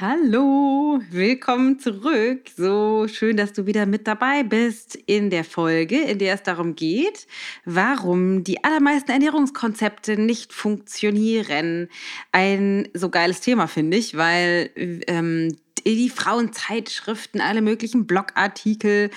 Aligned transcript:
Hallo, 0.00 1.00
willkommen 1.10 1.80
zurück. 1.80 2.42
So 2.56 3.08
schön, 3.08 3.36
dass 3.36 3.52
du 3.52 3.66
wieder 3.66 3.84
mit 3.84 4.06
dabei 4.06 4.44
bist 4.44 4.94
in 4.94 5.28
der 5.28 5.42
Folge, 5.42 6.00
in 6.00 6.20
der 6.20 6.34
es 6.34 6.44
darum 6.44 6.76
geht, 6.76 7.26
warum 7.64 8.44
die 8.44 8.62
allermeisten 8.62 9.10
Ernährungskonzepte 9.10 10.16
nicht 10.16 10.52
funktionieren. 10.52 11.88
Ein 12.30 12.86
so 12.94 13.08
geiles 13.08 13.40
Thema, 13.40 13.66
finde 13.66 13.96
ich, 13.96 14.16
weil 14.16 14.70
ähm, 15.08 15.56
die 15.84 16.10
Frauenzeitschriften, 16.10 17.40
alle 17.40 17.62
möglichen 17.62 18.06
Blogartikel. 18.06 19.10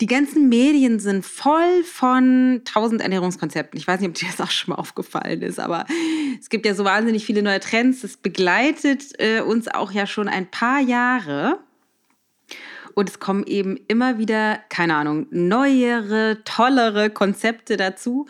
Die 0.00 0.06
ganzen 0.06 0.48
Medien 0.48 1.00
sind 1.00 1.24
voll 1.24 1.84
von 1.84 2.62
tausend 2.64 3.00
Ernährungskonzepten. 3.00 3.78
Ich 3.78 3.86
weiß 3.86 4.00
nicht, 4.00 4.08
ob 4.08 4.14
dir 4.14 4.28
das 4.28 4.40
auch 4.40 4.50
schon 4.50 4.74
mal 4.74 4.80
aufgefallen 4.80 5.42
ist, 5.42 5.58
aber 5.58 5.86
es 6.40 6.48
gibt 6.48 6.66
ja 6.66 6.74
so 6.74 6.84
wahnsinnig 6.84 7.24
viele 7.24 7.42
neue 7.42 7.60
Trends. 7.60 8.02
Das 8.02 8.16
begleitet 8.16 9.18
äh, 9.18 9.40
uns 9.40 9.68
auch 9.68 9.92
ja 9.92 10.06
schon 10.06 10.28
ein 10.28 10.50
paar 10.50 10.80
Jahre. 10.80 11.60
Und 12.94 13.08
es 13.08 13.20
kommen 13.20 13.44
eben 13.46 13.78
immer 13.86 14.18
wieder, 14.18 14.58
keine 14.70 14.96
Ahnung, 14.96 15.28
neuere, 15.30 16.38
tollere 16.44 17.10
Konzepte 17.10 17.76
dazu 17.76 18.26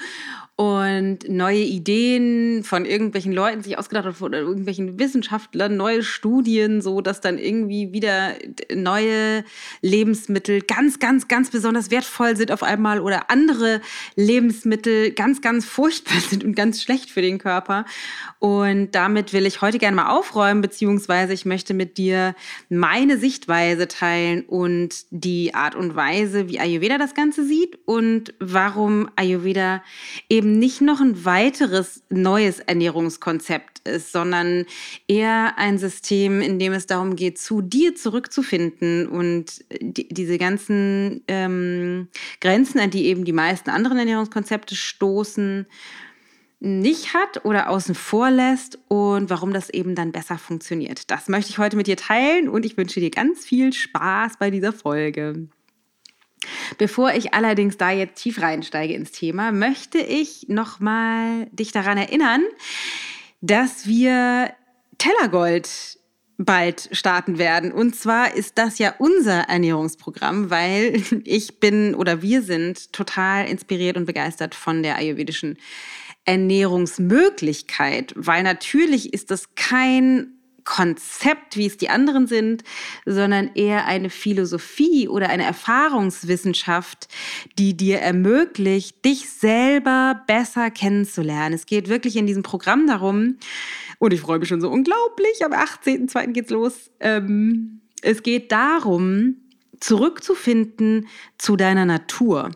und 0.58 1.20
neue 1.28 1.60
Ideen 1.60 2.64
von 2.64 2.84
irgendwelchen 2.84 3.32
Leuten 3.32 3.62
sich 3.62 3.78
ausgedacht 3.78 4.20
oder 4.20 4.40
irgendwelchen 4.40 4.98
Wissenschaftlern, 4.98 5.76
neue 5.76 6.02
Studien, 6.02 6.82
so 6.82 7.00
dass 7.00 7.20
dann 7.20 7.38
irgendwie 7.38 7.92
wieder 7.92 8.34
neue 8.74 9.44
Lebensmittel 9.82 10.62
ganz, 10.62 10.98
ganz, 10.98 11.28
ganz 11.28 11.50
besonders 11.50 11.92
wertvoll 11.92 12.36
sind 12.36 12.50
auf 12.50 12.64
einmal 12.64 12.98
oder 12.98 13.30
andere 13.30 13.80
Lebensmittel 14.16 15.12
ganz, 15.12 15.42
ganz 15.42 15.64
furchtbar 15.64 16.18
sind 16.28 16.42
und 16.42 16.56
ganz 16.56 16.82
schlecht 16.82 17.08
für 17.10 17.22
den 17.22 17.38
Körper. 17.38 17.84
Und 18.40 18.96
damit 18.96 19.32
will 19.32 19.46
ich 19.46 19.62
heute 19.62 19.78
gerne 19.78 19.94
mal 19.94 20.10
aufräumen, 20.10 20.60
beziehungsweise 20.60 21.34
ich 21.34 21.46
möchte 21.46 21.72
mit 21.72 21.98
dir 21.98 22.34
meine 22.68 23.16
Sichtweise 23.16 23.86
teilen 23.86 24.42
und 24.42 25.04
die 25.10 25.54
Art 25.54 25.76
und 25.76 25.94
Weise, 25.94 26.48
wie 26.48 26.58
Ayurveda 26.58 26.98
das 26.98 27.14
Ganze 27.14 27.44
sieht 27.44 27.78
und 27.84 28.34
warum 28.40 29.08
Ayurveda 29.14 29.84
eben 30.28 30.47
eben 30.48 30.58
nicht 30.58 30.80
noch 30.80 31.00
ein 31.00 31.24
weiteres 31.24 32.02
neues 32.08 32.60
Ernährungskonzept 32.60 33.86
ist, 33.86 34.12
sondern 34.12 34.64
eher 35.06 35.58
ein 35.58 35.78
System, 35.78 36.40
in 36.40 36.58
dem 36.58 36.72
es 36.72 36.86
darum 36.86 37.16
geht, 37.16 37.38
zu 37.38 37.60
dir 37.60 37.94
zurückzufinden 37.94 39.08
und 39.08 39.64
die, 39.80 40.08
diese 40.08 40.38
ganzen 40.38 41.22
ähm, 41.28 42.08
Grenzen, 42.40 42.80
an 42.80 42.90
die 42.90 43.06
eben 43.06 43.24
die 43.24 43.32
meisten 43.32 43.70
anderen 43.70 43.98
Ernährungskonzepte 43.98 44.74
stoßen, 44.74 45.66
nicht 46.60 47.14
hat 47.14 47.44
oder 47.44 47.70
außen 47.70 47.94
vor 47.94 48.30
lässt 48.30 48.78
und 48.88 49.30
warum 49.30 49.52
das 49.52 49.70
eben 49.70 49.94
dann 49.94 50.10
besser 50.10 50.38
funktioniert. 50.38 51.10
Das 51.10 51.28
möchte 51.28 51.50
ich 51.50 51.58
heute 51.58 51.76
mit 51.76 51.86
dir 51.86 51.96
teilen 51.96 52.48
und 52.48 52.66
ich 52.66 52.76
wünsche 52.76 53.00
dir 53.00 53.10
ganz 53.10 53.44
viel 53.44 53.72
Spaß 53.72 54.38
bei 54.38 54.50
dieser 54.50 54.72
Folge. 54.72 55.48
Bevor 56.78 57.12
ich 57.14 57.34
allerdings 57.34 57.76
da 57.76 57.90
jetzt 57.90 58.22
tief 58.22 58.40
reinsteige 58.40 58.94
ins 58.94 59.12
Thema, 59.12 59.52
möchte 59.52 59.98
ich 59.98 60.46
nochmal 60.48 61.46
dich 61.52 61.72
daran 61.72 61.98
erinnern, 61.98 62.42
dass 63.40 63.86
wir 63.86 64.52
Tellergold 64.98 65.98
bald 66.38 66.88
starten 66.92 67.38
werden. 67.38 67.72
Und 67.72 67.96
zwar 67.96 68.34
ist 68.34 68.58
das 68.58 68.78
ja 68.78 68.94
unser 68.98 69.48
Ernährungsprogramm, 69.48 70.50
weil 70.50 71.02
ich 71.24 71.60
bin 71.60 71.94
oder 71.94 72.22
wir 72.22 72.42
sind 72.42 72.92
total 72.92 73.48
inspiriert 73.48 73.96
und 73.96 74.06
begeistert 74.06 74.54
von 74.54 74.82
der 74.82 74.96
ayurvedischen 74.96 75.58
Ernährungsmöglichkeit, 76.24 78.12
weil 78.16 78.42
natürlich 78.42 79.12
ist 79.12 79.30
das 79.30 79.54
kein 79.54 80.37
Konzept, 80.68 81.56
wie 81.56 81.64
es 81.64 81.78
die 81.78 81.88
anderen 81.88 82.26
sind, 82.26 82.62
sondern 83.06 83.50
eher 83.54 83.86
eine 83.86 84.10
Philosophie 84.10 85.08
oder 85.08 85.30
eine 85.30 85.44
Erfahrungswissenschaft, 85.44 87.08
die 87.58 87.74
dir 87.74 88.00
ermöglicht, 88.00 89.02
dich 89.02 89.30
selber 89.30 90.22
besser 90.26 90.70
kennenzulernen. 90.70 91.54
Es 91.54 91.64
geht 91.64 91.88
wirklich 91.88 92.16
in 92.16 92.26
diesem 92.26 92.42
Programm 92.42 92.86
darum, 92.86 93.38
und 93.98 94.12
ich 94.12 94.20
freue 94.20 94.38
mich 94.38 94.48
schon 94.50 94.60
so 94.60 94.68
unglaublich, 94.68 95.42
am 95.42 95.52
18.02. 95.52 96.32
geht's 96.32 96.50
los. 96.50 96.90
Ähm, 97.00 97.80
es 98.02 98.22
geht 98.22 98.52
darum, 98.52 99.36
zurückzufinden 99.80 101.08
zu 101.38 101.56
deiner 101.56 101.86
Natur. 101.86 102.50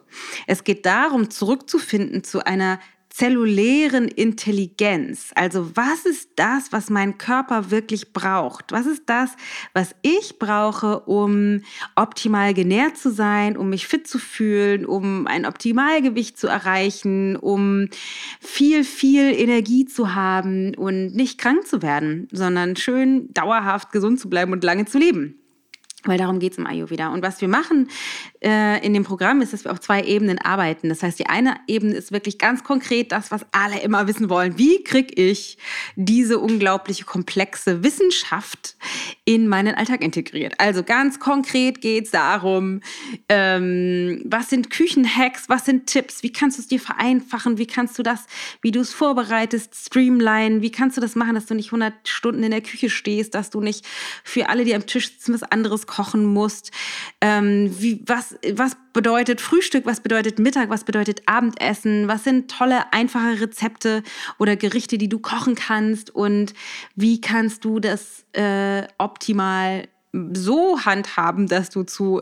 Es 0.46 0.64
geht 0.64 0.84
darum, 0.84 1.30
zurückzufinden 1.30 2.24
zu 2.24 2.44
einer 2.44 2.78
zellulären 3.12 4.08
Intelligenz. 4.08 5.32
Also 5.34 5.76
was 5.76 6.06
ist 6.06 6.30
das, 6.36 6.72
was 6.72 6.88
mein 6.88 7.18
Körper 7.18 7.70
wirklich 7.70 8.14
braucht? 8.14 8.72
Was 8.72 8.86
ist 8.86 9.02
das, 9.06 9.36
was 9.74 9.94
ich 10.00 10.38
brauche, 10.38 11.00
um 11.00 11.60
optimal 11.94 12.54
genährt 12.54 12.96
zu 12.96 13.10
sein, 13.10 13.58
um 13.58 13.68
mich 13.68 13.86
fit 13.86 14.06
zu 14.06 14.18
fühlen, 14.18 14.86
um 14.86 15.26
ein 15.26 15.44
Optimalgewicht 15.44 16.38
zu 16.38 16.46
erreichen, 16.46 17.36
um 17.36 17.88
viel, 18.40 18.82
viel 18.82 19.32
Energie 19.34 19.84
zu 19.84 20.14
haben 20.14 20.74
und 20.74 21.14
nicht 21.14 21.38
krank 21.38 21.66
zu 21.66 21.82
werden, 21.82 22.28
sondern 22.32 22.76
schön 22.76 23.32
dauerhaft 23.34 23.92
gesund 23.92 24.20
zu 24.20 24.30
bleiben 24.30 24.52
und 24.52 24.64
lange 24.64 24.86
zu 24.86 24.98
leben. 24.98 25.41
Weil 26.04 26.18
darum 26.18 26.38
geht 26.40 26.52
es 26.52 26.58
im 26.58 26.66
Ayurveda. 26.66 27.08
Und 27.08 27.22
was 27.22 27.40
wir 27.40 27.48
machen 27.48 27.88
äh, 28.40 28.84
in 28.84 28.92
dem 28.92 29.04
Programm 29.04 29.40
ist, 29.40 29.52
dass 29.52 29.64
wir 29.64 29.72
auf 29.72 29.80
zwei 29.80 30.02
Ebenen 30.02 30.38
arbeiten. 30.38 30.88
Das 30.88 31.02
heißt, 31.02 31.18
die 31.18 31.26
eine 31.26 31.56
Ebene 31.68 31.94
ist 31.94 32.10
wirklich 32.10 32.38
ganz 32.38 32.64
konkret 32.64 33.12
das, 33.12 33.30
was 33.30 33.46
alle 33.52 33.80
immer 33.80 34.06
wissen 34.08 34.28
wollen. 34.28 34.58
Wie 34.58 34.82
kriege 34.82 35.14
ich 35.14 35.58
diese 35.94 36.38
unglaubliche 36.38 37.04
komplexe 37.04 37.84
Wissenschaft 37.84 38.76
in 39.24 39.46
meinen 39.46 39.74
Alltag 39.74 40.02
integriert? 40.02 40.54
Also 40.58 40.82
ganz 40.82 41.20
konkret 41.20 41.80
geht 41.80 42.06
es 42.06 42.10
darum, 42.10 42.80
ähm, 43.28 44.22
was 44.24 44.50
sind 44.50 44.70
Küchenhacks, 44.70 45.48
was 45.48 45.64
sind 45.64 45.86
Tipps, 45.86 46.22
wie 46.22 46.32
kannst 46.32 46.58
du 46.58 46.62
es 46.62 46.68
dir 46.68 46.80
vereinfachen, 46.80 47.58
wie 47.58 47.66
kannst 47.66 47.98
du 47.98 48.02
das, 48.02 48.26
wie 48.60 48.72
du 48.72 48.80
es 48.80 48.92
vorbereitest, 48.92 49.74
streamline, 49.74 50.62
wie 50.62 50.72
kannst 50.72 50.96
du 50.96 51.00
das 51.00 51.14
machen, 51.14 51.34
dass 51.34 51.46
du 51.46 51.54
nicht 51.54 51.68
100 51.68 52.08
Stunden 52.08 52.42
in 52.42 52.50
der 52.50 52.60
Küche 52.60 52.90
stehst, 52.90 53.34
dass 53.34 53.50
du 53.50 53.60
nicht 53.60 53.86
für 54.24 54.48
alle, 54.48 54.64
die 54.64 54.74
am 54.74 54.86
Tisch 54.86 55.12
sitzen, 55.12 55.34
was 55.34 55.42
anderes 55.42 55.86
kochen 55.92 56.24
musst. 56.24 56.70
Ähm, 57.20 57.74
wie, 57.78 58.02
was, 58.06 58.36
was 58.54 58.76
bedeutet 58.94 59.40
Frühstück, 59.40 59.84
was 59.84 60.00
bedeutet 60.00 60.38
Mittag, 60.38 60.70
was 60.70 60.84
bedeutet 60.84 61.22
Abendessen, 61.26 62.08
was 62.08 62.24
sind 62.24 62.50
tolle, 62.50 62.92
einfache 62.92 63.40
Rezepte 63.40 64.02
oder 64.38 64.56
Gerichte, 64.56 64.96
die 64.96 65.08
du 65.08 65.18
kochen 65.18 65.54
kannst? 65.54 66.14
Und 66.14 66.54
wie 66.96 67.20
kannst 67.20 67.64
du 67.64 67.78
das 67.78 68.24
äh, 68.32 68.84
optimal 68.96 69.88
so 70.12 70.84
handhaben, 70.84 71.46
dass 71.46 71.70
du 71.70 71.84
zu 71.84 72.20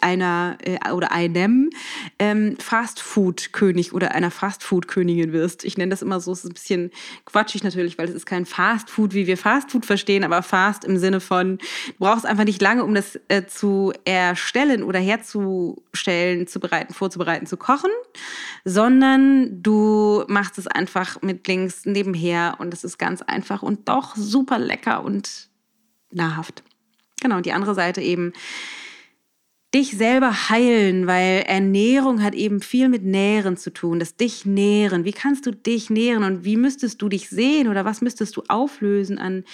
einer 0.00 0.58
äh, 0.62 0.90
oder 0.90 1.12
einem 1.12 1.70
ähm, 2.18 2.56
Fastfood-König 2.58 3.92
oder 3.92 4.12
einer 4.16 4.32
Fastfood-Königin 4.32 5.32
wirst. 5.32 5.64
Ich 5.64 5.78
nenne 5.78 5.90
das 5.90 6.02
immer 6.02 6.18
so, 6.18 6.32
es 6.32 6.40
ist 6.40 6.50
ein 6.50 6.54
bisschen 6.54 6.90
quatschig 7.24 7.62
natürlich, 7.62 7.98
weil 7.98 8.08
es 8.08 8.14
ist 8.14 8.26
kein 8.26 8.46
Fastfood, 8.46 9.14
wie 9.14 9.28
wir 9.28 9.36
Fastfood 9.36 9.86
verstehen, 9.86 10.24
aber 10.24 10.42
Fast 10.42 10.84
im 10.84 10.98
Sinne 10.98 11.20
von, 11.20 11.58
du 11.58 11.94
brauchst 12.00 12.26
einfach 12.26 12.44
nicht 12.44 12.60
lange, 12.60 12.82
um 12.82 12.94
das 12.94 13.18
äh, 13.28 13.46
zu 13.46 13.92
erstellen 14.04 14.82
oder 14.82 14.98
herzustellen, 14.98 16.48
zu 16.48 16.58
bereiten, 16.58 16.94
vorzubereiten, 16.94 17.46
zu 17.46 17.56
kochen, 17.56 17.90
sondern 18.64 19.62
du 19.62 20.24
machst 20.26 20.58
es 20.58 20.66
einfach 20.66 21.22
mit 21.22 21.46
links 21.46 21.84
nebenher 21.84 22.56
und 22.58 22.74
es 22.74 22.82
ist 22.82 22.98
ganz 22.98 23.22
einfach 23.22 23.62
und 23.62 23.88
doch 23.88 24.16
super 24.16 24.58
lecker 24.58 25.04
und 25.04 25.48
nahrhaft. 26.10 26.64
Genau, 27.24 27.38
und 27.38 27.46
die 27.46 27.54
andere 27.54 27.74
Seite 27.74 28.02
eben 28.02 28.34
dich 29.74 29.96
selber 29.96 30.50
heilen, 30.50 31.06
weil 31.06 31.40
Ernährung 31.46 32.22
hat 32.22 32.34
eben 32.34 32.60
viel 32.60 32.90
mit 32.90 33.02
Nähren 33.02 33.56
zu 33.56 33.72
tun, 33.72 33.98
das 33.98 34.16
dich 34.16 34.44
nähren. 34.44 35.06
Wie 35.06 35.12
kannst 35.12 35.46
du 35.46 35.50
dich 35.50 35.88
nähren 35.88 36.22
und 36.22 36.44
wie 36.44 36.58
müsstest 36.58 37.00
du 37.00 37.08
dich 37.08 37.30
sehen 37.30 37.68
oder 37.68 37.86
was 37.86 38.02
müsstest 38.02 38.36
du 38.36 38.42
auflösen 38.48 39.16
an 39.16 39.44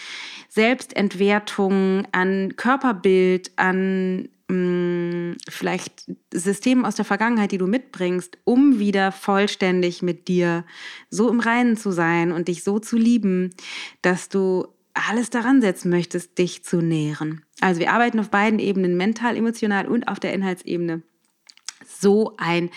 Selbstentwertung, 0.49 2.09
an 2.11 2.57
Körperbild, 2.57 3.53
an 3.55 4.29
mh, 4.49 4.57
mm, 4.57 5.37
vielleicht 5.49 6.11
Systemen 6.35 6.85
aus 6.85 6.97
der 6.97 7.05
Vergangenheit, 7.05 7.53
die 7.53 7.59
du 7.59 7.69
mitbringst, 7.69 8.37
um 8.43 8.81
wieder 8.81 9.13
vollständig 9.13 10.03
mit 10.03 10.27
dir 10.27 10.65
so 11.09 11.31
im 11.31 11.39
Reinen 11.39 11.77
zu 11.77 11.93
sein 11.93 12.33
und 12.33 12.49
dich 12.49 12.65
so 12.65 12.81
zu 12.81 12.97
lieben, 12.97 13.55
dass 14.03 14.29
du 14.29 14.67
alles 15.09 15.31
daran 15.31 15.61
setzen 15.61 15.91
möchtest, 15.91 16.39
dich 16.39 16.65
zu 16.65 16.81
nähren. 16.81 17.45
Also 17.61 17.81
wir 17.81 17.93
arbeiten 17.93 18.19
auf 18.21 18.31
beiden 18.31 18.59
Ebenen, 18.59 18.97
mental, 18.97 19.37
emotional 19.37 19.87
und 19.87 20.09
auf 20.09 20.21
der 20.21 20.33
Inhaltsebene. 20.33 21.03
So 21.87 22.35
ein 22.39 22.71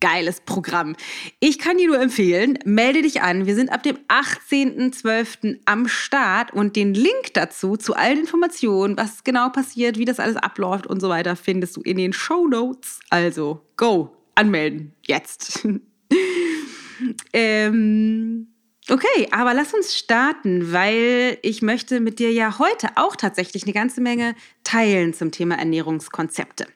geiles 0.00 0.40
Programm. 0.40 0.94
Ich 1.40 1.58
kann 1.58 1.78
dir 1.78 1.88
nur 1.88 2.00
empfehlen, 2.00 2.58
melde 2.64 3.02
dich 3.02 3.22
an. 3.22 3.46
Wir 3.46 3.54
sind 3.54 3.70
ab 3.70 3.82
dem 3.82 3.96
18.12. 4.08 5.60
am 5.64 5.88
Start 5.88 6.52
und 6.52 6.76
den 6.76 6.94
Link 6.94 7.32
dazu, 7.34 7.76
zu 7.76 7.94
allen 7.94 8.20
Informationen, 8.20 8.96
was 8.96 9.24
genau 9.24 9.48
passiert, 9.48 9.98
wie 9.98 10.04
das 10.04 10.20
alles 10.20 10.36
abläuft 10.36 10.86
und 10.86 11.00
so 11.00 11.08
weiter, 11.08 11.36
findest 11.36 11.76
du 11.76 11.80
in 11.80 11.96
den 11.96 12.12
Show 12.12 12.46
Notes. 12.46 13.00
Also, 13.10 13.62
go, 13.76 14.14
anmelden, 14.34 14.92
jetzt. 15.06 15.66
ähm, 17.32 18.48
okay, 18.90 19.28
aber 19.30 19.54
lass 19.54 19.74
uns 19.74 19.96
starten, 19.96 20.72
weil 20.72 21.38
ich 21.42 21.62
möchte 21.62 22.00
mit 22.00 22.18
dir 22.18 22.32
ja 22.32 22.58
heute 22.58 22.88
auch 22.96 23.16
tatsächlich 23.16 23.64
eine 23.64 23.72
ganze 23.72 24.00
Menge 24.00 24.34
teilen 24.64 25.14
zum 25.14 25.30
Thema 25.30 25.56
Ernährungskonzepte. 25.58 26.66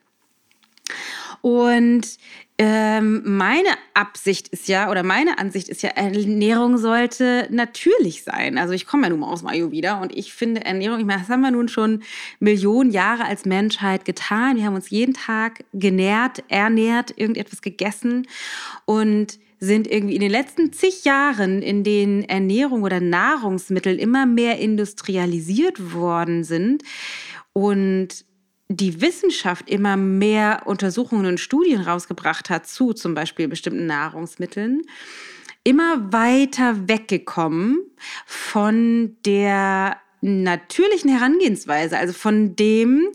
Und 1.42 2.18
ähm, 2.62 3.22
meine 3.24 3.70
Absicht 3.94 4.48
ist 4.48 4.68
ja, 4.68 4.90
oder 4.90 5.02
meine 5.02 5.38
Ansicht 5.38 5.70
ist 5.70 5.80
ja, 5.80 5.88
Ernährung 5.90 6.76
sollte 6.76 7.48
natürlich 7.50 8.22
sein. 8.22 8.58
Also 8.58 8.74
ich 8.74 8.86
komme 8.86 9.04
ja 9.04 9.08
nun 9.08 9.20
mal 9.20 9.28
aus 9.28 9.42
Mayo 9.42 9.70
wieder 9.70 9.98
und 10.02 10.14
ich 10.14 10.34
finde 10.34 10.62
Ernährung, 10.66 11.00
ich 11.00 11.06
meine, 11.06 11.20
das 11.20 11.30
haben 11.30 11.40
wir 11.40 11.52
nun 11.52 11.68
schon 11.68 12.02
Millionen 12.38 12.90
Jahre 12.90 13.24
als 13.24 13.46
Menschheit 13.46 14.04
getan. 14.04 14.56
Wir 14.56 14.64
haben 14.66 14.74
uns 14.74 14.90
jeden 14.90 15.14
Tag 15.14 15.64
genährt, 15.72 16.44
ernährt, 16.48 17.14
irgendetwas 17.16 17.62
gegessen 17.62 18.26
und 18.84 19.38
sind 19.60 19.86
irgendwie 19.86 20.14
in 20.14 20.22
den 20.22 20.30
letzten 20.30 20.72
zig 20.72 21.04
Jahren, 21.04 21.60
in 21.60 21.84
denen 21.84 22.24
Ernährung 22.24 22.82
oder 22.82 23.00
Nahrungsmittel 23.00 23.98
immer 23.98 24.24
mehr 24.24 24.58
industrialisiert 24.58 25.92
worden 25.92 26.44
sind 26.44 26.82
und 27.52 28.24
die 28.68 29.00
Wissenschaft 29.02 29.68
immer 29.68 29.96
mehr 29.96 30.62
Untersuchungen 30.64 31.26
und 31.26 31.40
Studien 31.40 31.82
rausgebracht 31.82 32.48
hat 32.50 32.66
zu 32.66 32.92
zum 32.92 33.14
Beispiel 33.14 33.48
bestimmten 33.48 33.86
Nahrungsmitteln, 33.86 34.82
immer 35.64 36.12
weiter 36.12 36.88
weggekommen 36.88 37.80
von 38.24 39.16
der 39.26 39.96
natürlichen 40.22 41.10
Herangehensweise, 41.10 41.98
also 41.98 42.12
von 42.12 42.54
dem, 42.56 43.08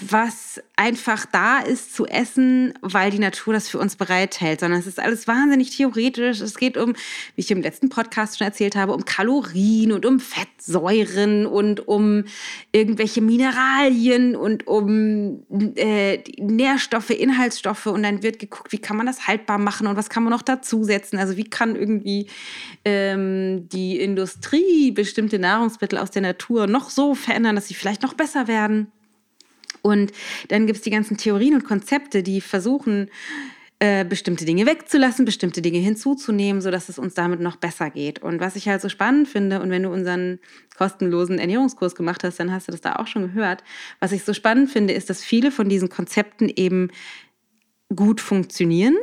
was 0.00 0.60
einfach 0.76 1.26
da 1.26 1.58
ist 1.60 1.94
zu 1.94 2.06
essen, 2.06 2.74
weil 2.80 3.10
die 3.10 3.18
Natur 3.18 3.52
das 3.52 3.68
für 3.68 3.78
uns 3.78 3.96
bereithält, 3.96 4.60
sondern 4.60 4.80
es 4.80 4.86
ist 4.86 4.98
alles 4.98 5.28
wahnsinnig 5.28 5.76
theoretisch. 5.76 6.40
Es 6.40 6.56
geht 6.56 6.76
um, 6.76 6.94
wie 7.34 7.40
ich 7.40 7.50
im 7.50 7.60
letzten 7.60 7.88
Podcast 7.88 8.38
schon 8.38 8.46
erzählt 8.46 8.76
habe, 8.76 8.92
um 8.92 9.04
Kalorien 9.04 9.92
und 9.92 10.06
um 10.06 10.20
Fettsäuren 10.20 11.46
und 11.46 11.86
um 11.86 12.24
irgendwelche 12.72 13.20
Mineralien 13.20 14.36
und 14.36 14.66
um 14.66 15.44
äh, 15.76 16.18
Nährstoffe, 16.38 17.10
Inhaltsstoffe. 17.10 17.86
Und 17.86 18.02
dann 18.02 18.22
wird 18.22 18.38
geguckt, 18.38 18.72
wie 18.72 18.78
kann 18.78 18.96
man 18.96 19.06
das 19.06 19.26
haltbar 19.26 19.58
machen 19.58 19.86
und 19.86 19.96
was 19.96 20.08
kann 20.08 20.22
man 20.22 20.32
noch 20.32 20.42
dazusetzen. 20.42 21.18
Also 21.18 21.36
wie 21.36 21.44
kann 21.44 21.76
irgendwie 21.76 22.26
ähm, 22.84 23.68
die 23.68 24.00
Industrie 24.00 24.90
bestimmte 24.92 25.38
Nahrungsmittel 25.38 25.98
aus 25.98 26.10
der 26.10 26.22
Natur 26.22 26.66
noch 26.66 26.90
so 26.90 27.14
verändern, 27.14 27.56
dass 27.56 27.68
sie 27.68 27.74
vielleicht 27.74 28.02
noch 28.02 28.14
besser 28.14 28.48
werden. 28.48 28.92
Und 29.82 30.12
dann 30.48 30.66
gibt 30.66 30.78
es 30.78 30.82
die 30.82 30.90
ganzen 30.90 31.16
Theorien 31.16 31.54
und 31.54 31.64
Konzepte, 31.64 32.22
die 32.22 32.40
versuchen, 32.40 33.10
äh, 33.82 34.04
bestimmte 34.04 34.44
Dinge 34.44 34.66
wegzulassen, 34.66 35.24
bestimmte 35.24 35.62
Dinge 35.62 35.78
hinzuzunehmen, 35.78 36.60
sodass 36.60 36.90
es 36.90 36.98
uns 36.98 37.14
damit 37.14 37.40
noch 37.40 37.56
besser 37.56 37.88
geht. 37.88 38.18
Und 38.18 38.38
was 38.38 38.54
ich 38.54 38.68
halt 38.68 38.82
so 38.82 38.90
spannend 38.90 39.26
finde, 39.26 39.62
und 39.62 39.70
wenn 39.70 39.84
du 39.84 39.90
unseren 39.90 40.38
kostenlosen 40.76 41.38
Ernährungskurs 41.38 41.94
gemacht 41.94 42.22
hast, 42.22 42.38
dann 42.38 42.52
hast 42.52 42.68
du 42.68 42.72
das 42.72 42.82
da 42.82 42.96
auch 42.96 43.06
schon 43.06 43.22
gehört. 43.22 43.64
Was 43.98 44.12
ich 44.12 44.22
so 44.22 44.34
spannend 44.34 44.70
finde, 44.70 44.92
ist, 44.92 45.08
dass 45.08 45.24
viele 45.24 45.50
von 45.50 45.70
diesen 45.70 45.88
Konzepten 45.88 46.50
eben 46.54 46.90
gut 47.96 48.20
funktionieren. 48.20 48.96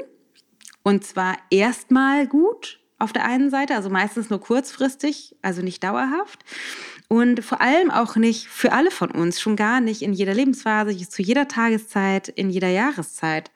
Und 0.84 1.04
zwar 1.04 1.38
erstmal 1.50 2.28
gut 2.28 2.80
auf 3.00 3.12
der 3.12 3.26
einen 3.26 3.50
Seite, 3.50 3.76
also 3.76 3.90
meistens 3.90 4.30
nur 4.30 4.42
kurzfristig, 4.42 5.36
also 5.42 5.64
nicht 5.64 5.84
dauerhaft 5.84 6.46
und 7.08 7.44
vor 7.44 7.62
allem 7.62 7.90
auch 7.92 8.16
nicht 8.16 8.48
für 8.48 8.74
alle 8.74 8.92
von 8.92 9.12
uns, 9.12 9.40
schon 9.40 9.56
gar 9.56 9.80
nicht 9.80 10.02
in 10.02 10.14
jeder 10.14 10.34
Lebensphase, 10.34 10.98
zu 11.08 11.22
jeder 11.22 11.48
Tageszeit, 11.48 12.28
in 12.30 12.50
jeder 12.50 12.70
Jahreszeit. 12.70 13.52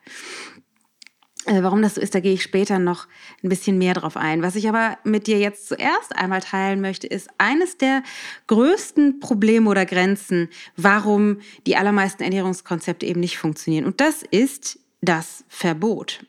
Äh, 1.46 1.64
warum 1.64 1.82
das 1.82 1.96
so 1.96 2.02
ist, 2.02 2.14
da 2.14 2.20
gehe 2.20 2.34
ich 2.34 2.44
später 2.44 2.78
noch 2.78 3.08
ein 3.44 3.50
bisschen 3.50 3.78
mehr 3.78 3.96
drauf 3.96 4.16
ein. 4.16 4.44
Was 4.44 4.56
ich 4.56 4.70
aber 4.70 4.98
mit 5.04 5.26
dir 5.26 5.40
jetzt 5.40 5.68
zuerst 5.68 6.16
einmal 6.16 6.42
teilen 6.42 6.82
möchte, 6.82 7.08
ist 7.08 7.30
eines 7.40 7.78
der 7.78 8.04
größten 8.48 9.20
Probleme 9.20 9.70
oder 9.70 9.86
Grenzen, 9.86 10.50
warum 10.78 11.40
die 11.66 11.76
allermeisten 11.76 12.24
Ernährungskonzepte 12.24 13.06
eben 13.06 13.20
nicht 13.20 13.38
funktionieren. 13.38 13.86
Und 13.86 14.02
das 14.02 14.24
ist 14.30 14.80
das 15.02 15.44
Verbot. 15.50 16.26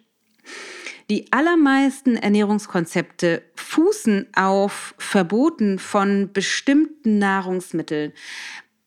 Die 1.11 1.33
allermeisten 1.33 2.17
Ernährungskonzepte 2.17 3.43
fußen 3.55 4.27
auf 4.35 4.95
Verboten 4.99 5.79
von 5.79 6.33
bestimmten 6.33 7.19
Nahrungsmitteln. 7.19 8.13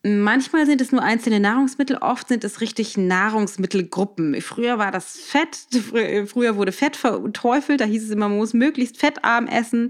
Manchmal 0.08 0.68
sind 0.68 0.82
es 0.82 0.92
nur 0.92 1.02
einzelne 1.02 1.40
Nahrungsmittel, 1.40 1.98
oft 1.98 2.28
sind 2.28 2.44
es 2.44 2.62
richtig 2.62 2.96
Nahrungsmittelgruppen. 2.96 4.40
Früher 4.40 4.78
war 4.78 4.92
das 4.92 5.18
Fett, 5.18 5.58
früher 6.28 6.56
wurde 6.58 6.72
Fett 6.72 6.96
verteufelt, 6.96 7.82
da 7.82 7.86
hieß 7.86 8.04
es 8.04 8.12
immer, 8.12 8.30
man 8.30 8.38
muss 8.38 8.54
möglichst 8.54 9.00
fettarm 9.00 9.48
essen. 9.48 9.90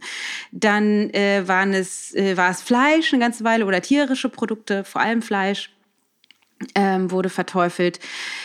Dann 0.54 1.10
äh, 1.10 1.46
waren 1.48 1.74
es, 1.74 2.16
äh, 2.16 2.38
war 2.38 2.50
es 2.50 2.62
Fleisch 2.62 3.12
eine 3.14 3.22
ganze 3.22 3.44
Weile 3.44 3.66
oder 3.66 3.82
tierische 3.82 4.30
Produkte, 4.30 4.86
vor 4.86 5.02
allem 5.02 5.22
Fleisch 5.22 5.75
ähm, 6.74 7.12
wurde 7.12 7.30
verteufelt. 7.30 8.00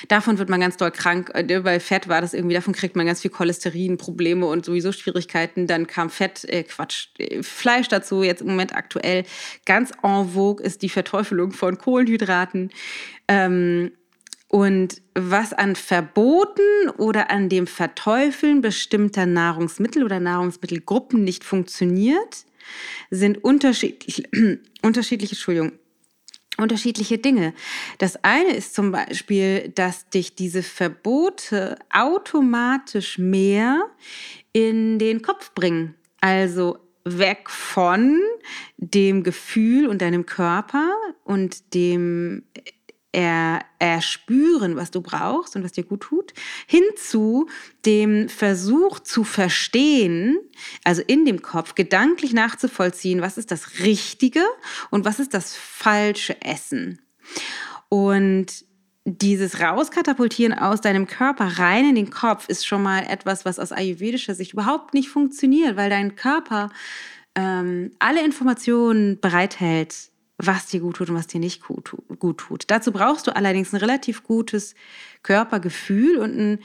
Davon 0.09 0.39
wird 0.39 0.49
man 0.49 0.61
ganz 0.61 0.77
doll 0.77 0.91
krank. 0.91 1.31
Äh, 1.35 1.61
Bei 1.61 1.79
Fett 1.79 2.09
war 2.09 2.21
das 2.21 2.35
irgendwie, 2.35 2.55
davon 2.55 2.75
kriegt 2.75 2.97
man 2.97 3.07
ganz 3.07 3.21
viel 3.21 3.31
Cholesterin, 3.31 3.99
Probleme 3.99 4.47
und 4.47 4.65
sowieso 4.65 4.93
Schwierigkeiten. 4.93 5.67
Dann 5.67 5.87
kam 5.87 6.11
Fett, 6.11 6.45
äh, 6.45 6.65
Quatsch, 6.65 7.09
äh, 7.19 7.43
Fleisch 7.43 7.89
dazu. 7.89 8.23
Jetzt 8.23 8.43
im 8.43 8.49
Moment 8.49 8.75
aktuell 8.75 9.25
ganz 9.65 9.93
en 10.03 10.31
vogue 10.31 10.65
ist 10.65 10.83
die 10.83 10.89
Verteufelung 10.89 11.53
von 11.53 11.79
Kohlenhydraten. 11.79 12.71
Ähm, 13.29 13.93
und 14.49 15.01
was 15.15 15.53
an 15.53 15.77
Verboten 15.77 16.91
oder 16.99 17.31
an 17.31 17.49
dem 17.49 17.69
Verteufeln 17.69 18.61
bestimmter 18.61 19.25
Nahrungsmittel 19.25 20.03
oder 20.03 20.19
Nahrungsmittelgruppen 20.19 21.23
nicht 21.23 21.45
funktioniert, 21.45 22.45
sind 23.11 23.45
unterschiedliche, 23.45 24.25
unterschiedliche 24.83 25.37
Entschuldigung, 25.37 25.73
unterschiedliche 26.61 27.19
Dinge. 27.19 27.55
Das 27.99 28.23
eine 28.25 28.55
ist 28.55 28.75
zum 28.75 28.93
Beispiel, 28.93 29.71
dass 29.75 30.09
dich 30.09 30.35
diese 30.35 30.63
Verbote 30.63 31.77
automatisch 31.93 33.19
mehr 33.19 33.87
in 34.53 34.99
den 34.99 35.23
Kopf 35.23 35.53
bringen. 35.55 35.95
Also 36.21 36.79
weg 37.05 37.49
von 37.49 38.21
dem 38.77 39.23
Gefühl 39.23 39.87
und 39.87 40.03
deinem 40.03 40.27
Körper 40.27 40.91
und 41.25 41.75
dem 41.75 42.45
er, 43.13 43.65
erspüren, 43.79 44.77
was 44.77 44.91
du 44.91 45.01
brauchst 45.01 45.57
und 45.57 45.65
was 45.65 45.73
dir 45.73 45.85
gut 45.85 46.03
tut, 46.03 46.33
hinzu 46.67 47.49
dem 47.85 48.29
Versuch 48.29 49.01
zu 49.01 49.25
verstehen, 49.25 50.39
also 50.85 51.03
in 51.07 51.25
dem 51.25 51.43
Kopf 51.43 51.75
gedanklich 51.75 52.33
nachzuvollziehen, 52.33 53.21
was 53.21 53.39
ist 53.39 53.51
das 53.51 53.81
Richtige 53.81 54.45
und 54.91 55.05
was 55.05 55.19
ist 55.19 55.35
das 55.35 55.57
falsche 55.57 56.41
Essen. 56.43 57.01
Und 57.89 58.65
dieses 59.05 59.61
Rauskatapultieren 59.61 60.53
aus 60.53 60.81
deinem 60.81 61.07
Körper 61.07 61.59
rein 61.59 61.89
in 61.89 61.95
den 61.95 62.11
Kopf 62.11 62.49
ist 62.49 62.67
schon 62.67 62.83
mal 62.83 63.05
etwas, 63.09 63.45
was 63.45 63.59
aus 63.59 63.73
ayurvedischer 63.73 64.35
Sicht 64.35 64.53
überhaupt 64.53 64.95
nicht 64.95 65.09
funktioniert, 65.09 65.77
weil 65.77 65.91
dein 65.91 66.17
Körper 66.17 66.71
ähm, 67.35 67.93
alle 67.99 68.25
Informationen 68.25 69.19
bereithält, 69.21 70.11
was 70.47 70.67
dir 70.67 70.81
gut 70.81 70.97
tut 70.97 71.11
und 71.11 71.17
was 71.17 71.27
dir 71.27 71.41
nicht 71.41 71.63
gut, 71.63 71.97
gut 72.19 72.39
tut. 72.39 72.65
Dazu 72.69 72.93
brauchst 72.93 73.27
du 73.27 73.35
allerdings 73.35 73.73
ein 73.73 73.81
relativ 73.81 74.23
gutes 74.23 74.75
Körpergefühl 75.23 76.17
und 76.17 76.37
ein 76.37 76.59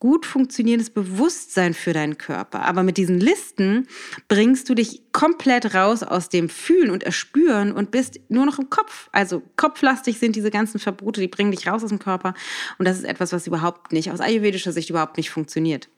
gut 0.00 0.24
funktionierendes 0.24 0.88
Bewusstsein 0.90 1.74
für 1.74 1.92
deinen 1.92 2.16
Körper. 2.16 2.62
Aber 2.62 2.82
mit 2.82 2.96
diesen 2.96 3.20
Listen 3.20 3.86
bringst 4.28 4.68
du 4.68 4.74
dich 4.74 5.02
komplett 5.12 5.74
raus 5.74 6.02
aus 6.02 6.30
dem 6.30 6.48
Fühlen 6.48 6.90
und 6.90 7.02
Erspüren 7.02 7.70
und 7.72 7.90
bist 7.90 8.18
nur 8.30 8.46
noch 8.46 8.58
im 8.58 8.70
Kopf. 8.70 9.10
Also 9.12 9.42
kopflastig 9.56 10.18
sind 10.18 10.36
diese 10.36 10.50
ganzen 10.50 10.80
Verbote, 10.80 11.20
die 11.20 11.28
bringen 11.28 11.50
dich 11.50 11.68
raus 11.68 11.84
aus 11.84 11.90
dem 11.90 11.98
Körper. 11.98 12.32
Und 12.78 12.88
das 12.88 12.96
ist 12.96 13.04
etwas, 13.04 13.32
was 13.32 13.46
überhaupt 13.46 13.92
nicht, 13.92 14.10
aus 14.10 14.20
ayurvedischer 14.20 14.72
Sicht 14.72 14.88
überhaupt 14.88 15.18
nicht 15.18 15.30
funktioniert. 15.30 15.90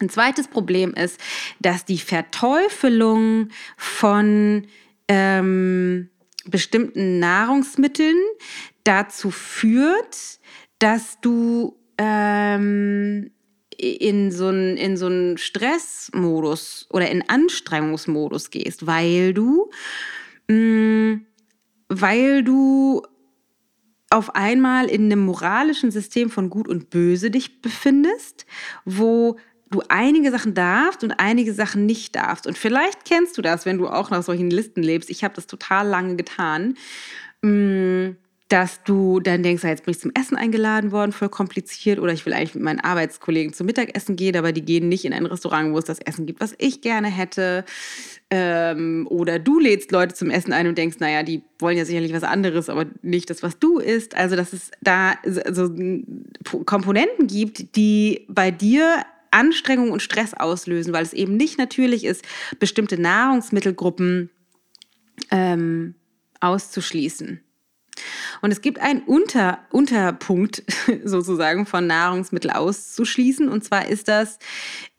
Ein 0.00 0.08
zweites 0.08 0.48
Problem 0.48 0.92
ist, 0.94 1.20
dass 1.60 1.84
die 1.84 1.98
Verteufelung 1.98 3.50
von 3.76 4.66
ähm, 5.06 6.08
bestimmten 6.46 7.18
Nahrungsmitteln 7.18 8.16
dazu 8.84 9.30
führt, 9.30 10.40
dass 10.78 11.20
du 11.20 11.76
ähm, 11.98 13.30
in 13.78 14.30
so 14.30 14.48
einen 14.48 14.76
in 14.76 14.96
so 14.96 15.36
Stressmodus 15.36 16.86
oder 16.90 17.10
in 17.10 17.28
Anstrengungsmodus 17.28 18.50
gehst, 18.50 18.86
weil 18.86 19.34
du 19.34 19.70
mh, 20.48 20.56
mm, 20.56 21.26
weil 21.88 22.42
du 22.42 23.02
auf 24.10 24.34
einmal 24.34 24.90
in 24.90 25.04
einem 25.04 25.24
moralischen 25.24 25.90
System 25.90 26.30
von 26.30 26.50
Gut 26.50 26.68
und 26.68 26.90
Böse 26.90 27.30
dich 27.30 27.62
befindest, 27.62 28.46
wo 28.84 29.38
du 29.72 29.82
einige 29.88 30.30
Sachen 30.30 30.54
darfst 30.54 31.02
und 31.02 31.12
einige 31.12 31.52
Sachen 31.52 31.86
nicht 31.86 32.14
darfst. 32.14 32.46
Und 32.46 32.56
vielleicht 32.56 33.04
kennst 33.04 33.36
du 33.36 33.42
das, 33.42 33.66
wenn 33.66 33.78
du 33.78 33.88
auch 33.88 34.10
nach 34.10 34.22
solchen 34.22 34.50
Listen 34.50 34.82
lebst. 34.82 35.10
Ich 35.10 35.24
habe 35.24 35.34
das 35.34 35.46
total 35.46 35.86
lange 35.88 36.16
getan. 36.16 36.76
Mm, 37.42 38.16
dass 38.52 38.82
du 38.84 39.18
dann 39.18 39.42
denkst, 39.42 39.64
jetzt 39.64 39.86
bin 39.86 39.92
ich 39.92 40.00
zum 40.00 40.12
Essen 40.14 40.36
eingeladen 40.36 40.92
worden, 40.92 41.12
voll 41.12 41.30
kompliziert, 41.30 41.98
oder 41.98 42.12
ich 42.12 42.26
will 42.26 42.34
eigentlich 42.34 42.54
mit 42.54 42.62
meinen 42.62 42.80
Arbeitskollegen 42.80 43.54
zum 43.54 43.64
Mittagessen 43.64 44.14
gehen, 44.14 44.36
aber 44.36 44.52
die 44.52 44.62
gehen 44.62 44.90
nicht 44.90 45.06
in 45.06 45.14
ein 45.14 45.24
Restaurant, 45.24 45.72
wo 45.72 45.78
es 45.78 45.86
das 45.86 46.00
Essen 46.00 46.26
gibt, 46.26 46.40
was 46.40 46.54
ich 46.58 46.82
gerne 46.82 47.08
hätte. 47.08 47.64
Ähm, 48.28 49.06
oder 49.08 49.38
du 49.38 49.58
lädst 49.58 49.90
Leute 49.90 50.14
zum 50.14 50.28
Essen 50.28 50.52
ein 50.52 50.66
und 50.66 50.76
denkst, 50.76 50.98
naja, 51.00 51.22
die 51.22 51.42
wollen 51.60 51.78
ja 51.78 51.86
sicherlich 51.86 52.12
was 52.12 52.24
anderes, 52.24 52.68
aber 52.68 52.84
nicht 53.00 53.30
das, 53.30 53.42
was 53.42 53.58
du 53.58 53.78
isst. 53.78 54.14
Also, 54.14 54.36
dass 54.36 54.52
es 54.52 54.70
da 54.82 55.14
so 55.50 55.70
Komponenten 56.66 57.28
gibt, 57.28 57.74
die 57.74 58.26
bei 58.28 58.50
dir 58.50 59.02
Anstrengung 59.32 59.90
und 59.90 60.02
Stress 60.02 60.34
auslösen, 60.34 60.92
weil 60.92 61.02
es 61.02 61.12
eben 61.12 61.36
nicht 61.36 61.58
natürlich 61.58 62.04
ist, 62.04 62.24
bestimmte 62.58 63.00
Nahrungsmittelgruppen 63.00 64.30
ähm, 65.30 65.94
auszuschließen. 66.40 67.40
Und 68.40 68.50
es 68.50 68.60
gibt 68.60 68.80
einen 68.80 69.02
Unter, 69.02 69.60
Unterpunkt 69.70 70.62
sozusagen 71.04 71.66
von 71.66 71.86
Nahrungsmittel 71.86 72.50
auszuschließen. 72.50 73.48
Und 73.48 73.62
zwar 73.64 73.88
ist 73.88 74.08
das, 74.08 74.38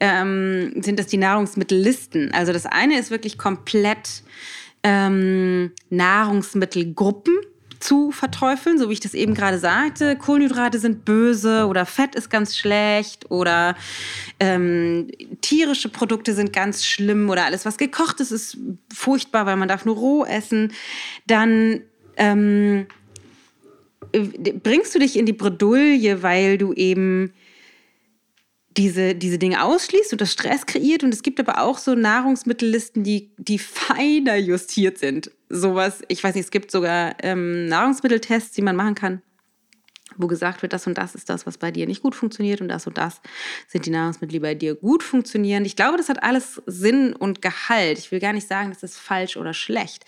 ähm, 0.00 0.72
sind 0.82 0.98
das 0.98 1.06
die 1.06 1.16
Nahrungsmittellisten. 1.16 2.32
Also 2.32 2.52
das 2.52 2.66
eine 2.66 2.98
ist 2.98 3.10
wirklich 3.10 3.36
komplett 3.36 4.22
ähm, 4.82 5.72
Nahrungsmittelgruppen 5.90 7.34
zu 7.84 8.12
verteufeln, 8.12 8.78
so 8.78 8.88
wie 8.88 8.94
ich 8.94 9.00
das 9.00 9.12
eben 9.12 9.34
gerade 9.34 9.58
sagte. 9.58 10.16
Kohlenhydrate 10.16 10.78
sind 10.78 11.04
böse 11.04 11.66
oder 11.66 11.84
Fett 11.84 12.14
ist 12.14 12.30
ganz 12.30 12.56
schlecht 12.56 13.30
oder 13.30 13.76
ähm, 14.40 15.08
tierische 15.42 15.90
Produkte 15.90 16.32
sind 16.32 16.54
ganz 16.54 16.86
schlimm 16.86 17.28
oder 17.28 17.44
alles, 17.44 17.66
was 17.66 17.76
gekocht 17.76 18.20
ist, 18.20 18.30
ist 18.30 18.56
furchtbar, 18.92 19.44
weil 19.44 19.56
man 19.56 19.68
darf 19.68 19.84
nur 19.84 19.96
roh 19.96 20.24
essen. 20.24 20.72
Dann 21.26 21.82
ähm, 22.16 22.86
bringst 24.62 24.94
du 24.94 24.98
dich 24.98 25.18
in 25.18 25.26
die 25.26 25.34
Bredouille, 25.34 26.22
weil 26.22 26.56
du 26.56 26.72
eben 26.72 27.34
diese, 28.76 29.14
diese 29.14 29.38
Dinge 29.38 29.62
ausschließt 29.62 30.12
und 30.12 30.20
das 30.20 30.32
Stress 30.32 30.66
kreiert. 30.66 31.04
Und 31.04 31.14
es 31.14 31.22
gibt 31.22 31.40
aber 31.40 31.60
auch 31.62 31.78
so 31.78 31.94
Nahrungsmittellisten, 31.94 33.04
die, 33.04 33.30
die 33.36 33.58
feiner 33.58 34.36
justiert 34.36 34.98
sind. 34.98 35.30
Sowas, 35.48 36.02
ich 36.08 36.22
weiß 36.22 36.34
nicht, 36.34 36.44
es 36.44 36.50
gibt 36.50 36.70
sogar 36.70 37.14
ähm, 37.22 37.66
Nahrungsmitteltests, 37.66 38.52
die 38.52 38.62
man 38.62 38.76
machen 38.76 38.94
kann, 38.94 39.22
wo 40.16 40.26
gesagt 40.26 40.62
wird, 40.62 40.72
das 40.72 40.86
und 40.86 40.98
das 40.98 41.14
ist 41.14 41.30
das, 41.30 41.46
was 41.46 41.58
bei 41.58 41.70
dir 41.70 41.86
nicht 41.86 42.02
gut 42.02 42.14
funktioniert 42.14 42.60
und 42.60 42.68
das 42.68 42.86
und 42.86 42.98
das 42.98 43.20
sind 43.68 43.86
die 43.86 43.90
Nahrungsmittel, 43.90 44.32
die 44.32 44.40
bei 44.40 44.54
dir 44.54 44.74
gut 44.74 45.02
funktionieren. 45.02 45.64
Ich 45.64 45.76
glaube, 45.76 45.96
das 45.96 46.08
hat 46.08 46.22
alles 46.22 46.60
Sinn 46.66 47.12
und 47.12 47.42
Gehalt. 47.42 47.98
Ich 47.98 48.10
will 48.10 48.20
gar 48.20 48.32
nicht 48.32 48.48
sagen, 48.48 48.70
das 48.70 48.82
ist 48.82 48.98
falsch 48.98 49.36
oder 49.36 49.54
schlecht. 49.54 50.04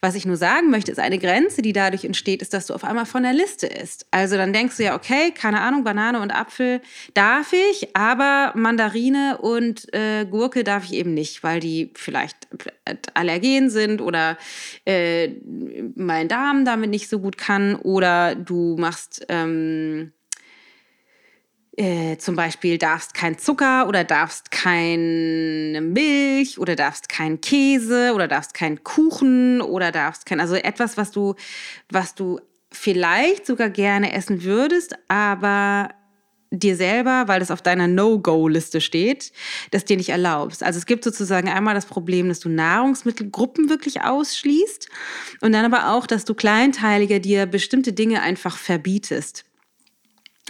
Was 0.00 0.14
ich 0.14 0.24
nur 0.24 0.36
sagen 0.36 0.70
möchte, 0.70 0.92
ist 0.92 1.00
eine 1.00 1.18
Grenze, 1.18 1.60
die 1.60 1.72
dadurch 1.72 2.04
entsteht, 2.04 2.40
ist, 2.40 2.54
dass 2.54 2.66
du 2.66 2.74
auf 2.74 2.84
einmal 2.84 3.04
von 3.04 3.24
der 3.24 3.32
Liste 3.32 3.66
isst. 3.66 4.06
Also 4.12 4.36
dann 4.36 4.52
denkst 4.52 4.76
du 4.76 4.84
ja, 4.84 4.94
okay, 4.94 5.32
keine 5.32 5.60
Ahnung, 5.60 5.82
Banane 5.82 6.20
und 6.20 6.30
Apfel 6.30 6.80
darf 7.14 7.52
ich, 7.52 7.96
aber 7.96 8.52
Mandarine 8.54 9.38
und 9.38 9.92
äh, 9.92 10.24
Gurke 10.24 10.62
darf 10.62 10.84
ich 10.84 10.92
eben 10.92 11.14
nicht, 11.14 11.42
weil 11.42 11.58
die 11.58 11.90
vielleicht 11.96 12.36
allergen 13.14 13.70
sind 13.70 14.00
oder 14.00 14.38
äh, 14.84 15.30
mein 15.96 16.28
Darm 16.28 16.64
damit 16.64 16.90
nicht 16.90 17.08
so 17.08 17.18
gut 17.18 17.36
kann 17.36 17.74
oder 17.74 18.36
du 18.36 18.76
machst 18.78 19.26
ähm, 19.28 20.12
äh, 21.78 22.18
zum 22.18 22.34
Beispiel 22.34 22.76
darfst 22.76 23.14
kein 23.14 23.38
Zucker 23.38 23.86
oder 23.86 24.02
darfst 24.02 24.50
keine 24.50 25.80
Milch 25.80 26.58
oder 26.58 26.74
darfst 26.74 27.08
kein 27.08 27.40
Käse 27.40 28.12
oder 28.14 28.26
darfst 28.26 28.52
kein 28.52 28.82
Kuchen 28.82 29.60
oder 29.60 29.92
darfst 29.92 30.26
kein, 30.26 30.40
also 30.40 30.56
etwas, 30.56 30.96
was 30.96 31.12
du, 31.12 31.36
was 31.88 32.16
du 32.16 32.40
vielleicht 32.72 33.46
sogar 33.46 33.70
gerne 33.70 34.12
essen 34.12 34.42
würdest, 34.42 34.96
aber 35.06 35.90
dir 36.50 36.74
selber, 36.74 37.28
weil 37.28 37.38
das 37.38 37.52
auf 37.52 37.62
deiner 37.62 37.86
No-Go-Liste 37.86 38.80
steht, 38.80 39.32
das 39.70 39.84
dir 39.84 39.98
nicht 39.98 40.08
erlaubst. 40.08 40.64
Also 40.64 40.78
es 40.78 40.86
gibt 40.86 41.04
sozusagen 41.04 41.48
einmal 41.48 41.74
das 41.74 41.86
Problem, 41.86 42.28
dass 42.28 42.40
du 42.40 42.48
Nahrungsmittelgruppen 42.48 43.68
wirklich 43.68 44.02
ausschließt 44.02 44.88
und 45.42 45.52
dann 45.52 45.72
aber 45.72 45.92
auch, 45.92 46.08
dass 46.08 46.24
du 46.24 46.34
kleinteiliger 46.34 47.20
dir 47.20 47.46
bestimmte 47.46 47.92
Dinge 47.92 48.20
einfach 48.22 48.56
verbietest. 48.56 49.44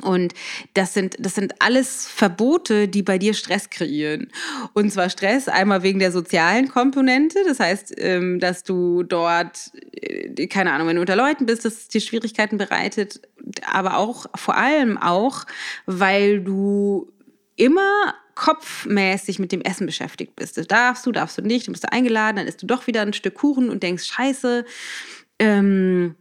Und 0.03 0.35
das 0.75 0.95
sind, 0.95 1.17
das 1.19 1.35
sind 1.35 1.55
alles 1.61 2.07
Verbote, 2.07 2.89
die 2.89 3.03
bei 3.03 3.19
dir 3.19 3.35
Stress 3.35 3.71
kreieren. 3.71 4.31
Und 4.75 4.93
zwar 4.93 5.11
Stress 5.11 5.49
einmal 5.49 5.83
wegen 5.83 5.99
der 5.99 6.13
sozialen 6.13 6.69
Komponente. 6.69 7.41
Das 7.47 7.61
heißt, 7.61 7.95
ähm, 7.99 8.41
dass 8.41 8.65
du 8.65 9.03
dort, 9.03 9.73
äh, 9.93 10.47
keine 10.47 10.73
Ahnung, 10.73 10.89
wenn 10.89 10.97
du 10.97 11.03
unter 11.03 11.17
Leuten 11.17 11.47
bist, 11.47 11.65
dass 11.65 11.75
es 11.75 11.89
dir 11.89 12.01
Schwierigkeiten 12.01 12.59
bereitet. 12.59 13.21
Aber 13.71 13.97
auch, 13.97 14.27
vor 14.35 14.57
allem 14.57 14.99
auch, 14.99 15.45
weil 15.87 16.41
du 16.41 17.13
immer 17.57 18.15
kopfmäßig 18.39 19.41
mit 19.41 19.51
dem 19.51 19.63
Essen 19.63 19.85
beschäftigt 19.85 20.37
bist. 20.37 20.57
Das 20.57 20.69
darfst 20.69 21.05
du, 21.05 21.13
darfst 21.13 21.37
du 21.39 21.43
nicht, 21.43 21.67
du 21.67 21.73
bist 21.73 21.83
da 21.83 21.89
eingeladen, 21.89 22.37
dann 22.37 22.47
isst 22.47 22.63
du 22.63 22.67
doch 22.67 22.87
wieder 22.87 23.03
ein 23.03 23.13
Stück 23.13 23.35
Kuchen 23.35 23.69
und 23.69 23.83
denkst, 23.83 24.05
scheiße, 24.05 24.65
ähm, 25.41 26.15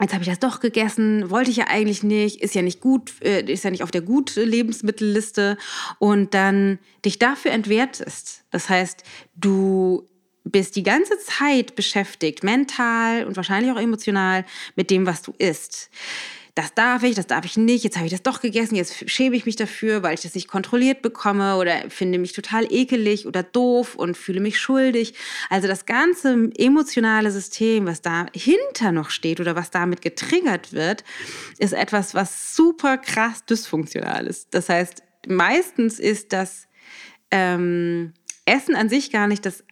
jetzt 0.00 0.12
habe 0.12 0.22
ich 0.22 0.28
das 0.28 0.40
doch 0.40 0.60
gegessen, 0.60 1.30
wollte 1.30 1.50
ich 1.50 1.56
ja 1.56 1.66
eigentlich 1.68 2.02
nicht, 2.02 2.40
ist 2.42 2.54
ja 2.54 2.62
nicht 2.62 2.80
gut, 2.80 3.12
äh, 3.22 3.42
ist 3.42 3.64
ja 3.64 3.70
nicht 3.70 3.82
auf 3.82 3.90
der 3.90 4.02
gut 4.02 4.34
Lebensmittelliste 4.36 5.56
und 5.98 6.34
dann 6.34 6.78
dich 7.04 7.18
dafür 7.18 7.52
entwertest. 7.52 8.44
Das 8.50 8.68
heißt, 8.68 9.04
du 9.36 10.08
bist 10.44 10.76
die 10.76 10.82
ganze 10.82 11.18
Zeit 11.18 11.74
beschäftigt, 11.74 12.44
mental 12.44 13.24
und 13.24 13.36
wahrscheinlich 13.36 13.72
auch 13.72 13.80
emotional 13.80 14.44
mit 14.76 14.90
dem, 14.90 15.06
was 15.06 15.22
du 15.22 15.32
isst 15.38 15.90
das 16.54 16.72
darf 16.72 17.02
ich, 17.02 17.16
das 17.16 17.26
darf 17.26 17.44
ich 17.44 17.56
nicht, 17.56 17.82
jetzt 17.82 17.96
habe 17.96 18.06
ich 18.06 18.12
das 18.12 18.22
doch 18.22 18.40
gegessen, 18.40 18.76
jetzt 18.76 19.10
schäme 19.10 19.34
ich 19.34 19.44
mich 19.44 19.56
dafür, 19.56 20.04
weil 20.04 20.14
ich 20.14 20.20
das 20.20 20.36
nicht 20.36 20.46
kontrolliert 20.46 21.02
bekomme 21.02 21.56
oder 21.56 21.90
finde 21.90 22.18
mich 22.18 22.32
total 22.32 22.72
ekelig 22.72 23.26
oder 23.26 23.42
doof 23.42 23.96
und 23.96 24.16
fühle 24.16 24.40
mich 24.40 24.60
schuldig. 24.60 25.14
Also 25.50 25.66
das 25.66 25.84
ganze 25.84 26.50
emotionale 26.56 27.32
System, 27.32 27.86
was 27.86 28.02
dahinter 28.02 28.92
noch 28.92 29.10
steht 29.10 29.40
oder 29.40 29.56
was 29.56 29.70
damit 29.70 30.00
getriggert 30.00 30.72
wird, 30.72 31.02
ist 31.58 31.72
etwas, 31.72 32.14
was 32.14 32.54
super 32.54 32.98
krass 32.98 33.44
dysfunktional 33.44 34.28
ist. 34.28 34.54
Das 34.54 34.68
heißt, 34.68 35.02
meistens 35.26 35.98
ist 35.98 36.32
das 36.32 36.68
ähm, 37.32 38.12
Essen 38.44 38.76
an 38.76 38.88
sich 38.88 39.10
gar 39.10 39.26
nicht 39.26 39.44
das 39.44 39.64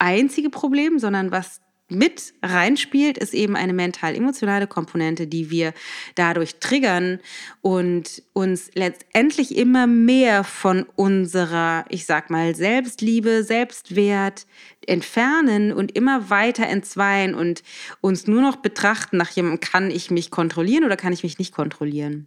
einzige 0.00 0.50
Problem, 0.50 0.98
sondern 0.98 1.30
was 1.30 1.60
mit 1.88 2.32
reinspielt, 2.42 3.18
ist 3.18 3.34
eben 3.34 3.56
eine 3.56 3.74
mental-emotionale 3.74 4.66
Komponente, 4.66 5.26
die 5.26 5.50
wir 5.50 5.74
dadurch 6.14 6.56
triggern 6.56 7.20
und 7.60 8.22
uns 8.32 8.70
letztendlich 8.74 9.56
immer 9.56 9.86
mehr 9.86 10.44
von 10.44 10.86
unserer, 10.96 11.84
ich 11.90 12.06
sag 12.06 12.30
mal, 12.30 12.54
Selbstliebe, 12.54 13.44
Selbstwert 13.44 14.46
entfernen 14.86 15.72
und 15.72 15.94
immer 15.94 16.30
weiter 16.30 16.66
entzweien 16.66 17.34
und 17.34 17.62
uns 18.00 18.26
nur 18.26 18.40
noch 18.40 18.56
betrachten 18.56 19.16
nach 19.18 19.30
jemandem, 19.30 19.60
kann 19.60 19.90
ich 19.90 20.10
mich 20.10 20.30
kontrollieren 20.30 20.84
oder 20.84 20.96
kann 20.96 21.12
ich 21.12 21.22
mich 21.22 21.38
nicht 21.38 21.54
kontrollieren. 21.54 22.26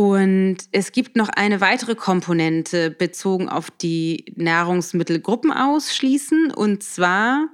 Und 0.00 0.56
es 0.72 0.92
gibt 0.92 1.14
noch 1.16 1.28
eine 1.28 1.60
weitere 1.60 1.94
Komponente 1.94 2.90
bezogen 2.90 3.50
auf 3.50 3.70
die 3.70 4.32
Nahrungsmittelgruppen 4.34 5.52
ausschließen. 5.52 6.54
Und 6.54 6.82
zwar, 6.82 7.48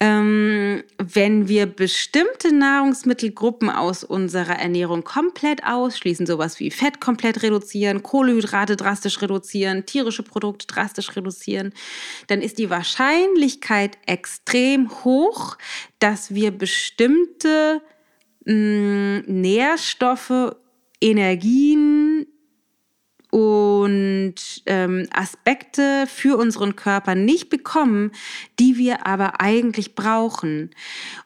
ähm, 0.00 0.82
wenn 0.96 1.48
wir 1.48 1.66
bestimmte 1.66 2.54
Nahrungsmittelgruppen 2.54 3.68
aus 3.68 4.04
unserer 4.04 4.58
Ernährung 4.58 5.04
komplett 5.04 5.62
ausschließen, 5.62 6.24
sowas 6.24 6.60
wie 6.60 6.70
Fett 6.70 6.98
komplett 6.98 7.42
reduzieren, 7.42 8.02
Kohlenhydrate 8.02 8.76
drastisch 8.76 9.20
reduzieren, 9.20 9.84
tierische 9.84 10.22
Produkte 10.22 10.66
drastisch 10.66 11.14
reduzieren, 11.14 11.74
dann 12.28 12.40
ist 12.40 12.56
die 12.56 12.70
Wahrscheinlichkeit 12.70 13.98
extrem 14.06 14.88
hoch, 15.04 15.58
dass 15.98 16.34
wir 16.34 16.52
bestimmte 16.52 17.82
mh, 18.46 18.54
mm, 18.54 19.24
Nährstoffe 19.26 20.56
Energien 21.00 22.26
und 23.30 24.34
ähm, 24.66 25.06
Aspekte 25.12 26.06
für 26.08 26.36
unseren 26.36 26.74
Körper 26.74 27.14
nicht 27.14 27.48
bekommen, 27.48 28.10
die 28.58 28.76
wir 28.76 29.06
aber 29.06 29.40
eigentlich 29.40 29.94
brauchen. 29.94 30.70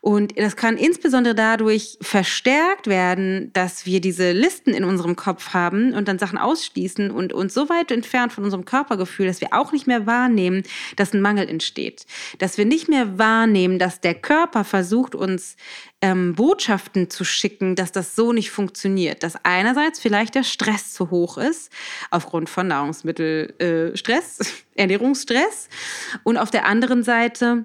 Und 0.03 0.39
das 0.39 0.57
kann 0.57 0.77
insbesondere 0.77 1.35
dadurch 1.35 1.97
verstärkt 2.03 2.89
werden, 2.89 3.51
dass 3.55 3.87
wir 3.87 4.03
diese 4.03 4.33
Listen 4.33 4.75
in 4.75 4.85
unserem 4.85 5.17
Kopf 5.17 5.55
haben 5.55 5.95
und 5.95 6.07
dann 6.07 6.19
Sachen 6.19 6.37
ausschließen 6.37 7.11
und 7.11 7.33
uns 7.33 7.55
so 7.55 7.71
weit 7.71 7.91
entfernt 7.91 8.33
von 8.33 8.45
unserem 8.45 8.67
Körpergefühl, 8.67 9.27
dass 9.27 9.41
wir 9.41 9.55
auch 9.55 9.73
nicht 9.73 9.87
mehr 9.87 10.07
wahrnehmen, 10.07 10.63
dass 10.97 11.15
ein 11.15 11.23
Mangel 11.23 11.49
entsteht. 11.49 12.05
Dass 12.39 12.59
wir 12.59 12.67
nicht 12.67 12.89
mehr 12.89 13.19
wahrnehmen, 13.19 13.79
dass 13.79 14.03
der 14.03 14.15
Körper 14.15 14.65
versucht, 14.65 15.15
uns 15.15 15.57
ähm, 16.05 16.35
Botschaften 16.35 17.09
zu 17.09 17.25
schicken, 17.25 17.77
dass 17.77 17.91
das 17.91 18.15
so 18.15 18.35
nicht 18.35 18.51
funktioniert. 18.51 19.23
Dass 19.23 19.43
einerseits 19.43 19.99
vielleicht 19.99 20.35
der 20.35 20.43
Stress 20.43 20.93
zu 20.93 21.11
hoch 21.11 21.39
ist, 21.39 21.73
aufgrund 22.11 22.51
von 22.51 22.67
Nahrungsmittelstress, 22.67 24.41
äh, 24.41 24.45
Ernährungsstress. 24.83 25.71
Und 26.23 26.37
auf 26.37 26.51
der 26.51 26.67
anderen 26.67 27.05
Seite 27.05 27.65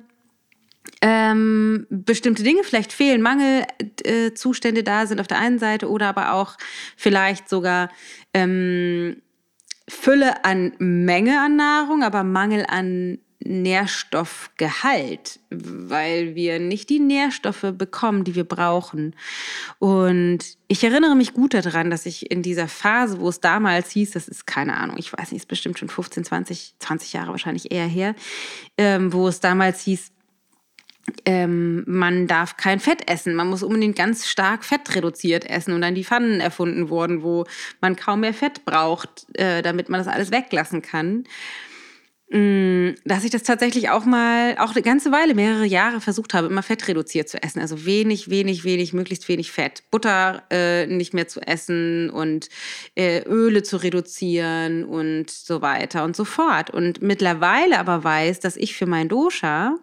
ähm, 1.02 1.86
bestimmte 1.90 2.44
Dinge 2.44 2.64
vielleicht 2.64 2.94
fehlen, 2.94 3.22
Mangelzustände 3.22 4.82
äh, 4.82 4.84
da 4.86 5.06
sind 5.06 5.20
auf 5.20 5.28
der 5.28 5.40
einen 5.40 5.60
Seite 5.60 5.90
oder 5.90 6.08
aber 6.08 6.32
auch 6.32 6.56
vielleicht 6.96 7.50
sogar 7.50 7.90
ähm, 8.34 9.22
Fülle 9.90 10.46
an 10.46 10.72
Menge 10.80 11.42
an 11.42 11.58
Nahrung, 11.58 12.04
aber 12.04 12.24
Mangel 12.24 12.66
an 12.70 13.20
Nährstoffgehalt, 13.42 15.40
weil 15.50 16.36
wir 16.36 16.60
nicht 16.60 16.90
die 16.90 17.00
Nährstoffe 17.00 17.74
bekommen, 17.74 18.26
die 18.26 18.36
wir 18.36 18.44
brauchen. 18.44 19.16
Und 19.80 20.40
ich 20.68 20.84
erinnere 20.84 21.16
mich 21.16 21.34
gut 21.34 21.54
daran, 21.54 21.90
dass 21.90 22.06
ich 22.06 22.30
in 22.32 22.42
dieser 22.42 22.68
Phase, 22.68 23.20
wo 23.20 23.30
es 23.30 23.40
damals 23.40 23.92
hieß, 23.92 24.12
das 24.12 24.28
ist 24.28 24.46
keine 24.46 24.76
Ahnung, 24.78 24.98
ich 24.98 25.14
weiß 25.14 25.32
nicht, 25.32 25.44
ist 25.44 25.48
bestimmt 25.48 25.80
schon 25.80 25.90
15, 25.90 26.26
20, 26.26 26.76
20 26.80 27.14
Jahre 27.14 27.32
wahrscheinlich 27.32 27.72
eher 27.72 27.88
her, 27.88 28.14
ähm, 28.78 29.14
wo 29.14 29.28
es 29.30 29.40
damals 29.40 29.82
hieß, 29.82 30.12
ähm, 31.26 31.84
man 31.88 32.28
darf 32.28 32.58
kein 32.58 32.80
Fett 32.80 33.10
essen. 33.10 33.36
Man 33.36 33.48
muss 33.48 33.64
unbedingt 33.64 33.96
ganz 33.96 34.28
stark 34.28 34.64
Fett 34.64 34.96
reduziert 34.96 35.50
essen 35.50 35.74
und 35.74 35.82
dann 35.82 35.96
die 35.96 36.04
Pfannen 36.04 36.40
erfunden 36.40 36.90
wurden, 36.90 37.24
wo 37.24 37.46
man 37.82 37.96
kaum 37.96 38.20
mehr 38.20 38.34
Fett 38.34 38.66
braucht, 38.66 39.26
äh, 39.38 39.62
damit 39.62 39.90
man 39.90 40.00
das 40.00 40.14
alles 40.14 40.32
weglassen 40.32 40.82
kann. 40.82 41.24
Mm, 42.32 42.92
dass 43.06 43.24
ich 43.24 43.32
das 43.32 43.42
tatsächlich 43.42 43.90
auch 43.90 44.06
mal, 44.06 44.56
auch 44.60 44.72
eine 44.72 44.84
ganze 44.84 45.12
Weile, 45.12 45.34
mehrere 45.34 45.66
Jahre 45.66 46.00
versucht 46.00 46.36
habe, 46.36 46.46
immer 46.46 46.62
Fett 46.62 46.88
reduziert 46.88 47.28
zu 47.28 47.42
essen. 47.42 47.60
Also 47.60 47.86
wenig, 47.86 48.30
wenig, 48.30 48.64
wenig, 48.64 48.94
möglichst 48.94 49.28
wenig 49.28 49.52
Fett. 49.52 49.82
Butter 49.90 50.44
äh, 50.52 50.86
nicht 50.86 51.16
mehr 51.16 51.28
zu 51.28 51.42
essen 51.42 52.12
und 52.12 52.50
äh, 52.94 53.24
Öle 53.24 53.64
zu 53.64 53.78
reduzieren 53.78 54.86
und 54.86 55.32
so 55.32 55.64
weiter 55.64 56.04
und 56.04 56.16
so 56.16 56.24
fort. 56.24 56.70
Und 56.70 57.02
mittlerweile 57.02 57.80
aber 57.80 58.04
weiß, 58.04 58.40
dass 58.40 58.58
ich 58.58 58.76
für 58.76 58.86
mein 58.86 59.10
Dosha 59.10 59.78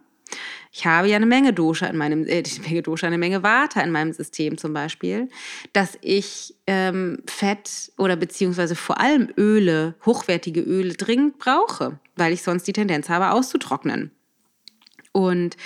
ich 0.76 0.84
habe 0.84 1.08
ja 1.08 1.16
eine 1.16 1.24
Menge 1.24 1.54
Dosha 1.54 1.86
in 1.86 1.96
meinem, 1.96 2.26
äh, 2.26 2.42
eine 2.44 2.68
Menge 2.68 2.82
Dosha, 2.82 3.06
eine 3.06 3.16
Menge 3.16 3.42
Vata 3.42 3.80
in 3.80 3.90
meinem 3.90 4.12
System 4.12 4.58
zum 4.58 4.74
Beispiel, 4.74 5.30
dass 5.72 5.96
ich 6.02 6.54
ähm, 6.66 7.22
Fett 7.26 7.92
oder 7.96 8.14
beziehungsweise 8.14 8.76
vor 8.76 9.00
allem 9.00 9.32
Öle, 9.38 9.94
hochwertige 10.04 10.60
Öle 10.60 10.92
dringend 10.92 11.38
brauche, 11.38 11.98
weil 12.16 12.34
ich 12.34 12.42
sonst 12.42 12.64
die 12.64 12.74
Tendenz 12.74 13.08
habe, 13.08 13.30
auszutrocknen. 13.30 14.10
Und 15.12 15.56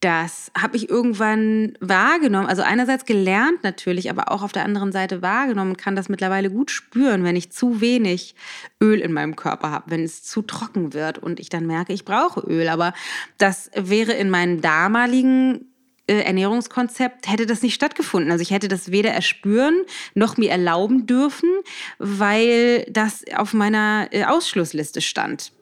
das 0.00 0.52
habe 0.56 0.76
ich 0.76 0.88
irgendwann 0.88 1.76
wahrgenommen, 1.80 2.46
also 2.46 2.62
einerseits 2.62 3.04
gelernt 3.04 3.64
natürlich, 3.64 4.10
aber 4.10 4.30
auch 4.30 4.42
auf 4.42 4.52
der 4.52 4.64
anderen 4.64 4.92
Seite 4.92 5.22
wahrgenommen 5.22 5.72
und 5.72 5.76
kann 5.76 5.96
das 5.96 6.08
mittlerweile 6.08 6.50
gut 6.50 6.70
spüren, 6.70 7.24
wenn 7.24 7.34
ich 7.34 7.50
zu 7.50 7.80
wenig 7.80 8.36
Öl 8.80 9.00
in 9.00 9.12
meinem 9.12 9.34
Körper 9.34 9.70
habe, 9.70 9.90
wenn 9.90 10.04
es 10.04 10.22
zu 10.22 10.42
trocken 10.42 10.92
wird 10.92 11.18
und 11.18 11.40
ich 11.40 11.48
dann 11.48 11.66
merke, 11.66 11.92
ich 11.92 12.04
brauche 12.04 12.40
Öl. 12.40 12.68
Aber 12.68 12.94
das 13.38 13.70
wäre 13.74 14.12
in 14.12 14.30
meinem 14.30 14.60
damaligen 14.60 15.66
äh, 16.06 16.20
Ernährungskonzept 16.20 17.28
hätte 17.28 17.46
das 17.46 17.62
nicht 17.62 17.74
stattgefunden. 17.74 18.30
Also 18.30 18.42
ich 18.42 18.52
hätte 18.52 18.68
das 18.68 18.92
weder 18.92 19.10
erspüren 19.10 19.82
noch 20.14 20.36
mir 20.36 20.50
erlauben 20.50 21.06
dürfen, 21.06 21.50
weil 21.98 22.84
das 22.88 23.24
auf 23.34 23.52
meiner 23.52 24.08
äh, 24.12 24.24
Ausschlussliste 24.24 25.00
stand. 25.00 25.52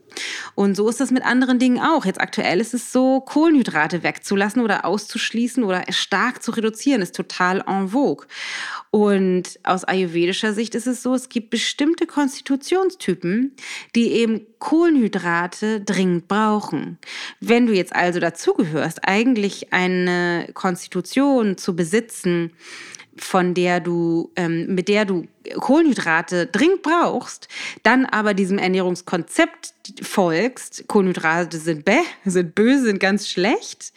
Und 0.54 0.76
so 0.76 0.88
ist 0.88 1.00
das 1.00 1.10
mit 1.10 1.24
anderen 1.24 1.58
Dingen 1.58 1.80
auch. 1.80 2.04
Jetzt 2.04 2.20
aktuell 2.20 2.60
ist 2.60 2.74
es 2.74 2.92
so, 2.92 3.20
Kohlenhydrate 3.20 4.02
wegzulassen 4.02 4.62
oder 4.62 4.84
auszuschließen 4.84 5.64
oder 5.64 5.84
stark 5.90 6.42
zu 6.42 6.50
reduzieren, 6.52 7.02
ist 7.02 7.14
total 7.14 7.62
en 7.66 7.88
vogue. 7.88 8.26
Und 8.90 9.58
aus 9.62 9.84
ayurvedischer 9.84 10.54
Sicht 10.54 10.74
ist 10.74 10.86
es 10.86 11.02
so, 11.02 11.14
es 11.14 11.28
gibt 11.28 11.50
bestimmte 11.50 12.06
Konstitutionstypen, 12.06 13.54
die 13.94 14.12
eben 14.12 14.46
Kohlenhydrate 14.58 15.82
dringend 15.82 16.28
brauchen. 16.28 16.98
Wenn 17.40 17.66
du 17.66 17.74
jetzt 17.74 17.94
also 17.94 18.20
dazugehörst, 18.20 19.00
eigentlich 19.06 19.72
eine 19.72 20.48
Konstitution 20.54 21.58
zu 21.58 21.76
besitzen, 21.76 22.52
von 23.18 23.54
der 23.54 23.80
du, 23.80 24.30
ähm, 24.36 24.74
mit 24.74 24.88
der 24.88 25.04
du 25.04 25.26
Kohlenhydrate 25.60 26.46
dringend 26.46 26.82
brauchst, 26.82 27.48
dann 27.82 28.04
aber 28.04 28.34
diesem 28.34 28.58
Ernährungskonzept 28.58 29.74
folgst, 30.02 30.84
Kohlenhydrate 30.88 31.58
sind 31.58 31.84
bäh, 31.84 32.02
sind 32.24 32.54
böse, 32.54 32.84
sind 32.84 33.00
ganz 33.00 33.28
schlecht, 33.28 33.92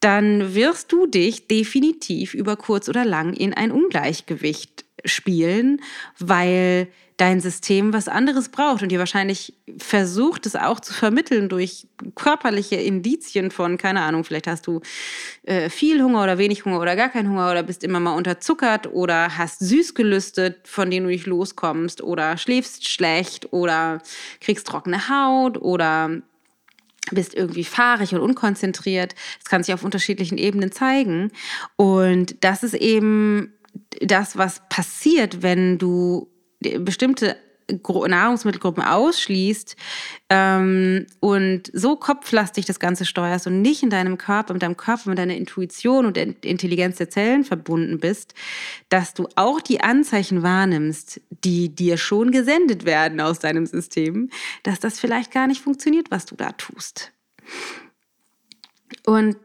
dann 0.00 0.54
wirst 0.54 0.92
du 0.92 1.06
dich 1.06 1.46
definitiv 1.46 2.34
über 2.34 2.56
kurz 2.56 2.88
oder 2.88 3.04
lang 3.04 3.34
in 3.34 3.52
ein 3.52 3.70
Ungleichgewicht 3.70 4.84
spielen, 5.04 5.80
weil 6.18 6.88
dein 7.20 7.40
System 7.40 7.92
was 7.92 8.08
anderes 8.08 8.48
braucht 8.48 8.82
und 8.82 8.90
ihr 8.90 8.98
wahrscheinlich 8.98 9.52
versucht 9.76 10.46
es 10.46 10.56
auch 10.56 10.80
zu 10.80 10.94
vermitteln 10.94 11.50
durch 11.50 11.86
körperliche 12.14 12.76
Indizien 12.76 13.50
von, 13.50 13.76
keine 13.76 14.00
Ahnung, 14.00 14.24
vielleicht 14.24 14.46
hast 14.46 14.66
du 14.66 14.80
äh, 15.42 15.68
viel 15.68 16.02
Hunger 16.02 16.22
oder 16.22 16.38
wenig 16.38 16.64
Hunger 16.64 16.80
oder 16.80 16.96
gar 16.96 17.10
keinen 17.10 17.28
Hunger 17.28 17.50
oder 17.50 17.62
bist 17.62 17.84
immer 17.84 18.00
mal 18.00 18.16
unterzuckert 18.16 18.86
oder 18.86 19.36
hast 19.36 19.60
süß 19.60 19.94
gelüstet, 19.94 20.66
von 20.66 20.90
denen 20.90 21.04
du 21.04 21.12
nicht 21.12 21.26
loskommst 21.26 22.02
oder 22.02 22.38
schläfst 22.38 22.88
schlecht 22.88 23.52
oder 23.52 24.00
kriegst 24.40 24.66
trockene 24.66 25.10
Haut 25.10 25.60
oder 25.60 26.22
bist 27.10 27.34
irgendwie 27.34 27.64
fahrig 27.64 28.14
und 28.14 28.20
unkonzentriert. 28.20 29.14
Das 29.38 29.50
kann 29.50 29.62
sich 29.62 29.74
auf 29.74 29.84
unterschiedlichen 29.84 30.38
Ebenen 30.38 30.72
zeigen. 30.72 31.32
Und 31.76 32.42
das 32.44 32.62
ist 32.62 32.74
eben 32.74 33.52
das, 34.00 34.36
was 34.36 34.62
passiert, 34.68 35.42
wenn 35.42 35.78
du 35.78 36.28
bestimmte 36.60 37.36
Nahrungsmittelgruppen 37.72 38.82
ausschließt 38.82 39.76
ähm, 40.28 41.06
und 41.20 41.70
so 41.72 41.96
kopflastig 41.96 42.66
das 42.66 42.80
Ganze 42.80 43.04
steuerst 43.04 43.46
und 43.46 43.62
nicht 43.62 43.82
in 43.82 43.90
deinem 43.90 44.18
Körper, 44.18 44.52
mit 44.52 44.62
deinem 44.62 44.76
Körper, 44.76 45.10
mit 45.10 45.18
deiner 45.18 45.36
Intuition 45.36 46.06
und 46.06 46.16
der 46.16 46.34
Intelligenz 46.44 46.96
der 46.96 47.10
Zellen 47.10 47.44
verbunden 47.44 47.98
bist, 47.98 48.34
dass 48.88 49.14
du 49.14 49.28
auch 49.36 49.60
die 49.60 49.80
Anzeichen 49.80 50.42
wahrnimmst, 50.42 51.20
die 51.44 51.74
dir 51.74 51.96
schon 51.96 52.30
gesendet 52.30 52.84
werden 52.84 53.20
aus 53.20 53.38
deinem 53.38 53.66
System, 53.66 54.30
dass 54.62 54.80
das 54.80 54.98
vielleicht 54.98 55.30
gar 55.30 55.46
nicht 55.46 55.60
funktioniert, 55.60 56.10
was 56.10 56.26
du 56.26 56.34
da 56.34 56.52
tust. 56.52 57.12
Und 59.06 59.36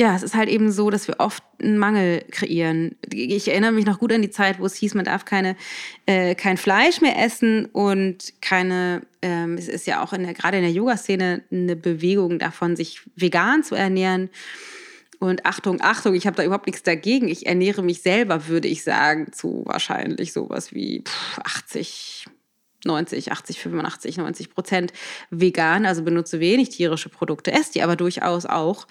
ja, 0.00 0.16
es 0.16 0.22
ist 0.22 0.34
halt 0.34 0.48
eben 0.48 0.72
so, 0.72 0.88
dass 0.88 1.08
wir 1.08 1.16
oft 1.18 1.44
einen 1.62 1.76
Mangel 1.76 2.24
kreieren. 2.30 2.96
Ich 3.12 3.48
erinnere 3.48 3.72
mich 3.72 3.84
noch 3.84 3.98
gut 3.98 4.14
an 4.14 4.22
die 4.22 4.30
Zeit, 4.30 4.58
wo 4.58 4.64
es 4.64 4.74
hieß, 4.74 4.94
man 4.94 5.04
darf 5.04 5.26
keine, 5.26 5.56
äh, 6.06 6.34
kein 6.34 6.56
Fleisch 6.56 7.02
mehr 7.02 7.22
essen 7.22 7.66
und 7.66 8.32
keine, 8.40 9.02
ähm, 9.20 9.58
es 9.58 9.68
ist 9.68 9.86
ja 9.86 10.02
auch 10.02 10.14
in 10.14 10.22
der, 10.22 10.32
gerade 10.32 10.56
in 10.56 10.62
der 10.62 10.72
Yoga-Szene 10.72 11.42
eine 11.52 11.76
Bewegung 11.76 12.38
davon, 12.38 12.76
sich 12.76 13.02
vegan 13.14 13.62
zu 13.62 13.74
ernähren. 13.74 14.30
Und 15.18 15.44
Achtung, 15.44 15.82
Achtung, 15.82 16.14
ich 16.14 16.26
habe 16.26 16.36
da 16.36 16.44
überhaupt 16.44 16.66
nichts 16.66 16.82
dagegen. 16.82 17.28
Ich 17.28 17.44
ernähre 17.44 17.82
mich 17.82 18.00
selber, 18.00 18.48
würde 18.48 18.68
ich 18.68 18.82
sagen, 18.82 19.34
zu 19.34 19.64
wahrscheinlich 19.66 20.32
sowas 20.32 20.72
wie 20.72 21.04
80, 21.44 22.24
90, 22.84 23.32
80, 23.32 23.60
85, 23.60 24.16
90 24.16 24.50
Prozent 24.50 24.92
vegan, 25.30 25.86
also 25.86 26.02
benutze 26.02 26.40
wenig 26.40 26.70
tierische 26.70 27.08
Produkte, 27.08 27.52
esse 27.52 27.72
die 27.72 27.82
aber 27.82 27.96
durchaus 27.96 28.46
auch. 28.46 28.86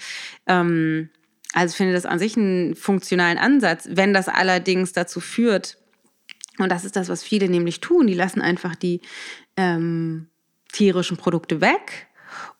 Ähm, 0.47 1.09
also 1.53 1.71
ich 1.73 1.77
finde 1.77 1.93
das 1.93 2.05
an 2.05 2.19
sich 2.19 2.37
einen 2.37 2.75
funktionalen 2.75 3.37
Ansatz. 3.37 3.87
Wenn 3.91 4.13
das 4.13 4.27
allerdings 4.27 4.93
dazu 4.93 5.19
führt, 5.19 5.77
und 6.59 6.69
das 6.71 6.85
ist 6.85 6.95
das, 6.95 7.09
was 7.09 7.23
viele 7.23 7.49
nämlich 7.49 7.79
tun, 7.79 8.07
die 8.07 8.13
lassen 8.13 8.41
einfach 8.41 8.75
die 8.75 9.01
ähm, 9.57 10.27
tierischen 10.71 11.17
Produkte 11.17 11.61
weg 11.61 12.07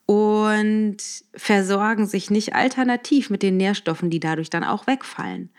und 0.06 0.96
versorgen 1.34 2.06
sich 2.06 2.30
nicht 2.30 2.54
alternativ 2.54 3.30
mit 3.30 3.42
den 3.42 3.56
Nährstoffen, 3.56 4.10
die 4.10 4.18
dadurch 4.18 4.50
dann 4.50 4.64
auch 4.64 4.88
wegfallen. 4.88 5.50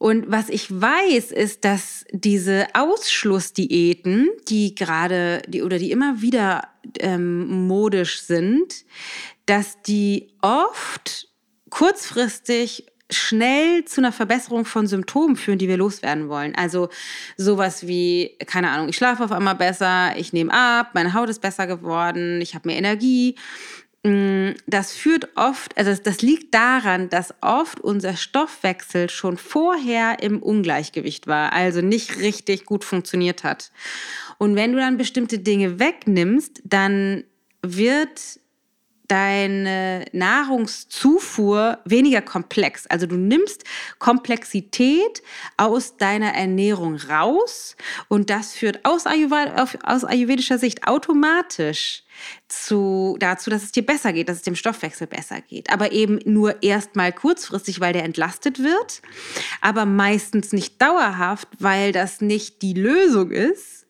Und 0.00 0.30
was 0.30 0.48
ich 0.48 0.80
weiß, 0.80 1.30
ist, 1.30 1.66
dass 1.66 2.06
diese 2.10 2.68
Ausschlussdiäten, 2.72 4.30
die 4.48 4.74
gerade, 4.74 5.42
die 5.46 5.62
oder 5.62 5.78
die 5.78 5.90
immer 5.90 6.22
wieder 6.22 6.68
ähm, 7.00 7.66
modisch 7.66 8.22
sind, 8.22 8.86
dass 9.44 9.82
die 9.82 10.28
oft 10.40 11.28
kurzfristig 11.68 12.86
schnell 13.10 13.84
zu 13.84 14.00
einer 14.00 14.10
Verbesserung 14.10 14.64
von 14.64 14.86
Symptomen 14.86 15.36
führen, 15.36 15.58
die 15.58 15.68
wir 15.68 15.76
loswerden 15.76 16.30
wollen. 16.30 16.54
Also 16.54 16.88
sowas 17.36 17.86
wie, 17.86 18.38
keine 18.46 18.70
Ahnung, 18.70 18.88
ich 18.88 18.96
schlafe 18.96 19.22
auf 19.22 19.32
einmal 19.32 19.56
besser, 19.56 20.16
ich 20.16 20.32
nehme 20.32 20.50
ab, 20.50 20.92
meine 20.94 21.12
Haut 21.12 21.28
ist 21.28 21.42
besser 21.42 21.66
geworden, 21.66 22.40
ich 22.40 22.54
habe 22.54 22.68
mehr 22.68 22.78
Energie. 22.78 23.34
Mm, 24.02 24.52
das 24.66 24.92
führt 24.92 25.28
oft, 25.36 25.76
also 25.76 25.94
das 26.02 26.22
liegt 26.22 26.54
daran, 26.54 27.10
dass 27.10 27.34
oft 27.42 27.80
unser 27.80 28.16
Stoffwechsel 28.16 29.10
schon 29.10 29.36
vorher 29.36 30.22
im 30.22 30.42
Ungleichgewicht 30.42 31.26
war, 31.26 31.52
also 31.52 31.82
nicht 31.82 32.18
richtig 32.18 32.64
gut 32.64 32.82
funktioniert 32.84 33.44
hat. 33.44 33.70
Und 34.38 34.56
wenn 34.56 34.72
du 34.72 34.78
dann 34.78 34.96
bestimmte 34.96 35.38
Dinge 35.38 35.78
wegnimmst, 35.78 36.62
dann 36.64 37.24
wird 37.60 38.39
deine 39.10 40.04
Nahrungszufuhr 40.12 41.78
weniger 41.84 42.22
komplex. 42.22 42.86
Also 42.86 43.06
du 43.06 43.16
nimmst 43.16 43.64
Komplexität 43.98 45.22
aus 45.56 45.96
deiner 45.96 46.32
Ernährung 46.34 46.96
raus 46.96 47.76
und 48.08 48.30
das 48.30 48.54
führt 48.54 48.84
aus, 48.84 49.06
ayurvedischer 49.06 50.58
Sicht 50.58 50.86
automatisch 50.86 52.04
zu, 52.48 53.16
dazu, 53.18 53.50
dass 53.50 53.64
es 53.64 53.72
dir 53.72 53.84
besser 53.84 54.12
geht, 54.12 54.28
dass 54.28 54.38
es 54.38 54.42
dem 54.42 54.54
Stoffwechsel 54.54 55.06
besser 55.06 55.40
geht. 55.40 55.70
Aber 55.70 55.92
eben 55.92 56.20
nur 56.24 56.62
erstmal 56.62 57.12
kurzfristig, 57.12 57.80
weil 57.80 57.92
der 57.92 58.04
entlastet 58.04 58.62
wird, 58.62 59.02
aber 59.60 59.86
meistens 59.86 60.52
nicht 60.52 60.80
dauerhaft, 60.80 61.48
weil 61.58 61.92
das 61.92 62.20
nicht 62.20 62.62
die 62.62 62.74
Lösung 62.74 63.30
ist 63.30 63.86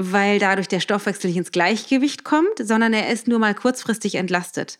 weil 0.00 0.38
dadurch 0.38 0.68
der 0.68 0.78
Stoffwechsel 0.78 1.28
nicht 1.28 1.36
ins 1.36 1.50
Gleichgewicht 1.50 2.22
kommt, 2.22 2.58
sondern 2.60 2.92
er 2.92 3.12
ist 3.12 3.26
nur 3.26 3.40
mal 3.40 3.54
kurzfristig 3.54 4.14
entlastet. 4.14 4.78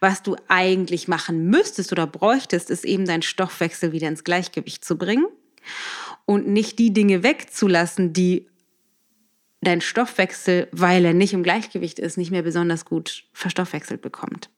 Was 0.00 0.22
du 0.22 0.36
eigentlich 0.48 1.06
machen 1.06 1.50
müsstest 1.50 1.92
oder 1.92 2.06
bräuchtest, 2.06 2.70
ist 2.70 2.86
eben 2.86 3.04
deinen 3.04 3.22
Stoffwechsel 3.22 3.92
wieder 3.92 4.08
ins 4.08 4.24
Gleichgewicht 4.24 4.82
zu 4.82 4.96
bringen 4.96 5.26
und 6.24 6.48
nicht 6.48 6.78
die 6.78 6.94
Dinge 6.94 7.22
wegzulassen, 7.22 8.14
die 8.14 8.48
dein 9.60 9.82
Stoffwechsel, 9.82 10.68
weil 10.72 11.04
er 11.04 11.14
nicht 11.14 11.34
im 11.34 11.42
Gleichgewicht 11.42 11.98
ist, 11.98 12.16
nicht 12.16 12.30
mehr 12.30 12.42
besonders 12.42 12.86
gut 12.86 13.24
verstoffwechselt 13.34 14.00
bekommt. 14.00 14.48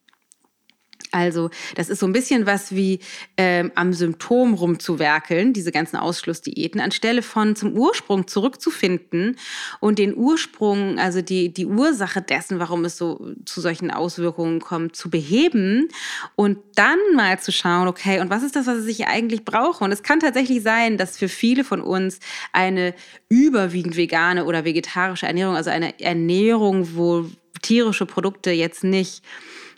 Also 1.11 1.49
das 1.75 1.89
ist 1.89 1.99
so 1.99 2.05
ein 2.05 2.13
bisschen 2.13 2.45
was 2.45 2.75
wie 2.75 2.99
ähm, 3.37 3.71
am 3.75 3.93
Symptom 3.93 4.53
rumzuwerkeln, 4.53 5.53
diese 5.53 5.71
ganzen 5.71 5.97
Ausschlussdiäten, 5.97 6.81
anstelle 6.81 7.21
von 7.21 7.55
zum 7.55 7.73
Ursprung 7.73 8.27
zurückzufinden 8.27 9.37
und 9.79 9.99
den 9.99 10.15
Ursprung, 10.15 10.99
also 10.99 11.21
die, 11.21 11.53
die 11.53 11.65
Ursache 11.65 12.21
dessen, 12.21 12.59
warum 12.59 12.83
es 12.85 12.97
so 12.97 13.33
zu 13.45 13.61
solchen 13.61 13.91
Auswirkungen 13.91 14.59
kommt, 14.59 14.95
zu 14.95 15.09
beheben 15.09 15.87
und 16.35 16.57
dann 16.75 16.99
mal 17.15 17.39
zu 17.39 17.51
schauen, 17.51 17.87
okay, 17.87 18.19
und 18.19 18.29
was 18.29 18.43
ist 18.43 18.55
das, 18.55 18.67
was 18.67 18.85
ich 18.85 19.07
eigentlich 19.07 19.45
brauche? 19.45 19.83
Und 19.83 19.91
es 19.91 20.03
kann 20.03 20.19
tatsächlich 20.19 20.61
sein, 20.61 20.97
dass 20.97 21.17
für 21.17 21.29
viele 21.29 21.63
von 21.63 21.81
uns 21.81 22.19
eine 22.51 22.93
überwiegend 23.29 23.95
vegane 23.95 24.45
oder 24.45 24.65
vegetarische 24.65 25.25
Ernährung, 25.25 25.55
also 25.55 25.69
eine 25.69 25.99
Ernährung, 25.99 26.95
wo 26.95 27.25
tierische 27.61 28.05
Produkte 28.05 28.51
jetzt 28.51 28.83
nicht 28.83 29.23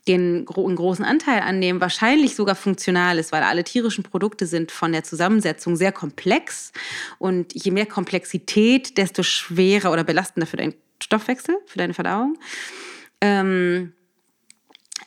den 0.07 0.45
einen 0.47 0.75
großen 0.75 1.05
Anteil 1.05 1.41
annehmen, 1.41 1.81
wahrscheinlich 1.81 2.35
sogar 2.35 2.55
funktional 2.55 3.17
ist, 3.17 3.31
weil 3.31 3.43
alle 3.43 3.63
tierischen 3.63 4.03
Produkte 4.03 4.45
sind 4.45 4.71
von 4.71 4.91
der 4.91 5.03
Zusammensetzung 5.03 5.75
sehr 5.75 5.91
komplex 5.91 6.71
und 7.17 7.53
je 7.53 7.71
mehr 7.71 7.85
Komplexität, 7.85 8.97
desto 8.97 9.23
schwerer 9.23 9.91
oder 9.91 10.03
belastender 10.03 10.47
für 10.47 10.57
deinen 10.57 10.73
Stoffwechsel, 11.01 11.57
für 11.65 11.77
deine 11.77 11.93
Verdauung. 11.93 12.37
Ähm, 13.21 13.93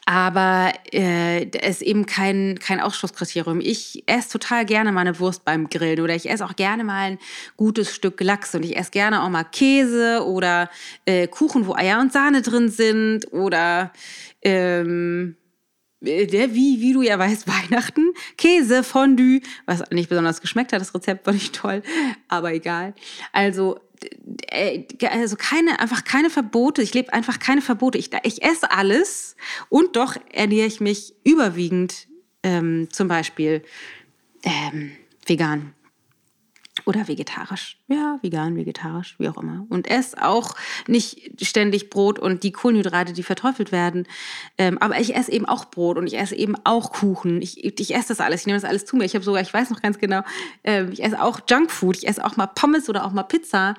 aber 0.04 0.72
äh, 0.92 1.46
es 1.60 1.76
ist 1.76 1.82
eben 1.82 2.06
kein, 2.06 2.58
kein 2.58 2.80
Ausschlusskriterium. 2.80 3.60
Ich 3.60 4.02
esse 4.06 4.30
total 4.30 4.64
gerne 4.64 4.90
mal 4.90 5.02
eine 5.02 5.18
Wurst 5.20 5.44
beim 5.44 5.68
Grillen 5.68 6.00
oder 6.00 6.14
ich 6.14 6.28
esse 6.28 6.44
auch 6.44 6.56
gerne 6.56 6.82
mal 6.82 7.12
ein 7.12 7.18
gutes 7.56 7.94
Stück 7.94 8.20
Lachs 8.20 8.54
und 8.54 8.64
ich 8.64 8.76
esse 8.76 8.90
gerne 8.90 9.22
auch 9.22 9.28
mal 9.28 9.44
Käse 9.44 10.24
oder 10.26 10.70
äh, 11.04 11.28
Kuchen, 11.28 11.66
wo 11.66 11.74
Eier 11.74 12.00
und 12.00 12.12
Sahne 12.12 12.42
drin 12.42 12.68
sind 12.68 13.32
oder 13.32 13.92
ähm, 14.42 15.36
äh, 15.36 15.41
der, 16.02 16.54
wie, 16.54 16.80
wie 16.80 16.92
du 16.92 17.02
ja 17.02 17.18
weißt, 17.18 17.46
Weihnachten, 17.70 18.12
Käse, 18.36 18.82
Fondue, 18.82 19.40
was 19.66 19.82
nicht 19.90 20.08
besonders 20.08 20.40
geschmeckt 20.40 20.72
hat, 20.72 20.80
das 20.80 20.94
Rezept 20.94 21.26
war 21.26 21.32
nicht 21.32 21.54
toll, 21.54 21.82
aber 22.28 22.52
egal. 22.52 22.94
Also 23.32 23.78
äh, 24.48 24.84
also 25.08 25.36
keine, 25.36 25.78
einfach 25.78 26.04
keine 26.04 26.30
Verbote. 26.30 26.82
Ich 26.82 26.94
lebe 26.94 27.12
einfach 27.12 27.38
keine 27.38 27.62
Verbote. 27.62 27.98
Ich, 27.98 28.10
ich 28.24 28.42
esse 28.42 28.70
alles 28.70 29.36
und 29.68 29.96
doch 29.96 30.16
ernähre 30.32 30.66
ich 30.66 30.80
mich 30.80 31.14
überwiegend 31.24 32.08
ähm, 32.42 32.88
zum 32.90 33.08
Beispiel 33.08 33.62
ähm, 34.42 34.92
vegan. 35.26 35.74
Oder 36.85 37.07
vegetarisch. 37.07 37.79
Ja, 37.88 38.18
vegan, 38.23 38.57
vegetarisch, 38.57 39.14
wie 39.18 39.29
auch 39.29 39.37
immer. 39.37 39.66
Und 39.68 39.88
esse 39.88 40.23
auch 40.23 40.57
nicht 40.88 41.40
ständig 41.40 41.90
Brot 41.90 42.18
und 42.18 42.42
die 42.42 42.53
Kohlenhydrate, 42.53 43.12
die 43.12 43.23
verteufelt 43.23 43.71
werden. 43.71 44.07
Ähm, 44.59 44.79
aber 44.79 44.99
ich 44.99 45.14
esse 45.14 45.31
eben 45.31 45.47
auch 45.47 45.66
Brot 45.66 45.97
und 45.97 46.07
ich 46.07 46.18
esse 46.18 46.35
eben 46.35 46.57
auch 46.64 46.92
Kuchen. 46.92 47.40
Ich, 47.40 47.64
ich 47.64 47.95
esse 47.95 48.09
das 48.09 48.21
alles, 48.21 48.40
ich 48.40 48.47
nehme 48.47 48.59
das 48.59 48.68
alles 48.68 48.85
zu 48.85 48.97
mir. 48.97 49.05
Ich 49.05 49.14
habe 49.14 49.25
sogar, 49.25 49.42
ich 49.42 49.53
weiß 49.53 49.71
noch 49.71 49.81
ganz 49.81 49.99
genau, 49.99 50.23
ähm, 50.64 50.90
ich 50.92 51.05
esse 51.05 51.23
auch 51.23 51.40
Junkfood. 51.49 51.97
Ich 51.99 52.09
esse 52.09 52.25
auch 52.25 52.37
mal 52.37 52.47
Pommes 52.47 52.88
oder 52.88 53.05
auch 53.05 53.12
mal 53.12 53.23
Pizza. 53.23 53.75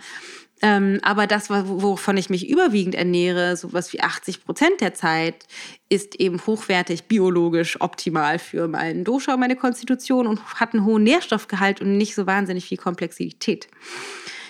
Ähm, 0.66 1.00
aber 1.02 1.28
das, 1.28 1.50
wovon 1.50 2.16
ich 2.16 2.30
mich 2.30 2.50
überwiegend 2.50 2.96
ernähre, 2.96 3.58
sowas 3.58 3.92
wie 3.92 4.00
80 4.00 4.46
Prozent 4.46 4.80
der 4.80 4.94
Zeit, 4.94 5.46
ist 5.90 6.16
eben 6.16 6.40
hochwertig, 6.48 7.04
biologisch, 7.04 7.82
optimal 7.82 8.40
für 8.40 8.70
meinen 8.70 9.04
Dosha 9.04 9.34
und 9.34 9.42
meine 9.42 9.58
Konstitution 9.58 10.26
und 10.26 10.40
hat 10.56 10.74
einen 10.74 10.86
hohen 10.86 11.04
Nährstoffgehalt 11.04 11.82
und 11.82 11.98
nicht 11.98 12.16
so 12.16 12.28
wahnsinnig 12.28 12.64
viel 12.64 12.78
Komplexität. 12.78 13.68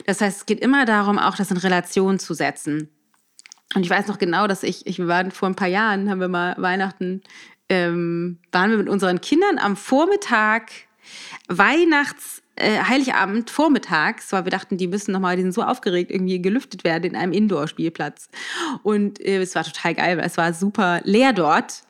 Das 0.06 0.22
heißt, 0.22 0.38
es 0.38 0.46
geht 0.46 0.60
immer 0.60 0.86
darum, 0.86 1.18
auch 1.18 1.36
das 1.36 1.50
in 1.50 1.58
Relation 1.58 2.20
zu 2.20 2.36
setzen. 2.36 2.90
Und 3.74 3.84
ich 3.84 3.90
weiß 3.90 4.06
noch 4.06 4.20
genau, 4.20 4.46
dass 4.46 4.62
ich, 4.62 4.86
ich 4.86 5.00
waren 5.00 5.32
vor 5.32 5.50
ein 5.50 5.56
paar 5.56 5.68
Jahren, 5.68 6.12
haben 6.12 6.22
wir 6.22 6.28
mal 6.28 6.54
Weihnachten, 6.60 7.24
ähm, 7.70 8.38
waren 8.52 8.70
wir 8.70 8.78
mit 8.78 8.88
unseren 8.88 9.20
Kindern 9.20 9.58
am 9.58 9.76
Vormittag 9.76 10.70
Weihnachts 11.48 12.43
äh, 12.56 12.80
Heiligabend 12.84 13.50
vormittags, 13.50 14.32
weil 14.32 14.46
wir 14.46 14.52
dachten, 14.52 14.78
die 14.78 14.88
müssen 14.88 15.12
nochmal, 15.12 15.36
die 15.36 15.42
sind 15.42 15.54
so 15.54 15.64
aufgeregt, 15.64 16.12
irgendwie 16.12 16.42
gelüftet 16.42 16.84
werden 16.84 17.06
in 17.06 17.16
einem 17.16 17.34
Indoor-Spielplatz. 17.34 18.30
Und 18.84 19.20
äh, 19.20 19.42
es 19.42 19.56
war 19.56 19.64
total 19.64 19.96
geil, 19.96 20.18
weil 20.18 20.26
es 20.26 20.38
war 20.38 20.54
super 20.54 21.02
leer 21.04 21.34
dort. 21.34 21.84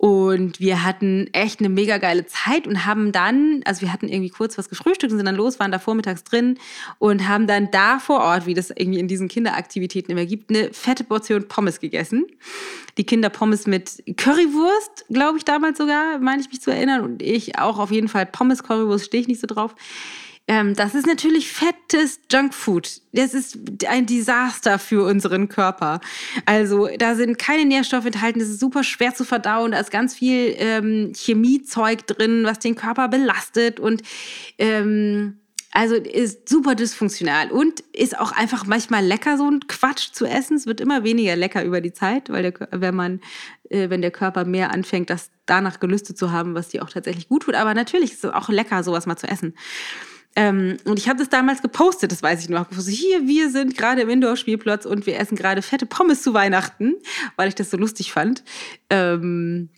Und 0.00 0.60
wir 0.60 0.84
hatten 0.84 1.28
echt 1.32 1.58
eine 1.58 1.68
mega 1.68 1.98
geile 1.98 2.24
Zeit 2.24 2.68
und 2.68 2.86
haben 2.86 3.10
dann, 3.10 3.62
also 3.64 3.80
wir 3.80 3.92
hatten 3.92 4.06
irgendwie 4.08 4.30
kurz 4.30 4.56
was 4.56 4.68
gefrühstückt 4.68 5.12
und 5.12 5.18
sind 5.18 5.26
dann 5.26 5.34
los, 5.34 5.58
waren 5.58 5.72
da 5.72 5.80
vormittags 5.80 6.22
drin 6.22 6.56
und 7.00 7.26
haben 7.26 7.48
dann 7.48 7.72
da 7.72 7.98
vor 7.98 8.20
Ort, 8.20 8.46
wie 8.46 8.54
das 8.54 8.70
irgendwie 8.70 9.00
in 9.00 9.08
diesen 9.08 9.26
Kinderaktivitäten 9.26 10.12
immer 10.12 10.24
gibt, 10.24 10.50
eine 10.50 10.72
fette 10.72 11.02
Portion 11.02 11.48
Pommes 11.48 11.80
gegessen. 11.80 12.26
Die 12.96 13.02
Kinder 13.02 13.28
Pommes 13.28 13.66
mit 13.66 14.04
Currywurst, 14.16 15.06
glaube 15.10 15.38
ich 15.38 15.44
damals 15.44 15.78
sogar, 15.78 16.20
meine 16.20 16.42
ich 16.42 16.48
mich 16.48 16.60
zu 16.60 16.70
erinnern. 16.70 17.00
Und 17.00 17.20
ich 17.20 17.58
auch 17.58 17.80
auf 17.80 17.90
jeden 17.90 18.06
Fall 18.06 18.24
Pommes, 18.24 18.62
Currywurst 18.62 19.06
stehe 19.06 19.22
ich 19.22 19.28
nicht 19.28 19.40
so 19.40 19.48
drauf. 19.48 19.74
Ähm, 20.48 20.74
das 20.74 20.94
ist 20.94 21.06
natürlich 21.06 21.52
fettes 21.52 22.20
Junkfood. 22.32 23.02
Das 23.12 23.34
ist 23.34 23.58
ein 23.86 24.06
Desaster 24.06 24.78
für 24.78 25.04
unseren 25.04 25.48
Körper. 25.48 26.00
Also 26.46 26.88
da 26.98 27.14
sind 27.14 27.38
keine 27.38 27.66
Nährstoffe 27.66 28.06
enthalten. 28.06 28.40
Das 28.40 28.48
ist 28.48 28.58
super 28.58 28.82
schwer 28.82 29.14
zu 29.14 29.24
verdauen. 29.24 29.72
Da 29.72 29.78
ist 29.78 29.90
ganz 29.90 30.14
viel 30.14 30.54
ähm, 30.58 31.12
Chemiezeug 31.14 32.06
drin, 32.06 32.44
was 32.44 32.58
den 32.58 32.74
Körper 32.74 33.08
belastet 33.08 33.78
und 33.78 34.02
ähm, 34.56 35.38
also 35.70 35.96
ist 35.96 36.48
super 36.48 36.74
dysfunktional 36.74 37.50
und 37.50 37.80
ist 37.92 38.18
auch 38.18 38.32
einfach 38.32 38.64
manchmal 38.64 39.04
lecker, 39.04 39.36
so 39.36 39.50
ein 39.50 39.60
Quatsch 39.68 40.12
zu 40.12 40.24
essen. 40.24 40.56
Es 40.56 40.66
wird 40.66 40.80
immer 40.80 41.04
weniger 41.04 41.36
lecker 41.36 41.62
über 41.62 41.82
die 41.82 41.92
Zeit, 41.92 42.30
weil 42.30 42.50
der, 42.50 42.68
wenn 42.70 42.94
man, 42.94 43.20
äh, 43.68 43.90
wenn 43.90 44.00
der 44.00 44.10
Körper 44.10 44.46
mehr 44.46 44.72
anfängt, 44.72 45.10
das 45.10 45.30
danach 45.44 45.78
gelüstet 45.78 46.16
zu 46.16 46.32
haben, 46.32 46.54
was 46.54 46.68
dir 46.68 46.82
auch 46.82 46.90
tatsächlich 46.90 47.28
gut 47.28 47.42
tut. 47.42 47.54
Aber 47.54 47.74
natürlich 47.74 48.12
ist 48.12 48.24
es 48.24 48.32
auch 48.32 48.48
lecker, 48.48 48.82
sowas 48.82 49.04
mal 49.04 49.16
zu 49.16 49.28
essen. 49.28 49.54
Ähm, 50.36 50.76
und 50.84 50.98
ich 50.98 51.08
habe 51.08 51.18
das 51.18 51.28
damals 51.28 51.62
gepostet, 51.62 52.12
das 52.12 52.22
weiß 52.22 52.42
ich 52.42 52.48
noch. 52.48 52.66
Hier, 52.70 53.26
wir 53.26 53.50
sind 53.50 53.76
gerade 53.76 54.02
im 54.02 54.08
Indoor-Spielplatz 54.08 54.86
und 54.86 55.06
wir 55.06 55.18
essen 55.18 55.36
gerade 55.36 55.62
fette 55.62 55.86
Pommes 55.86 56.22
zu 56.22 56.34
Weihnachten, 56.34 56.94
weil 57.36 57.48
ich 57.48 57.54
das 57.54 57.70
so 57.70 57.76
lustig 57.76 58.12
fand. 58.12 58.44
Ähm, 58.90 59.70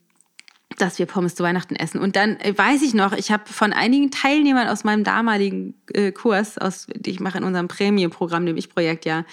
dass 0.79 0.99
wir 0.99 1.07
Pommes 1.07 1.35
zu 1.35 1.43
Weihnachten 1.43 1.77
essen. 1.77 2.01
Und 2.01 2.17
dann 2.17 2.37
äh, 2.41 2.57
weiß 2.57 2.83
ich 2.83 2.95
noch, 2.95 3.13
ich 3.13 3.31
habe 3.31 3.45
von 3.47 3.73
einigen 3.73 4.11
Teilnehmern 4.11 4.69
aus 4.69 4.85
meinem 4.85 5.05
damaligen 5.05 5.75
äh, 5.93 6.13
Kurs, 6.13 6.59
aus, 6.59 6.87
die 6.95 7.11
ich 7.11 7.21
mache 7.21 7.39
in 7.39 7.45
unserem 7.45 7.69
Prämienprogramm, 7.69 8.47
dem 8.47 8.57
Ich-Projekt 8.57 9.05
ja, 9.05 9.25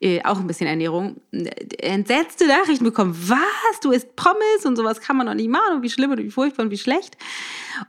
äh, 0.00 0.22
auch 0.24 0.40
ein 0.40 0.46
bisschen 0.46 0.66
Ernährung, 0.66 1.20
äh, 1.30 1.50
entsetzte 1.78 2.46
Nachrichten 2.46 2.84
bekommen. 2.84 3.14
Was? 3.28 3.80
Du 3.82 3.92
isst 3.92 4.16
Pommes 4.16 4.64
und 4.64 4.76
sowas 4.76 5.00
kann 5.00 5.16
man 5.16 5.26
doch 5.26 5.34
nicht 5.34 5.50
machen 5.50 5.76
und 5.76 5.82
wie 5.82 5.90
schlimm 5.90 6.10
und 6.10 6.18
wie 6.18 6.30
furchtbar 6.30 6.64
und 6.64 6.70
wie 6.70 6.78
schlecht. 6.78 7.18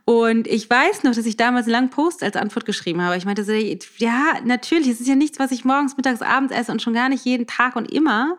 Und 0.06 0.48
ich 0.48 0.70
weiß 0.70 1.04
noch, 1.04 1.16
dass 1.16 1.26
ich 1.26 1.38
damals 1.38 1.66
einen 1.66 1.74
langen 1.74 1.90
Post 1.90 2.24
als 2.24 2.36
Antwort 2.36 2.66
geschrieben 2.66 3.02
habe. 3.02 3.16
Ich 3.18 3.26
meinte 3.26 3.44
so, 3.44 3.54
ja, 3.54 4.34
natürlich, 4.44 4.88
es 4.90 5.00
ist 5.00 5.08
ja 5.08 5.16
nichts, 5.16 5.40
was 5.40 5.52
ich 5.52 5.64
morgens, 5.64 5.96
mittags, 5.96 6.22
abends 6.22 6.54
esse 6.54 6.72
und 6.72 6.82
schon 6.82 6.94
gar 6.94 7.08
nicht 7.08 7.26
jeden 7.26 7.48
Tag 7.48 7.76
und 7.76 7.92
immer. 7.92 8.38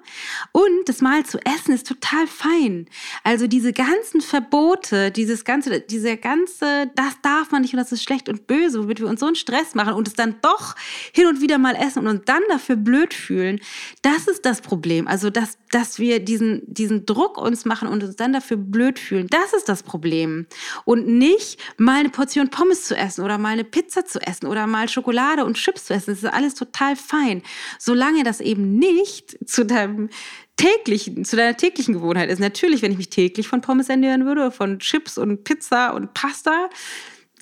Und 0.53 0.87
das 0.87 1.01
Mal 1.01 1.25
zu 1.25 1.39
essen 1.39 1.75
ist 1.75 1.87
total 1.87 2.27
fein. 2.27 2.87
Also 3.25 3.47
diese 3.47 3.73
ganzen 3.73 4.21
Verbote, 4.21 5.11
dieses 5.11 5.45
ganze, 5.45 5.81
diese 5.81 6.17
ganze, 6.19 6.91
das 6.95 7.21
darf 7.23 7.51
man 7.51 7.63
nicht 7.63 7.73
und 7.73 7.79
das 7.79 7.93
ist 7.93 8.03
schlecht 8.03 8.29
und 8.29 8.47
böse, 8.47 8.83
womit 8.83 9.01
wir 9.01 9.09
uns 9.09 9.21
so 9.21 9.27
einen 9.27 9.37
Stress 9.37 9.75
machen 9.75 9.95
und 9.95 10.09
es 10.09 10.15
dann 10.15 10.37
doch 10.43 10.75
hin 11.13 11.27
und 11.27 11.41
wieder 11.41 11.59
mal 11.59 11.75
essen 11.75 12.01
und 12.01 12.09
uns 12.09 12.23
dann 12.27 12.43
dafür 12.51 12.77
blöd 12.77 13.15
fühlen, 13.15 13.61
das 14.03 14.27
ist 14.27 14.44
das 14.44 14.61
Problem. 14.61 15.07
Also, 15.09 15.31
dass, 15.31 15.59
dass 15.70 15.98
wir 15.98 16.20
diesen, 16.20 16.62
diesen 16.66 17.07
Druck 17.07 17.38
uns 17.38 17.64
machen 17.64 17.88
und 17.88 18.03
uns 18.03 18.16
dann 18.16 18.33
dafür 18.33 18.57
blöd 18.57 18.98
fühlen, 18.98 19.27
das 19.29 19.53
ist 19.53 19.68
das 19.68 19.83
Problem. 19.83 20.46
Und 20.85 21.07
nicht 21.07 21.59
mal 21.77 22.01
eine 22.01 22.11
Portion 22.11 22.48
Pommes 22.48 22.85
zu 22.85 22.96
essen 22.96 23.25
oder 23.25 23.38
mal 23.38 23.51
eine 23.51 23.64
Pizza 23.64 24.05
zu 24.05 24.20
essen 24.20 24.46
oder 24.46 24.66
mal 24.66 24.88
Schokolade 24.88 25.44
und 25.44 25.57
Chips 25.57 25.87
zu 25.87 25.94
essen. 25.94 26.11
Das 26.11 26.22
ist 26.22 26.33
alles 26.33 26.55
total 26.55 26.96
fein. 26.96 27.42
Solange 27.79 28.25
das 28.25 28.40
eben 28.40 28.79
nicht 28.79 29.37
zu 29.48 29.64
deinem 29.64 30.09
täglichen, 30.57 31.25
zu 31.25 31.37
deiner 31.37 31.57
täglichen 31.57 31.94
Gewohnheit 31.94 32.31
ist. 32.31 32.38
Natürlich, 32.38 32.83
wenn 32.83 32.92
ich 32.92 32.98
mich 32.98 33.09
täglich 33.09 33.48
von 33.48 33.61
Pommes 33.61 33.88
ernähren 33.88 34.27
würde, 34.27 34.51
von 34.51 34.79
Chips 34.79 35.18
und 35.18 35.44
Pizza 35.44 35.94
und 35.94 36.14
Pasta, 36.14 36.68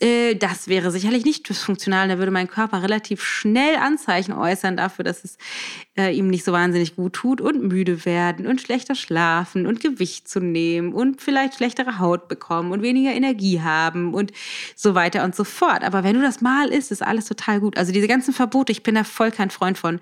das 0.01 0.69
wäre 0.69 0.91
sicherlich 0.91 1.27
nicht 1.27 1.47
dysfunktional. 1.49 2.09
Da 2.09 2.19
würde 2.19 2.31
mein 2.31 2.49
Körper 2.49 2.83
relativ 2.83 3.23
schnell 3.23 3.77
Anzeichen 3.77 4.33
äußern 4.33 4.77
dafür, 4.77 5.05
dass 5.05 5.25
es 5.25 5.37
äh, 5.99 6.17
ihm 6.17 6.29
nicht 6.29 6.45
so 6.45 6.53
wahnsinnig 6.53 6.97
gut 6.97 7.13
tut 7.13 7.41
und 7.43 7.63
müde 7.63 8.07
werden 8.07 8.47
und 8.47 8.63
schlechter 8.63 8.95
schlafen 8.95 9.67
und 9.67 9.81
Gewicht 9.81 10.27
zu 10.27 10.41
nehmen 10.41 10.95
und 10.95 11.21
vielleicht 11.21 11.57
schlechtere 11.57 11.99
Haut 11.99 12.29
bekommen 12.29 12.73
und 12.73 12.81
weniger 12.81 13.13
Energie 13.13 13.61
haben 13.61 14.15
und 14.15 14.33
so 14.75 14.95
weiter 14.95 15.23
und 15.25 15.37
so 15.37 15.45
fort. 15.45 15.85
Aber 15.85 16.03
wenn 16.03 16.15
du 16.15 16.23
das 16.23 16.41
mal 16.41 16.69
isst, 16.69 16.91
ist 16.91 17.03
alles 17.03 17.27
total 17.27 17.61
gut. 17.61 17.77
Also 17.77 17.93
diese 17.93 18.09
ganzen 18.09 18.33
Verbote, 18.33 18.73
ich 18.73 18.83
bin 18.83 18.95
da 18.95 19.05
voll 19.05 19.31
kein 19.31 19.51
Freund 19.51 19.77
von 19.77 20.01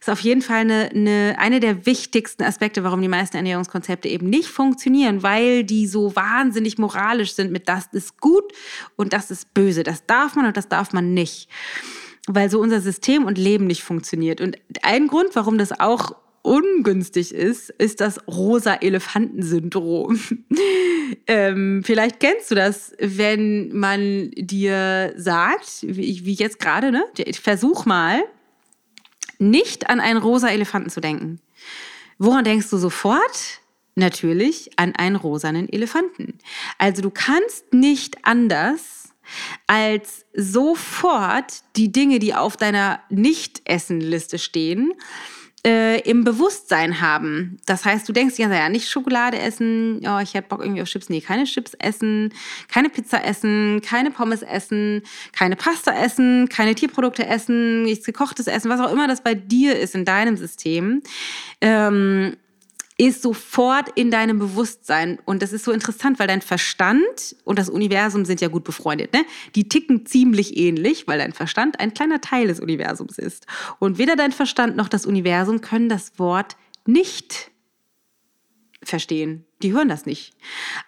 ist 0.00 0.10
auf 0.10 0.20
jeden 0.20 0.42
Fall 0.42 0.60
eine, 0.60 0.90
eine, 0.94 1.36
eine 1.38 1.60
der 1.60 1.86
wichtigsten 1.86 2.42
Aspekte, 2.42 2.84
warum 2.84 3.02
die 3.02 3.08
meisten 3.08 3.36
Ernährungskonzepte 3.36 4.08
eben 4.08 4.28
nicht 4.28 4.48
funktionieren, 4.48 5.22
weil 5.22 5.64
die 5.64 5.86
so 5.86 6.14
wahnsinnig 6.14 6.78
moralisch 6.78 7.34
sind 7.34 7.52
mit 7.52 7.68
das 7.68 7.86
ist 7.92 8.20
gut 8.20 8.52
und 8.96 9.12
das 9.12 9.30
ist 9.30 9.54
böse. 9.54 9.82
Das 9.82 10.06
darf 10.06 10.36
man 10.36 10.46
und 10.46 10.56
das 10.56 10.68
darf 10.68 10.92
man 10.92 11.14
nicht. 11.14 11.48
Weil 12.26 12.50
so 12.50 12.60
unser 12.60 12.80
System 12.80 13.24
und 13.24 13.38
Leben 13.38 13.66
nicht 13.66 13.82
funktioniert. 13.82 14.40
Und 14.40 14.56
ein 14.82 15.08
Grund, 15.08 15.30
warum 15.34 15.58
das 15.58 15.78
auch 15.78 16.14
ungünstig 16.42 17.34
ist, 17.34 17.70
ist 17.70 18.00
das 18.00 18.26
rosa 18.28 18.74
Elefantensyndrom. 18.74 20.20
ähm, 21.26 21.82
vielleicht 21.84 22.20
kennst 22.20 22.50
du 22.50 22.54
das, 22.54 22.94
wenn 22.98 23.76
man 23.76 24.30
dir 24.32 25.12
sagt, 25.16 25.82
wie, 25.82 26.24
wie 26.24 26.34
jetzt 26.34 26.58
gerade, 26.58 26.90
ne? 26.92 27.04
Versuch 27.42 27.86
mal, 27.86 28.22
nicht 29.38 29.88
an 29.90 30.00
einen 30.00 30.18
rosa 30.18 30.48
Elefanten 30.48 30.90
zu 30.90 31.00
denken. 31.00 31.40
Woran 32.18 32.44
denkst 32.44 32.70
du 32.70 32.78
sofort? 32.78 33.60
Natürlich 33.94 34.70
an 34.76 34.94
einen 34.94 35.16
rosanen 35.16 35.68
Elefanten. 35.68 36.38
Also 36.78 37.02
du 37.02 37.10
kannst 37.10 37.72
nicht 37.72 38.24
anders 38.24 39.08
als 39.66 40.24
sofort 40.34 41.62
die 41.76 41.92
Dinge, 41.92 42.18
die 42.18 42.34
auf 42.34 42.56
deiner 42.56 43.00
Nicht-Essen-Liste 43.10 44.38
stehen, 44.38 44.92
äh, 45.66 46.00
im 46.08 46.24
Bewusstsein 46.24 47.00
haben. 47.00 47.58
Das 47.66 47.84
heißt, 47.84 48.08
du 48.08 48.12
denkst 48.12 48.38
ja, 48.38 48.52
ja, 48.52 48.68
nicht 48.68 48.88
Schokolade 48.88 49.38
essen, 49.38 50.00
oh, 50.06 50.18
ich 50.20 50.34
hätte 50.34 50.48
Bock 50.48 50.60
irgendwie 50.60 50.82
auf 50.82 50.88
Chips. 50.88 51.08
Nee, 51.08 51.20
keine 51.20 51.44
Chips 51.44 51.74
essen, 51.78 52.32
keine 52.68 52.90
Pizza 52.90 53.24
essen, 53.24 53.80
keine 53.82 54.10
Pommes 54.10 54.42
essen, 54.42 55.02
keine 55.32 55.56
Pasta 55.56 55.92
essen, 55.92 56.48
keine 56.48 56.74
Tierprodukte 56.74 57.26
essen, 57.26 57.82
nichts 57.82 58.06
gekochtes 58.06 58.46
essen, 58.46 58.70
was 58.70 58.80
auch 58.80 58.92
immer 58.92 59.08
das 59.08 59.22
bei 59.22 59.34
dir 59.34 59.78
ist 59.78 59.94
in 59.94 60.04
deinem 60.04 60.36
System. 60.36 61.02
Ähm, 61.60 62.36
ist 62.98 63.22
sofort 63.22 63.90
in 63.94 64.10
deinem 64.10 64.40
Bewusstsein. 64.40 65.18
Und 65.24 65.40
das 65.40 65.52
ist 65.52 65.64
so 65.64 65.70
interessant, 65.70 66.18
weil 66.18 66.26
dein 66.26 66.42
Verstand 66.42 67.36
und 67.44 67.58
das 67.58 67.70
Universum 67.70 68.24
sind 68.24 68.40
ja 68.40 68.48
gut 68.48 68.64
befreundet. 68.64 69.12
Ne? 69.12 69.24
Die 69.54 69.68
ticken 69.68 70.04
ziemlich 70.04 70.56
ähnlich, 70.56 71.06
weil 71.06 71.18
dein 71.18 71.32
Verstand 71.32 71.78
ein 71.78 71.94
kleiner 71.94 72.20
Teil 72.20 72.48
des 72.48 72.58
Universums 72.58 73.16
ist. 73.16 73.46
Und 73.78 73.98
weder 73.98 74.16
dein 74.16 74.32
Verstand 74.32 74.76
noch 74.76 74.88
das 74.88 75.06
Universum 75.06 75.60
können 75.60 75.88
das 75.88 76.18
Wort 76.18 76.56
nicht 76.86 77.52
verstehen. 78.82 79.44
Die 79.62 79.72
hören 79.72 79.88
das 79.88 80.06
nicht. 80.06 80.34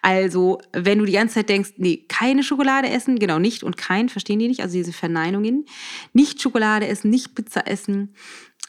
Also, 0.01 0.59
wenn 0.73 0.99
du 0.99 1.05
die 1.05 1.11
ganze 1.13 1.35
Zeit 1.35 1.49
denkst, 1.49 1.73
nee, 1.77 2.05
keine 2.07 2.43
Schokolade 2.43 2.89
essen, 2.89 3.19
genau 3.19 3.37
nicht 3.37 3.63
und 3.63 3.77
kein, 3.77 4.09
verstehen 4.09 4.39
die 4.39 4.47
nicht, 4.47 4.61
also 4.61 4.73
diese 4.73 4.93
Verneinungen, 4.93 5.65
nicht 6.13 6.41
Schokolade 6.41 6.87
essen, 6.87 7.09
nicht 7.09 7.35
Pizza 7.35 7.67
essen, 7.67 8.13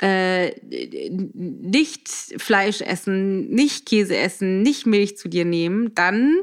äh, 0.01 0.53
nicht 1.33 2.09
Fleisch 2.39 2.81
essen, 2.81 3.51
nicht 3.51 3.87
Käse 3.87 4.17
essen, 4.17 4.63
nicht 4.63 4.87
Milch 4.87 5.17
zu 5.17 5.29
dir 5.29 5.45
nehmen, 5.45 5.95
dann 5.95 6.41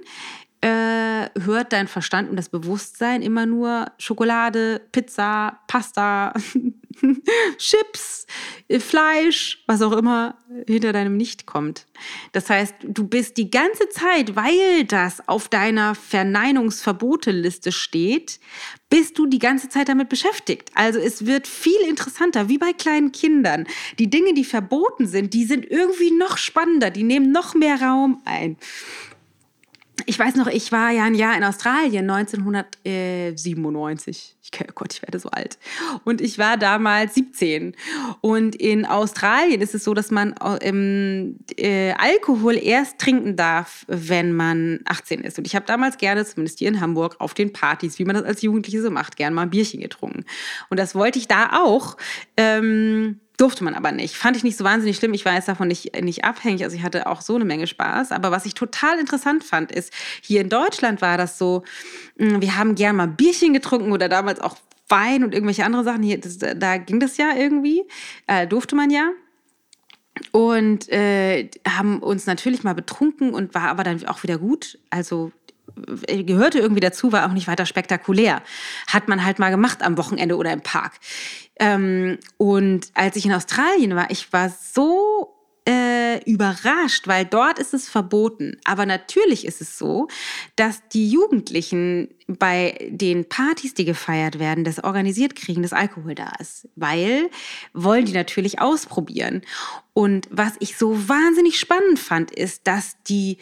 äh, 0.61 1.29
hört 1.39 1.71
dein 1.71 1.87
Verstand 1.87 2.29
und 2.29 2.35
das 2.35 2.49
Bewusstsein 2.49 3.21
immer 3.21 3.45
nur 3.45 3.91
Schokolade, 3.97 4.81
Pizza, 4.91 5.59
Pasta, 5.67 6.33
Chips, 7.57 8.27
Fleisch, 8.79 9.63
was 9.67 9.81
auch 9.81 9.93
immer 9.93 10.37
hinter 10.67 10.91
deinem 10.91 11.15
Nicht 11.15 11.45
kommt. 11.45 11.85
Das 12.33 12.49
heißt, 12.49 12.75
du 12.83 13.07
bist 13.07 13.37
die 13.37 13.49
ganze 13.49 13.87
Zeit, 13.89 14.35
weil 14.35 14.83
das 14.85 15.27
auf 15.27 15.47
deiner 15.47 15.95
Verneinungsverboteliste 15.95 17.71
steht, 17.71 18.39
bist 18.89 19.17
du 19.17 19.27
die 19.27 19.39
ganze 19.39 19.69
Zeit 19.69 19.87
damit 19.87 20.09
beschäftigt. 20.09 20.71
Also 20.73 20.99
es 20.99 21.25
wird 21.25 21.47
viel 21.47 21.79
interessanter, 21.87 22.49
wie 22.49 22.57
bei 22.57 22.73
kleinen 22.73 23.11
Kindern. 23.11 23.65
Die 23.97 24.09
Dinge, 24.09 24.33
die 24.33 24.45
verboten 24.45 25.07
sind, 25.07 25.33
die 25.33 25.45
sind 25.45 25.69
irgendwie 25.69 26.11
noch 26.11 26.37
spannender, 26.37 26.89
die 26.89 27.03
nehmen 27.03 27.31
noch 27.31 27.53
mehr 27.53 27.81
Raum 27.81 28.21
ein 28.25 28.57
ich 30.05 30.19
weiß 30.19 30.35
noch, 30.35 30.47
ich 30.47 30.71
war 30.71 30.91
ja 30.91 31.03
ein 31.03 31.15
Jahr 31.15 31.35
in 31.35 31.43
Australien, 31.43 32.09
1997. 32.09 34.37
Ich, 34.41 34.51
oh 34.61 34.65
Gott, 34.75 34.93
ich 34.93 35.01
werde 35.01 35.19
so 35.19 35.29
alt. 35.29 35.57
Und 36.03 36.21
ich 36.21 36.37
war 36.37 36.57
damals 36.57 37.15
17. 37.15 37.75
Und 38.21 38.55
in 38.55 38.85
Australien 38.85 39.59
ist 39.61 39.75
es 39.75 39.83
so, 39.83 39.93
dass 39.93 40.11
man 40.11 40.35
ähm, 40.61 41.39
äh, 41.57 41.91
Alkohol 41.93 42.57
erst 42.57 42.99
trinken 42.99 43.35
darf, 43.35 43.85
wenn 43.87 44.31
man 44.33 44.79
18 44.85 45.21
ist. 45.21 45.37
Und 45.37 45.45
ich 45.47 45.55
habe 45.55 45.65
damals 45.65 45.97
gerne, 45.97 46.25
zumindest 46.25 46.59
hier 46.59 46.69
in 46.69 46.81
Hamburg, 46.81 47.15
auf 47.19 47.33
den 47.33 47.53
Partys, 47.53 47.99
wie 47.99 48.05
man 48.05 48.15
das 48.15 48.25
als 48.25 48.41
Jugendliche 48.41 48.81
so 48.81 48.91
macht, 48.91 49.17
gerne 49.17 49.35
mal 49.35 49.43
ein 49.43 49.49
Bierchen 49.49 49.81
getrunken. 49.81 50.25
Und 50.69 50.79
das 50.79 50.95
wollte 50.95 51.19
ich 51.19 51.27
da 51.27 51.61
auch. 51.63 51.97
Ähm, 52.37 53.19
Durfte 53.39 53.63
man 53.63 53.73
aber 53.73 53.93
nicht. 53.93 54.17
Fand 54.17 54.35
ich 54.35 54.43
nicht 54.43 54.57
so 54.57 54.65
wahnsinnig 54.65 54.97
schlimm. 54.97 55.13
Ich 55.13 55.23
war 55.23 55.33
jetzt 55.33 55.47
davon 55.47 55.69
nicht, 55.69 55.95
nicht 56.01 56.25
abhängig. 56.25 56.61
Also 56.65 56.75
ich 56.75 56.83
hatte 56.83 57.07
auch 57.07 57.21
so 57.21 57.35
eine 57.35 57.45
Menge 57.45 57.67
Spaß. 57.67 58.11
Aber 58.11 58.31
was 58.31 58.45
ich 58.45 58.53
total 58.53 58.99
interessant 58.99 59.45
fand, 59.45 59.71
ist, 59.71 59.93
hier 60.21 60.41
in 60.41 60.49
Deutschland 60.49 61.01
war 61.01 61.17
das 61.17 61.37
so, 61.37 61.63
hm, 62.17 62.41
wir 62.41 62.57
haben 62.57 62.75
gern 62.75 62.97
mal 62.97 63.07
Bierchen 63.07 63.53
getrunken 63.53 63.93
oder 63.93 64.09
damals 64.09 64.41
auch 64.41 64.57
Wein 64.89 65.23
und 65.23 65.33
irgendwelche 65.33 65.63
andere 65.63 65.85
Sachen. 65.85 66.03
Hier, 66.03 66.19
das, 66.19 66.37
da 66.37 66.75
ging 66.75 66.99
das 66.99 67.15
ja 67.15 67.33
irgendwie. 67.33 67.85
Äh, 68.27 68.45
durfte 68.45 68.75
man 68.75 68.89
ja. 68.89 69.09
Und 70.33 70.89
äh, 70.89 71.49
haben 71.65 71.99
uns 71.99 72.25
natürlich 72.25 72.63
mal 72.63 72.75
betrunken 72.75 73.33
und 73.33 73.53
war 73.53 73.69
aber 73.69 73.85
dann 73.85 74.05
auch 74.07 74.21
wieder 74.21 74.37
gut. 74.37 74.79
Also 74.89 75.31
äh, 76.07 76.23
gehörte 76.23 76.59
irgendwie 76.59 76.81
dazu, 76.81 77.11
war 77.11 77.25
auch 77.25 77.33
nicht 77.33 77.47
weiter 77.47 77.65
spektakulär. 77.65 78.41
Hat 78.87 79.07
man 79.07 79.23
halt 79.23 79.39
mal 79.39 79.49
gemacht 79.49 79.81
am 79.81 79.97
Wochenende 79.97 80.35
oder 80.35 80.51
im 80.51 80.61
Park. 80.61 80.93
Ähm, 81.59 82.17
und 82.37 82.87
als 82.93 83.15
ich 83.15 83.25
in 83.25 83.33
Australien 83.33 83.95
war, 83.95 84.09
ich 84.09 84.31
war 84.31 84.49
so 84.49 85.35
äh, 85.67 86.23
überrascht, 86.23 87.07
weil 87.07 87.25
dort 87.25 87.59
ist 87.59 87.73
es 87.73 87.89
verboten. 87.89 88.57
Aber 88.63 88.85
natürlich 88.85 89.45
ist 89.45 89.61
es 89.61 89.77
so, 89.77 90.07
dass 90.55 90.87
die 90.89 91.09
Jugendlichen 91.09 92.09
bei 92.27 92.89
den 92.89 93.27
Partys, 93.29 93.75
die 93.75 93.85
gefeiert 93.85 94.39
werden, 94.39 94.63
das 94.63 94.83
organisiert 94.83 95.35
kriegen, 95.35 95.61
dass 95.61 95.73
Alkohol 95.73 96.15
da 96.15 96.31
ist. 96.39 96.67
Weil 96.75 97.29
wollen 97.73 98.05
die 98.05 98.13
natürlich 98.13 98.59
ausprobieren. 98.59 99.41
Und 99.93 100.27
was 100.31 100.53
ich 100.59 100.77
so 100.77 101.07
wahnsinnig 101.07 101.59
spannend 101.59 101.99
fand, 101.99 102.31
ist, 102.31 102.65
dass 102.65 102.95
die 103.03 103.37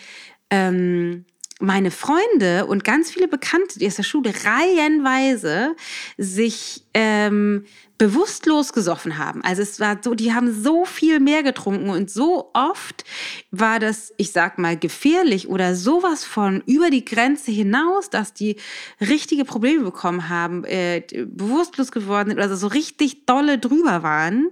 ähm, 0.50 1.26
meine 1.60 1.92
Freunde 1.92 2.66
und 2.68 2.84
ganz 2.84 3.10
viele 3.10 3.28
Bekannte 3.28 3.80
die 3.80 3.88
aus 3.88 3.96
der 3.96 4.04
Schule 4.04 4.34
reihenweise 4.46 5.76
sich 6.18 6.84
ähm, 6.94 7.66
bewusstlos 7.98 8.74
gesoffen 8.74 9.18
haben. 9.18 9.44
Also 9.44 9.64
es 9.64 9.80
war 9.80 9.98
so, 10.04 10.14
die 10.14 10.34
haben 10.34 10.54
so 10.54 10.86
viel 10.86 11.20
mehr 11.20 11.42
getrunken 11.42 11.90
und 11.90 12.12
so 12.12 12.52
oft 12.54 13.04
war 13.50 13.80
das, 13.80 14.14
ich 14.18 14.32
sag 14.32 14.60
mal, 14.60 14.78
gefährlich 14.78 15.50
oder 15.50 15.76
sowas 15.76 16.24
von 16.24 16.62
über 16.68 16.92
die 16.92 17.06
Grenze 17.06 17.52
hinaus, 17.52 18.10
dass 18.12 18.34
die 18.34 18.58
richtige 19.02 19.46
Probleme 19.46 19.84
bekommen 19.84 20.30
haben, 20.30 20.64
äh, 20.64 21.02
bewusstlos 21.26 21.92
geworden 21.92 22.30
sind, 22.30 22.40
also 22.40 22.56
so 22.56 22.68
richtig 22.68 23.26
dolle 23.26 23.58
drüber 23.58 24.04
waren. 24.04 24.50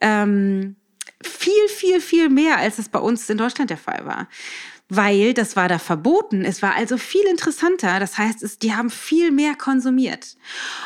Ähm, 0.00 0.76
viel, 1.22 1.68
viel, 1.68 2.00
viel 2.00 2.28
mehr, 2.28 2.58
als 2.58 2.76
das 2.76 2.88
bei 2.88 2.98
uns 2.98 3.28
in 3.30 3.38
Deutschland 3.38 3.70
der 3.70 3.78
Fall 3.78 4.04
war 4.04 4.28
weil 4.88 5.32
das 5.32 5.56
war 5.56 5.68
da 5.68 5.78
verboten. 5.78 6.44
Es 6.44 6.60
war 6.62 6.74
also 6.74 6.98
viel 6.98 7.24
interessanter. 7.24 7.98
Das 8.00 8.18
heißt, 8.18 8.42
es, 8.42 8.58
die 8.58 8.74
haben 8.74 8.90
viel 8.90 9.30
mehr 9.30 9.54
konsumiert. 9.54 10.36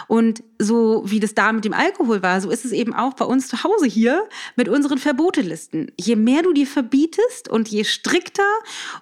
Und 0.07 0.43
so 0.59 1.03
wie 1.07 1.21
das 1.21 1.35
da 1.35 1.53
mit 1.53 1.65
dem 1.65 1.73
Alkohol 1.73 2.23
war, 2.23 2.41
so 2.41 2.51
ist 2.51 2.65
es 2.65 2.73
eben 2.73 2.95
auch 2.95 3.15
bei 3.15 3.25
uns 3.25 3.49
zu 3.49 3.65
Hause 3.65 3.87
hier 3.87 4.29
mit 4.57 4.69
unseren 4.69 4.99
Verbotelisten. 4.99 5.91
Je 5.99 6.17
mehr 6.17 6.43
du 6.43 6.53
dir 6.53 6.67
verbietest 6.67 7.49
und 7.49 7.69
je 7.69 7.85
strikter 7.85 8.49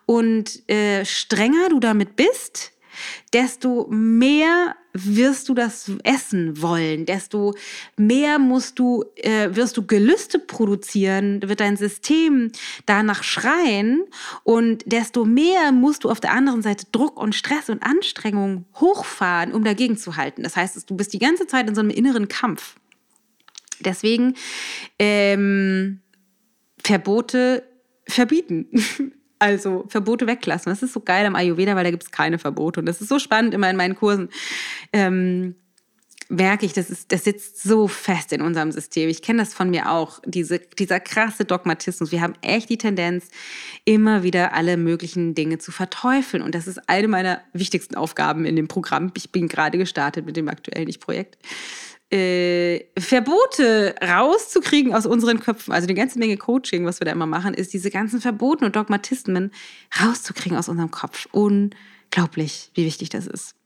und 0.07 0.69
äh, 0.69 1.05
strenger 1.05 1.69
du 1.69 1.79
damit 1.79 2.17
bist, 2.17 2.73
desto 3.33 3.87
mehr 3.91 4.77
wirst 4.93 5.49
du 5.49 5.55
das 5.55 5.91
essen 6.05 6.63
wollen, 6.63 7.07
desto 7.07 7.55
mehr 7.97 8.39
musst 8.39 8.79
du, 8.79 9.05
äh, 9.17 9.55
wirst 9.55 9.77
du 9.77 9.87
Gelüste 9.87 10.39
produzieren, 10.39 11.41
wird 11.43 11.61
dein 11.61 11.77
System 11.77 12.51
danach 12.87 13.23
schreien 13.23 14.05
und 14.45 14.85
desto 14.87 15.25
mehr 15.25 15.73
musst 15.73 16.05
du 16.05 16.11
auf 16.11 16.21
der 16.21 16.33
anderen 16.33 16.63
Seite 16.63 16.87
Druck 16.93 17.21
und 17.21 17.35
Stress 17.35 17.69
und 17.69 17.83
Anstrengung 17.83 18.65
hochfahren, 18.77 19.53
um 19.53 19.65
dagegen 19.65 19.97
zu 19.97 20.17
halten. 20.17 20.43
Das 20.43 20.57
heißt, 20.57 20.89
du 20.89 20.97
bist 20.97 21.13
die 21.13 21.19
ganze 21.19 21.47
Zeit 21.47 21.69
in 21.69 21.75
so 21.75 21.81
einem 21.81 21.91
inneren 21.91 22.29
Kampf. 22.29 22.77
Deswegen 23.81 24.35
ähm, 24.99 26.01
Verbote 26.83 27.65
verbieten. 28.09 28.69
Also 29.38 29.85
Verbote 29.88 30.27
weglassen. 30.27 30.70
Das 30.70 30.83
ist 30.83 30.92
so 30.92 31.01
geil 31.01 31.27
am 31.27 31.37
Ayurveda, 31.37 31.77
weil 31.77 31.85
da 31.85 31.90
gibt 31.90 32.05
es 32.05 32.11
keine 32.11 32.38
Verbote. 32.38 32.81
Und 32.81 32.87
das 32.87 33.01
ist 33.01 33.09
so 33.09 33.18
spannend 33.18 33.55
immer 33.55 33.68
in 33.68 33.77
meinen 33.77 33.94
Kursen. 33.94 34.31
Ähm, 34.92 35.57
merke 36.29 36.66
ich, 36.66 36.72
das, 36.72 36.90
ist, 36.90 37.12
das 37.12 37.25
sitzt 37.25 37.62
so 37.62 37.87
fest 37.87 38.33
in 38.33 38.40
unserem 38.40 38.72
System. 38.72 39.09
Ich 39.09 39.22
kenne 39.22 39.40
das 39.40 39.55
von 39.55 39.70
mir 39.70 39.90
auch, 39.90 40.20
diese, 40.25 40.59
dieser 40.59 40.99
krasse 41.01 41.44
Dogmatismus. 41.44 42.11
Wir 42.11 42.20
haben 42.20 42.35
echt 42.42 42.68
die 42.68 42.79
Tendenz, 42.79 43.29
immer 43.85 44.22
wieder 44.22 44.53
alle 44.53 44.77
möglichen 44.77 45.35
Dinge 45.35 45.59
zu 45.59 45.70
verteufeln. 45.70 46.42
Und 46.42 46.55
das 46.55 46.66
ist 46.66 46.88
eine 46.88 47.09
meiner 47.09 47.42
wichtigsten 47.53 47.94
Aufgaben 47.94 48.44
in 48.44 48.57
dem 48.57 48.68
Programm. 48.68 49.12
Ich 49.16 49.31
bin 49.31 49.49
gerade 49.49 49.79
gestartet 49.79 50.27
mit 50.27 50.37
dem 50.37 50.49
aktuellen 50.49 50.88
Ich-Projekt. 50.88 51.38
Äh, 52.09 52.85
Verbote 52.97 53.97
rauszukriegen 54.01 54.95
aus 54.95 55.07
unseren 55.07 55.40
Köpfen, 55.40 55.73
also 55.73 55.87
eine 55.87 55.95
ganze 55.95 56.21
Menge 56.21 56.37
Coaching, 56.37 56.87
was 56.87 57.01
wir 57.01 57.05
da 57.05 57.11
immer 57.11 57.27
machen, 57.27 57.53
ist 57.53 57.73
diese 57.73 57.90
ganzen 57.90 58.21
Verboten 58.21 58.64
und 58.64 58.77
Dogmatismen 58.77 59.51
rauszukriegen 60.01 60.57
aus 60.57 60.69
unserem 60.69 60.92
Kopf. 60.92 61.27
Unglaublich, 61.33 62.71
wie 62.75 62.85
wichtig 62.85 63.09
das 63.09 63.27
ist. 63.27 63.57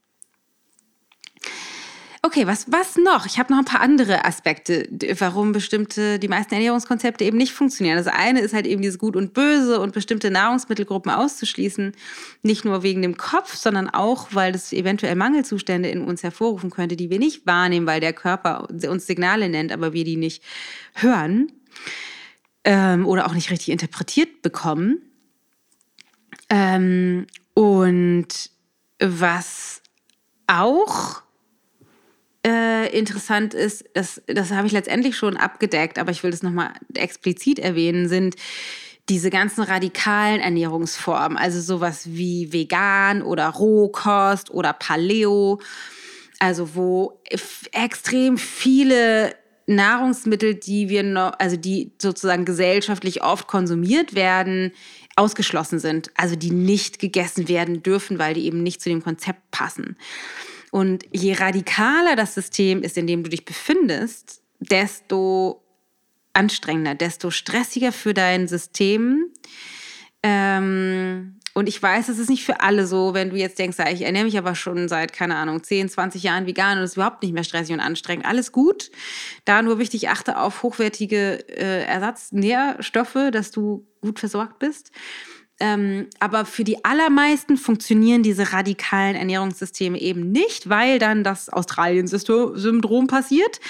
Okay, 2.22 2.46
was, 2.46 2.70
was 2.70 2.96
noch? 2.96 3.24
Ich 3.24 3.38
habe 3.38 3.50
noch 3.50 3.60
ein 3.60 3.64
paar 3.64 3.80
andere 3.80 4.26
Aspekte, 4.26 4.86
warum 5.18 5.52
bestimmte, 5.52 6.18
die 6.18 6.28
meisten 6.28 6.52
Ernährungskonzepte 6.52 7.24
eben 7.24 7.38
nicht 7.38 7.54
funktionieren. 7.54 7.96
Das 7.96 8.08
eine 8.08 8.40
ist 8.40 8.52
halt 8.52 8.66
eben 8.66 8.82
dieses 8.82 8.98
Gut 8.98 9.16
und 9.16 9.32
Böse 9.32 9.80
und 9.80 9.94
bestimmte 9.94 10.30
Nahrungsmittelgruppen 10.30 11.10
auszuschließen. 11.10 11.92
Nicht 12.42 12.66
nur 12.66 12.82
wegen 12.82 13.00
dem 13.00 13.16
Kopf, 13.16 13.54
sondern 13.54 13.88
auch, 13.88 14.28
weil 14.32 14.52
das 14.52 14.74
eventuell 14.74 15.14
Mangelzustände 15.16 15.88
in 15.88 16.02
uns 16.02 16.22
hervorrufen 16.22 16.68
könnte, 16.68 16.94
die 16.94 17.08
wir 17.08 17.18
nicht 17.18 17.46
wahrnehmen, 17.46 17.86
weil 17.86 18.00
der 18.00 18.12
Körper 18.12 18.68
uns 18.68 19.06
Signale 19.06 19.48
nennt, 19.48 19.72
aber 19.72 19.94
wir 19.94 20.04
die 20.04 20.16
nicht 20.16 20.42
hören 20.92 21.50
ähm, 22.64 23.06
oder 23.06 23.26
auch 23.26 23.34
nicht 23.34 23.50
richtig 23.50 23.70
interpretiert 23.70 24.42
bekommen. 24.42 24.98
Ähm, 26.50 27.26
und 27.54 28.28
was 28.98 29.80
auch 30.46 31.22
äh, 32.46 32.96
interessant 32.96 33.54
ist, 33.54 33.84
das, 33.94 34.22
das 34.26 34.50
habe 34.50 34.66
ich 34.66 34.72
letztendlich 34.72 35.16
schon 35.16 35.36
abgedeckt, 35.36 35.98
aber 35.98 36.10
ich 36.10 36.22
will 36.22 36.30
das 36.30 36.42
nochmal 36.42 36.72
explizit 36.94 37.58
erwähnen, 37.58 38.08
sind 38.08 38.36
diese 39.08 39.30
ganzen 39.30 39.62
radikalen 39.62 40.40
Ernährungsformen, 40.40 41.36
also 41.36 41.60
sowas 41.60 42.02
wie 42.06 42.52
vegan 42.52 43.22
oder 43.22 43.48
Rohkost 43.48 44.50
oder 44.50 44.72
Paleo, 44.72 45.60
also 46.38 46.74
wo 46.74 47.20
extrem 47.72 48.38
viele 48.38 49.34
Nahrungsmittel, 49.66 50.54
die 50.54 50.88
wir 50.88 51.02
noch, 51.02 51.32
also 51.38 51.56
die 51.56 51.92
sozusagen 52.00 52.44
gesellschaftlich 52.44 53.22
oft 53.22 53.46
konsumiert 53.48 54.14
werden, 54.14 54.72
ausgeschlossen 55.16 55.78
sind, 55.78 56.10
also 56.14 56.36
die 56.36 56.50
nicht 56.50 56.98
gegessen 56.98 57.48
werden 57.48 57.82
dürfen, 57.82 58.18
weil 58.18 58.34
die 58.34 58.46
eben 58.46 58.62
nicht 58.62 58.80
zu 58.80 58.88
dem 58.88 59.02
Konzept 59.02 59.50
passen. 59.50 59.96
Und 60.70 61.04
je 61.12 61.34
radikaler 61.34 62.16
das 62.16 62.34
System 62.34 62.82
ist, 62.82 62.96
in 62.96 63.06
dem 63.06 63.22
du 63.24 63.30
dich 63.30 63.44
befindest, 63.44 64.42
desto 64.60 65.62
anstrengender, 66.32 66.94
desto 66.94 67.30
stressiger 67.30 67.92
für 67.92 68.14
dein 68.14 68.46
System. 68.46 69.26
Ähm, 70.22 71.40
und 71.52 71.68
ich 71.68 71.82
weiß, 71.82 72.08
es 72.08 72.18
ist 72.18 72.30
nicht 72.30 72.44
für 72.44 72.60
alle 72.60 72.86
so, 72.86 73.12
wenn 73.14 73.30
du 73.30 73.36
jetzt 73.36 73.58
denkst, 73.58 73.78
ich 73.92 74.02
ernähre 74.02 74.24
mich 74.24 74.38
aber 74.38 74.54
schon 74.54 74.88
seit, 74.88 75.12
keine 75.12 75.36
Ahnung, 75.36 75.64
10, 75.64 75.88
20 75.88 76.22
Jahren 76.22 76.46
vegan 76.46 76.78
und 76.78 76.84
es 76.84 76.90
ist 76.90 76.96
überhaupt 76.96 77.22
nicht 77.22 77.32
mehr 77.32 77.42
stressig 77.42 77.74
und 77.74 77.80
anstrengend. 77.80 78.24
Alles 78.24 78.52
gut. 78.52 78.90
Da 79.44 79.60
nur 79.60 79.78
wichtig, 79.78 80.08
achte 80.08 80.38
auf 80.38 80.62
hochwertige 80.62 81.44
äh, 81.48 81.84
Ersatznährstoffe, 81.84 83.30
dass 83.32 83.50
du 83.50 83.86
gut 84.00 84.20
versorgt 84.20 84.60
bist. 84.60 84.92
Ähm, 85.60 86.06
aber 86.18 86.46
für 86.46 86.64
die 86.64 86.84
allermeisten 86.84 87.58
funktionieren 87.58 88.22
diese 88.22 88.52
radikalen 88.52 89.14
Ernährungssysteme 89.14 90.00
eben 90.00 90.32
nicht, 90.32 90.70
weil 90.70 90.98
dann 90.98 91.22
das 91.22 91.50
Australien-Syndrom 91.50 93.06
passiert, 93.06 93.60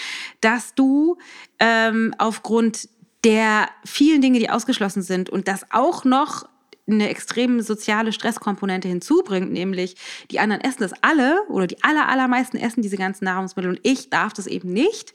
dass 0.40 0.74
du 0.74 1.18
ähm, 1.58 2.14
aufgrund 2.18 2.88
der 3.24 3.68
vielen 3.84 4.22
Dinge, 4.22 4.38
die 4.38 4.50
ausgeschlossen 4.50 5.02
sind 5.02 5.30
und 5.30 5.48
das 5.48 5.66
auch 5.70 6.04
noch 6.04 6.48
eine 6.88 7.08
extreme 7.08 7.62
soziale 7.62 8.12
Stresskomponente 8.12 8.88
hinzubringt, 8.88 9.52
nämlich 9.52 9.96
die 10.30 10.40
anderen 10.40 10.62
essen 10.62 10.80
das 10.80 10.92
alle 11.02 11.40
oder 11.48 11.66
die 11.66 11.82
aller, 11.82 12.08
allermeisten 12.08 12.56
essen 12.56 12.82
diese 12.82 12.96
ganzen 12.96 13.24
Nahrungsmittel 13.24 13.70
und 13.70 13.80
ich 13.82 14.10
darf 14.10 14.32
das 14.32 14.46
eben 14.46 14.72
nicht 14.72 15.12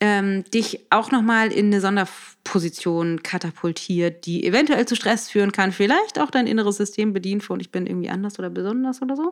ähm, 0.00 0.44
dich 0.44 0.86
auch 0.90 1.10
nochmal 1.10 1.52
in 1.52 1.66
eine 1.66 1.80
Sonderposition 1.80 3.22
katapultiert, 3.22 4.24
die 4.24 4.46
eventuell 4.46 4.86
zu 4.86 4.96
Stress 4.96 5.28
führen 5.28 5.52
kann, 5.52 5.72
vielleicht 5.72 6.18
auch 6.18 6.30
dein 6.30 6.46
inneres 6.46 6.78
System 6.78 7.12
bedient 7.12 7.42
von 7.44 7.60
ich 7.60 7.70
bin 7.70 7.86
irgendwie 7.86 8.08
anders 8.08 8.38
oder 8.38 8.48
besonders 8.48 9.02
oder 9.02 9.14
so. 9.14 9.28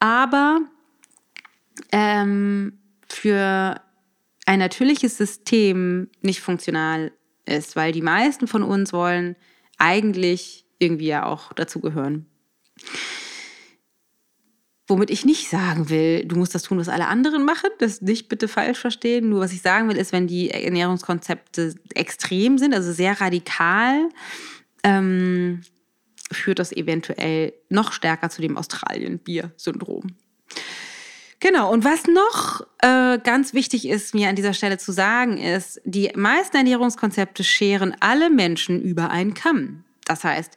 Aber 0.00 0.60
ähm, 1.90 2.78
für 3.08 3.80
ein 4.46 4.58
natürliches 4.58 5.16
System 5.16 6.10
nicht 6.20 6.40
funktional 6.40 7.12
ist, 7.46 7.76
weil 7.76 7.92
die 7.92 8.02
meisten 8.02 8.46
von 8.46 8.62
uns 8.62 8.92
wollen 8.92 9.36
eigentlich 9.78 10.66
irgendwie 10.78 11.06
ja 11.06 11.24
auch 11.24 11.52
dazugehören. 11.54 12.26
Womit 14.86 15.10
ich 15.10 15.24
nicht 15.24 15.48
sagen 15.48 15.88
will, 15.88 16.26
du 16.26 16.36
musst 16.36 16.54
das 16.54 16.62
tun, 16.62 16.78
was 16.78 16.90
alle 16.90 17.06
anderen 17.06 17.44
machen, 17.44 17.70
das 17.78 18.02
nicht 18.02 18.28
bitte 18.28 18.48
falsch 18.48 18.78
verstehen. 18.78 19.30
Nur 19.30 19.40
was 19.40 19.52
ich 19.52 19.62
sagen 19.62 19.88
will, 19.88 19.96
ist, 19.96 20.12
wenn 20.12 20.26
die 20.26 20.50
Ernährungskonzepte 20.50 21.74
extrem 21.94 22.58
sind, 22.58 22.74
also 22.74 22.92
sehr 22.92 23.18
radikal, 23.18 24.10
ähm, 24.82 25.62
führt 26.30 26.58
das 26.58 26.72
eventuell 26.72 27.54
noch 27.70 27.92
stärker 27.92 28.28
zu 28.28 28.42
dem 28.42 28.58
Australien-Bier-Syndrom. 28.58 30.08
Genau, 31.40 31.70
und 31.72 31.84
was 31.84 32.06
noch 32.06 32.66
äh, 32.78 33.18
ganz 33.18 33.52
wichtig 33.52 33.86
ist, 33.86 34.14
mir 34.14 34.28
an 34.28 34.36
dieser 34.36 34.54
Stelle 34.54 34.78
zu 34.78 34.92
sagen, 34.92 35.36
ist, 35.38 35.80
die 35.84 36.10
meisten 36.14 36.56
Ernährungskonzepte 36.56 37.44
scheren 37.44 37.94
alle 38.00 38.30
Menschen 38.30 38.80
über 38.80 39.10
einen 39.10 39.34
Kamm. 39.34 39.84
Das 40.04 40.24
heißt, 40.24 40.56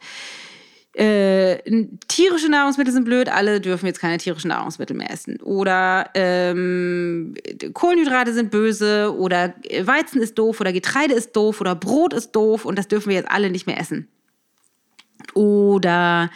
äh, 0.98 1.60
tierische 2.08 2.50
Nahrungsmittel 2.50 2.92
sind 2.92 3.06
blöd, 3.06 3.30
alle 3.30 3.62
dürfen 3.62 3.86
jetzt 3.86 4.00
keine 4.00 4.18
tierischen 4.18 4.50
Nahrungsmittel 4.50 4.98
mehr 4.98 5.12
essen. 5.12 5.40
Oder 5.42 6.10
ähm, 6.16 7.36
Kohlenhydrate 7.74 8.34
sind 8.34 8.50
böse 8.50 9.16
oder 9.16 9.54
Weizen 9.82 10.22
ist 10.22 10.40
doof 10.40 10.60
oder 10.60 10.74
Getreide 10.74 11.14
ist 11.14 11.36
doof 11.36 11.62
oder 11.62 11.76
Brot 11.76 12.14
ist 12.14 12.32
doof 12.32 12.66
und 12.66 12.80
das 12.80 12.88
dürfen 12.88 13.10
wir 13.10 13.16
jetzt 13.16 13.30
alle 13.30 13.52
nicht 13.52 13.68
mehr 13.68 13.80
essen. 13.80 14.08
Oder 15.36 16.32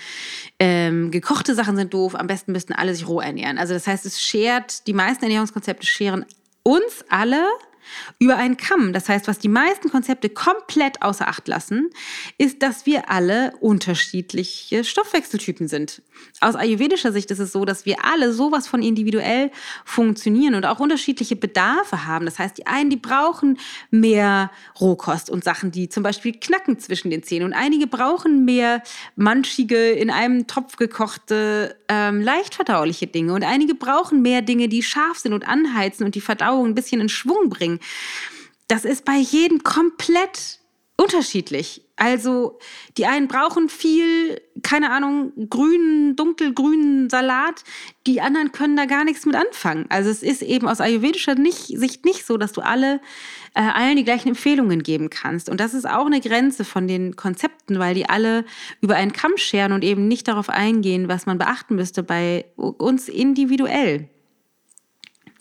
ähm, 0.59 1.09
gekochte 1.09 1.55
Sachen 1.55 1.75
sind 1.75 1.91
doof, 1.91 2.13
am 2.13 2.27
besten 2.27 2.51
müssten 2.51 2.73
alle 2.73 2.93
sich 2.93 3.07
roh 3.07 3.19
ernähren. 3.19 3.57
Also 3.57 3.73
das 3.73 3.87
heißt, 3.87 4.05
es 4.05 4.21
schert, 4.21 4.85
die 4.85 4.93
meisten 4.93 5.23
Ernährungskonzepte 5.23 5.87
scheren 5.87 6.25
uns 6.61 7.03
alle 7.09 7.47
über 8.19 8.37
einen 8.37 8.57
Kamm. 8.57 8.93
Das 8.93 9.09
heißt, 9.09 9.27
was 9.27 9.39
die 9.39 9.49
meisten 9.49 9.89
Konzepte 9.89 10.29
komplett 10.29 11.01
außer 11.01 11.27
Acht 11.27 11.47
lassen, 11.47 11.89
ist, 12.37 12.61
dass 12.61 12.85
wir 12.85 13.09
alle 13.09 13.53
unterschiedliche 13.59 14.83
Stoffwechseltypen 14.83 15.67
sind. 15.67 16.01
Aus 16.39 16.55
ayurvedischer 16.55 17.11
Sicht 17.11 17.31
ist 17.31 17.39
es 17.39 17.51
so, 17.51 17.65
dass 17.65 17.85
wir 17.85 18.05
alle 18.05 18.33
sowas 18.33 18.67
von 18.67 18.81
individuell 18.81 19.51
funktionieren 19.85 20.55
und 20.55 20.65
auch 20.65 20.79
unterschiedliche 20.79 21.35
Bedarfe 21.35 22.05
haben. 22.05 22.25
Das 22.25 22.39
heißt, 22.39 22.57
die 22.57 22.67
einen, 22.67 22.89
die 22.89 22.97
brauchen 22.97 23.57
mehr 23.89 24.51
Rohkost 24.79 25.29
und 25.29 25.43
Sachen, 25.43 25.71
die 25.71 25.89
zum 25.89 26.03
Beispiel 26.03 26.33
knacken 26.33 26.79
zwischen 26.79 27.09
den 27.09 27.23
Zähnen 27.23 27.45
und 27.45 27.53
einige 27.53 27.87
brauchen 27.87 28.45
mehr 28.45 28.81
manchige, 29.15 29.91
in 29.91 30.09
einem 30.09 30.47
Topf 30.47 30.77
gekochte, 30.77 31.75
ähm, 31.87 32.21
leicht 32.21 32.55
verdauliche 32.55 33.07
Dinge 33.07 33.33
und 33.33 33.43
einige 33.43 33.75
brauchen 33.75 34.21
mehr 34.21 34.41
Dinge, 34.41 34.67
die 34.67 34.83
scharf 34.83 35.17
sind 35.17 35.33
und 35.33 35.47
anheizen 35.47 36.05
und 36.05 36.15
die 36.15 36.21
Verdauung 36.21 36.67
ein 36.67 36.75
bisschen 36.75 37.01
in 37.01 37.09
Schwung 37.09 37.49
bringen. 37.49 37.70
Das 38.67 38.85
ist 38.85 39.05
bei 39.05 39.17
jedem 39.17 39.63
komplett 39.63 40.59
unterschiedlich. 41.01 41.81
Also 41.95 42.59
die 42.97 43.05
einen 43.05 43.27
brauchen 43.27 43.69
viel, 43.69 44.41
keine 44.63 44.91
Ahnung, 44.91 45.33
grünen, 45.49 46.15
dunkelgrünen 46.15 47.09
Salat, 47.09 47.63
die 48.07 48.21
anderen 48.21 48.51
können 48.51 48.75
da 48.75 48.85
gar 48.85 49.03
nichts 49.03 49.25
mit 49.25 49.35
anfangen. 49.35 49.85
Also 49.89 50.09
es 50.09 50.23
ist 50.23 50.41
eben 50.41 50.67
aus 50.67 50.81
ayurvedischer 50.81 51.35
Sicht 51.35 52.05
nicht 52.05 52.25
so, 52.25 52.37
dass 52.37 52.53
du 52.53 52.61
alle 52.61 53.01
äh, 53.53 53.61
allen 53.61 53.97
die 53.97 54.03
gleichen 54.03 54.29
Empfehlungen 54.29 54.83
geben 54.83 55.09
kannst. 55.09 55.49
Und 55.49 55.59
das 55.59 55.73
ist 55.73 55.87
auch 55.87 56.05
eine 56.05 56.21
Grenze 56.21 56.65
von 56.65 56.87
den 56.87 57.15
Konzepten, 57.15 57.79
weil 57.79 57.95
die 57.95 58.07
alle 58.09 58.45
über 58.81 58.95
einen 58.95 59.13
Kamm 59.13 59.37
scheren 59.37 59.71
und 59.73 59.83
eben 59.83 60.07
nicht 60.07 60.27
darauf 60.27 60.49
eingehen, 60.49 61.07
was 61.07 61.25
man 61.25 61.37
beachten 61.37 61.75
müsste 61.75 62.03
bei 62.03 62.45
uns 62.55 63.09
individuell. 63.09 64.09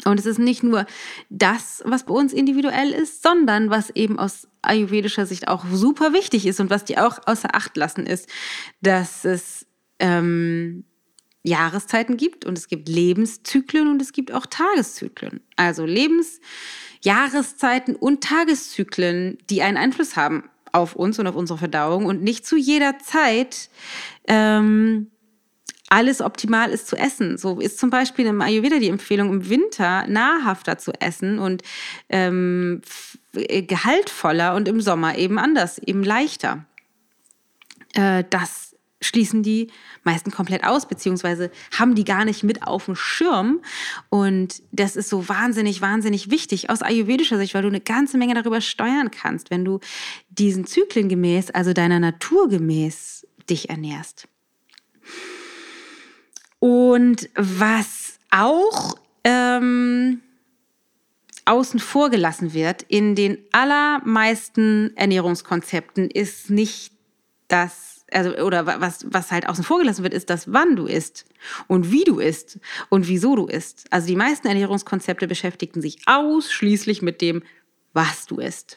Und 0.05 0.19
es 0.19 0.27
ist 0.27 0.39
nicht 0.39 0.63
nur 0.63 0.87
das, 1.29 1.83
was 1.85 2.05
bei 2.05 2.15
uns 2.15 2.33
individuell 2.33 2.91
ist, 2.91 3.23
sondern 3.23 3.71
was 3.71 3.91
eben 3.91 4.19
aus 4.19 4.49
ayurvedischer 4.63 5.27
Sicht 5.27 5.49
auch 5.49 5.65
super 5.71 6.13
wichtig 6.13 6.47
ist 6.47 6.61
und 6.61 6.71
was 6.71 6.85
die 6.85 6.99
auch 6.99 7.19
außer 7.27 7.55
Acht 7.55 7.77
lassen, 7.77 8.07
ist, 8.07 8.29
dass 8.81 9.25
es 9.25 9.67
ähm, 9.99 10.85
Jahreszeiten 11.43 12.17
gibt 12.17 12.45
und 12.45 12.59
es 12.59 12.69
gibt 12.69 12.89
Lebenszyklen 12.89 13.89
und 13.89 14.03
es 14.03 14.13
gibt 14.13 14.33
auch 14.33 14.47
Tageszyklen. 14.47 15.41
Also 15.57 15.87
Lebens, 15.87 16.41
Jahreszeiten 17.03 17.97
und 17.97 18.23
Tageszyklen, 18.23 19.39
die 19.49 19.63
einen 19.63 19.79
Einfluss 19.79 20.17
haben 20.17 20.51
auf 20.73 20.97
uns 20.97 21.19
und 21.19 21.27
auf 21.27 21.37
unsere 21.37 21.59
Verdauung 21.59 22.07
und 22.07 22.23
nicht 22.23 22.47
zu 22.47 22.57
jeder 22.57 22.99
Zeit 22.99 23.71
ähm, 24.29 25.11
alles 25.91 26.23
optimal 26.23 26.71
ist 26.71 26.87
zu 26.87 26.97
essen. 26.97 27.37
So 27.37 27.61
ist 27.61 27.79
zum 27.79 27.91
Beispiel 27.91 28.27
im 28.27 28.41
Ayurveda 28.41 28.79
die 28.79 28.89
Empfehlung, 28.89 29.29
im 29.31 29.49
Winter 29.51 30.07
nahrhafter 30.07 30.79
zu 30.79 30.93
essen 31.01 31.39
und 31.39 31.63
ähm, 32.09 32.81
gehaltvoller 33.33 34.55
und 34.55 34.69
im 34.69 34.81
Sommer 34.81 35.19
eben 35.19 35.39
anders, 35.39 35.79
eben 35.79 36.05
leichter. 36.05 36.65
Äh, 37.93 38.25
das 38.31 38.77
schließen 39.03 39.43
die 39.43 39.69
meisten 40.05 40.31
komplett 40.31 40.63
aus, 40.63 40.87
beziehungsweise 40.87 41.51
haben 41.77 41.95
die 41.95 42.05
gar 42.05 42.25
nicht 42.25 42.45
mit 42.45 42.63
auf 42.63 42.85
dem 42.85 42.95
Schirm. 42.95 43.61
Und 44.11 44.63
das 44.71 44.95
ist 44.95 45.09
so 45.09 45.29
wahnsinnig, 45.29 45.81
wahnsinnig 45.81 46.31
wichtig 46.31 46.71
aus 46.71 46.83
ayurvedischer 46.83 47.39
Sicht, 47.39 47.55
weil 47.55 47.63
du 47.63 47.69
eine 47.69 47.81
ganze 47.81 48.17
Menge 48.17 48.35
darüber 48.35 48.61
steuern 48.61 49.11
kannst, 49.11 49.51
wenn 49.51 49.65
du 49.65 49.81
diesen 50.29 50.67
Zyklen 50.67 51.09
gemäß, 51.09 51.51
also 51.51 51.73
deiner 51.73 51.99
Natur 51.99 52.49
gemäß, 52.49 53.27
dich 53.49 53.71
ernährst. 53.71 54.29
Und 56.61 57.29
was 57.35 58.19
auch 58.31 58.97
ähm, 59.25 60.21
außen 61.47 61.81
vor 61.81 62.11
gelassen 62.11 62.55
wird 62.55 62.83
in 62.83 63.15
den 63.15 63.39
allermeisten 63.51 64.97
Ernährungskonzepten, 64.97 66.09
ist 66.09 66.51
nicht 66.51 66.93
das, 67.49 68.05
also, 68.13 68.37
oder 68.37 68.67
was, 68.67 69.07
was 69.09 69.33
halt 69.33 69.49
außen 69.49 69.65
vor 69.65 69.79
gelassen 69.79 70.05
wird, 70.05 70.15
ist 70.15 70.31
das, 70.31 70.53
wann 70.53 70.77
du 70.77 70.87
isst 70.87 71.25
und 71.67 71.91
wie 71.91 72.05
du 72.05 72.21
isst 72.21 72.61
und 72.89 73.09
wieso 73.09 73.35
du 73.37 73.47
isst. 73.47 73.87
Also 73.91 74.07
die 74.07 74.17
meisten 74.17 74.47
Ernährungskonzepte 74.47 75.27
beschäftigen 75.27 75.81
sich 75.81 75.99
ausschließlich 76.07 77.03
mit 77.03 77.21
dem, 77.21 77.43
was 77.93 78.27
du 78.27 78.37
isst. 78.39 78.77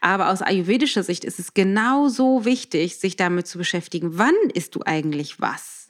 Aber 0.00 0.30
aus 0.30 0.42
ayurvedischer 0.42 1.02
Sicht 1.02 1.24
ist 1.24 1.38
es 1.38 1.54
genauso 1.54 2.44
wichtig, 2.44 2.98
sich 2.98 3.16
damit 3.16 3.46
zu 3.46 3.58
beschäftigen, 3.58 4.18
wann 4.18 4.34
isst 4.52 4.74
du 4.74 4.82
eigentlich 4.84 5.40
was? 5.40 5.83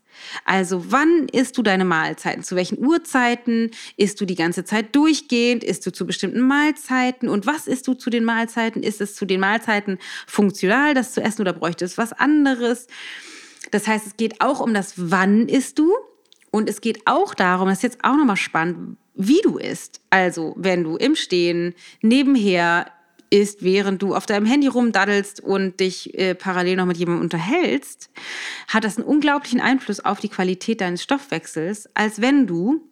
Also 0.45 0.91
wann 0.91 1.29
isst 1.33 1.57
du 1.59 1.63
deine 1.63 1.85
Mahlzeiten? 1.85 2.43
Zu 2.43 2.57
welchen 2.57 2.79
Uhrzeiten? 2.79 3.71
Isst 3.97 4.21
du 4.21 4.25
die 4.25 4.35
ganze 4.35 4.65
Zeit 4.65 4.95
durchgehend? 4.95 5.65
Isst 5.65 5.87
du 5.87 5.93
zu 5.93 6.07
bestimmten 6.07 6.41
Mahlzeiten? 6.41 7.29
Und 7.29 7.47
was 7.47 7.67
isst 7.67 7.87
du 7.87 7.95
zu 7.95 8.11
den 8.11 8.25
Mahlzeiten? 8.25 8.83
Ist 8.83 9.01
es 9.01 9.15
zu 9.15 9.25
den 9.25 9.41
Mahlzeiten 9.41 9.99
funktional, 10.27 10.95
das 10.95 11.13
zu 11.13 11.23
essen 11.23 11.43
oder 11.43 11.53
bräuchte 11.53 11.85
es 11.85 11.99
was 11.99 12.13
anderes? 12.13 12.87
Das 13.71 13.87
heißt, 13.87 14.07
es 14.07 14.17
geht 14.17 14.41
auch 14.41 14.61
um 14.61 14.75
das 14.75 14.95
Wann 14.97 15.49
isst 15.49 15.79
du 15.79 15.93
und 16.51 16.69
es 16.69 16.81
geht 16.81 17.07
auch 17.07 17.35
darum, 17.35 17.69
das 17.69 17.79
ist 17.79 17.83
jetzt 17.83 18.05
auch 18.05 18.17
nochmal 18.17 18.37
spannend, 18.37 18.97
wie 19.15 19.41
du 19.43 19.59
isst. 19.59 20.01
Also 20.11 20.55
wenn 20.57 20.85
du 20.85 20.97
im 20.97 21.17
Stehen, 21.17 21.75
nebenher, 22.01 22.87
ist, 23.35 23.65
während 23.65 24.01
du 24.01 24.15
auf 24.15 24.27
deinem 24.27 24.47
Handy 24.47 24.69
rumdaddelst 24.69 25.41
und 25.41 25.81
dich 25.81 26.17
äh, 26.17 26.37
parallel 26.37 26.77
noch 26.77 26.87
mit 26.87 26.97
jemandem 26.97 27.25
unterhältst, 27.25 28.09
hat 28.69 28.85
das 28.85 28.97
einen 28.97 29.07
unglaublichen 29.07 29.61
Einfluss 29.61 29.99
auf 29.99 30.21
die 30.21 30.29
Qualität 30.29 30.81
deines 30.81 31.03
Stoffwechsels, 31.03 31.89
als 31.95 32.21
wenn 32.21 32.47
du 32.47 32.87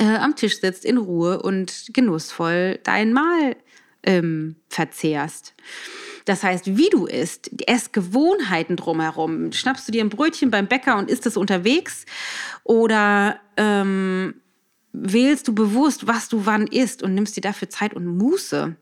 äh, 0.00 0.16
am 0.16 0.34
Tisch 0.34 0.60
sitzt 0.60 0.84
in 0.84 0.98
Ruhe 0.98 1.40
und 1.40 1.90
genussvoll 1.92 2.80
dein 2.82 3.12
Mahl 3.12 3.54
ähm, 4.02 4.56
verzehrst. 4.68 5.54
Das 6.24 6.42
heißt, 6.42 6.76
wie 6.76 6.90
du 6.90 7.06
isst, 7.06 7.50
Essgewohnheiten 7.68 8.74
drumherum. 8.74 9.52
Schnappst 9.52 9.86
du 9.86 9.92
dir 9.92 10.02
ein 10.02 10.08
Brötchen 10.08 10.50
beim 10.50 10.66
Bäcker 10.66 10.98
und 10.98 11.08
isst 11.08 11.26
es 11.26 11.36
unterwegs? 11.36 12.04
Oder 12.64 13.38
ähm, 13.56 14.34
wählst 14.92 15.46
du 15.46 15.54
bewusst, 15.54 16.08
was 16.08 16.28
du 16.28 16.46
wann 16.46 16.66
isst 16.66 17.02
und 17.04 17.14
nimmst 17.14 17.36
dir 17.36 17.42
dafür 17.42 17.70
Zeit 17.70 17.94
und 17.94 18.06
Muße? 18.06 18.76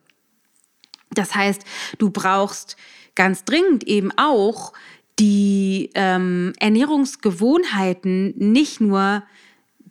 Das 1.13 1.35
heißt, 1.35 1.63
du 1.99 2.11
brauchst 2.11 2.77
ganz 3.15 3.45
dringend 3.45 3.87
eben 3.87 4.11
auch 4.17 4.73
die 5.19 5.91
ähm, 5.95 6.53
Ernährungsgewohnheiten, 6.59 8.35
nicht 8.39 8.81
nur 8.81 9.23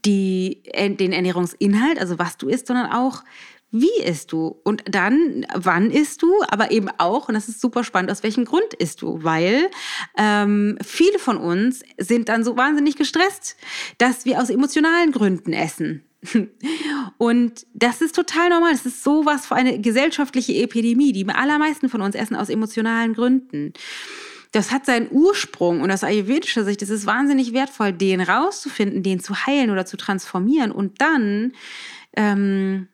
die, 0.05 0.61
äh, 0.65 0.89
den 0.89 1.11
Ernährungsinhalt, 1.11 1.99
also 1.99 2.17
was 2.17 2.37
du 2.37 2.47
isst, 2.47 2.67
sondern 2.67 2.91
auch, 2.91 3.23
wie 3.71 4.01
isst 4.03 4.31
du? 4.31 4.59
Und 4.63 4.83
dann, 4.89 5.45
wann 5.53 5.91
isst 5.91 6.23
du? 6.23 6.33
Aber 6.47 6.71
eben 6.71 6.89
auch, 6.97 7.27
und 7.27 7.35
das 7.35 7.47
ist 7.47 7.61
super 7.61 7.83
spannend, 7.83 8.09
aus 8.09 8.23
welchem 8.23 8.45
Grund 8.45 8.73
isst 8.79 9.03
du? 9.03 9.23
Weil 9.23 9.69
ähm, 10.17 10.79
viele 10.83 11.19
von 11.19 11.37
uns 11.37 11.83
sind 11.97 12.29
dann 12.29 12.43
so 12.43 12.57
wahnsinnig 12.57 12.95
gestresst, 12.95 13.57
dass 13.99 14.25
wir 14.25 14.41
aus 14.41 14.49
emotionalen 14.49 15.11
Gründen 15.11 15.53
essen. 15.53 16.08
Und 17.17 17.65
das 17.73 18.01
ist 18.01 18.15
total 18.15 18.49
normal. 18.49 18.71
Das 18.71 18.85
ist 18.85 19.03
sowas 19.03 19.47
für 19.47 19.55
eine 19.55 19.79
gesellschaftliche 19.79 20.53
Epidemie. 20.55 21.13
Die 21.13 21.27
allermeisten 21.27 21.89
von 21.89 22.01
uns 22.01 22.15
essen 22.15 22.35
aus 22.35 22.49
emotionalen 22.49 23.13
Gründen. 23.13 23.73
Das 24.51 24.71
hat 24.71 24.85
seinen 24.85 25.09
Ursprung 25.11 25.81
und 25.81 25.91
aus 25.91 26.03
ayurvedischer 26.03 26.63
Sicht 26.63 26.81
ist 26.81 26.89
es 26.89 27.05
wahnsinnig 27.05 27.53
wertvoll, 27.53 27.93
den 27.93 28.19
rauszufinden, 28.19 29.03
den 29.03 29.19
zu 29.19 29.45
heilen 29.45 29.69
oder 29.69 29.85
zu 29.85 29.95
transformieren 29.95 30.71
und 30.71 31.01
dann 31.01 31.53
ähm, 32.17 32.87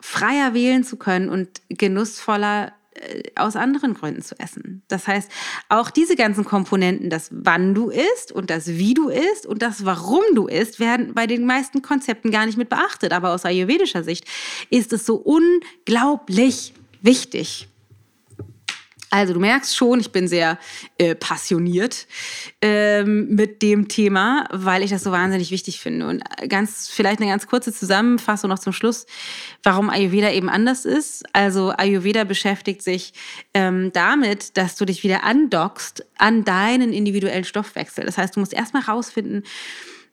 freier 0.00 0.54
wählen 0.54 0.84
zu 0.84 0.96
können 0.96 1.28
und 1.28 1.60
genussvoller 1.68 2.72
aus 3.34 3.56
anderen 3.56 3.94
Gründen 3.94 4.22
zu 4.22 4.38
essen. 4.38 4.82
Das 4.88 5.06
heißt, 5.06 5.30
auch 5.68 5.90
diese 5.90 6.16
ganzen 6.16 6.44
Komponenten, 6.44 7.10
das 7.10 7.28
wann 7.32 7.74
du 7.74 7.90
isst 7.90 8.32
und 8.32 8.50
das 8.50 8.68
wie 8.68 8.94
du 8.94 9.08
isst 9.08 9.46
und 9.46 9.62
das 9.62 9.84
warum 9.84 10.22
du 10.34 10.46
isst, 10.46 10.80
werden 10.80 11.14
bei 11.14 11.26
den 11.26 11.46
meisten 11.46 11.82
Konzepten 11.82 12.30
gar 12.30 12.46
nicht 12.46 12.58
mit 12.58 12.68
beachtet. 12.68 13.12
Aber 13.12 13.32
aus 13.32 13.44
ayurvedischer 13.44 14.02
Sicht 14.02 14.24
ist 14.70 14.92
es 14.92 15.06
so 15.06 15.16
unglaublich 15.16 16.72
wichtig. 17.02 17.68
Also 19.10 19.34
du 19.34 19.40
merkst 19.40 19.76
schon, 19.76 20.00
ich 20.00 20.10
bin 20.10 20.26
sehr 20.26 20.58
äh, 20.98 21.14
passioniert 21.14 22.06
ähm, 22.60 23.28
mit 23.28 23.62
dem 23.62 23.86
Thema, 23.88 24.48
weil 24.52 24.82
ich 24.82 24.90
das 24.90 25.04
so 25.04 25.12
wahnsinnig 25.12 25.50
wichtig 25.52 25.80
finde. 25.80 26.08
Und 26.08 26.22
ganz 26.48 26.88
vielleicht 26.88 27.20
eine 27.20 27.30
ganz 27.30 27.46
kurze 27.46 27.72
Zusammenfassung 27.72 28.50
noch 28.50 28.58
zum 28.58 28.72
Schluss, 28.72 29.06
warum 29.62 29.90
Ayurveda 29.90 30.32
eben 30.32 30.48
anders 30.48 30.84
ist. 30.84 31.24
Also 31.32 31.70
Ayurveda 31.70 32.24
beschäftigt 32.24 32.82
sich 32.82 33.12
ähm, 33.54 33.92
damit, 33.92 34.56
dass 34.56 34.74
du 34.74 34.84
dich 34.84 35.04
wieder 35.04 35.22
andockst 35.22 36.04
an 36.18 36.44
deinen 36.44 36.92
individuellen 36.92 37.44
Stoffwechsel. 37.44 38.04
Das 38.04 38.18
heißt, 38.18 38.34
du 38.34 38.40
musst 38.40 38.52
erstmal 38.52 38.82
rausfinden, 38.82 39.44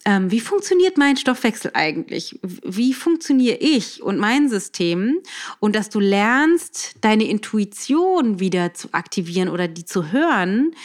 ähm, 0.06 0.32
wie 0.32 0.40
funktioniert 0.40 0.98
mein 0.98 1.18
Stoffwechsel 1.18 1.72
eigentlich? 1.74 2.40
Wie 2.42 2.94
funktioniere 2.94 3.58
ich 3.60 4.02
und 4.04 4.18
mein 4.18 4.50
System? 4.50 5.20
Und 5.60 5.76
dass 5.76 5.90
du 5.90 6.00
lernst, 6.00 6.96
deine 7.02 7.24
Intuition 7.26 8.40
wieder 8.40 8.74
zu 8.74 8.90
aktivieren 8.94 9.50
oder 9.50 9.68
die 9.68 9.86
zu 9.86 10.12
hören, 10.12 10.76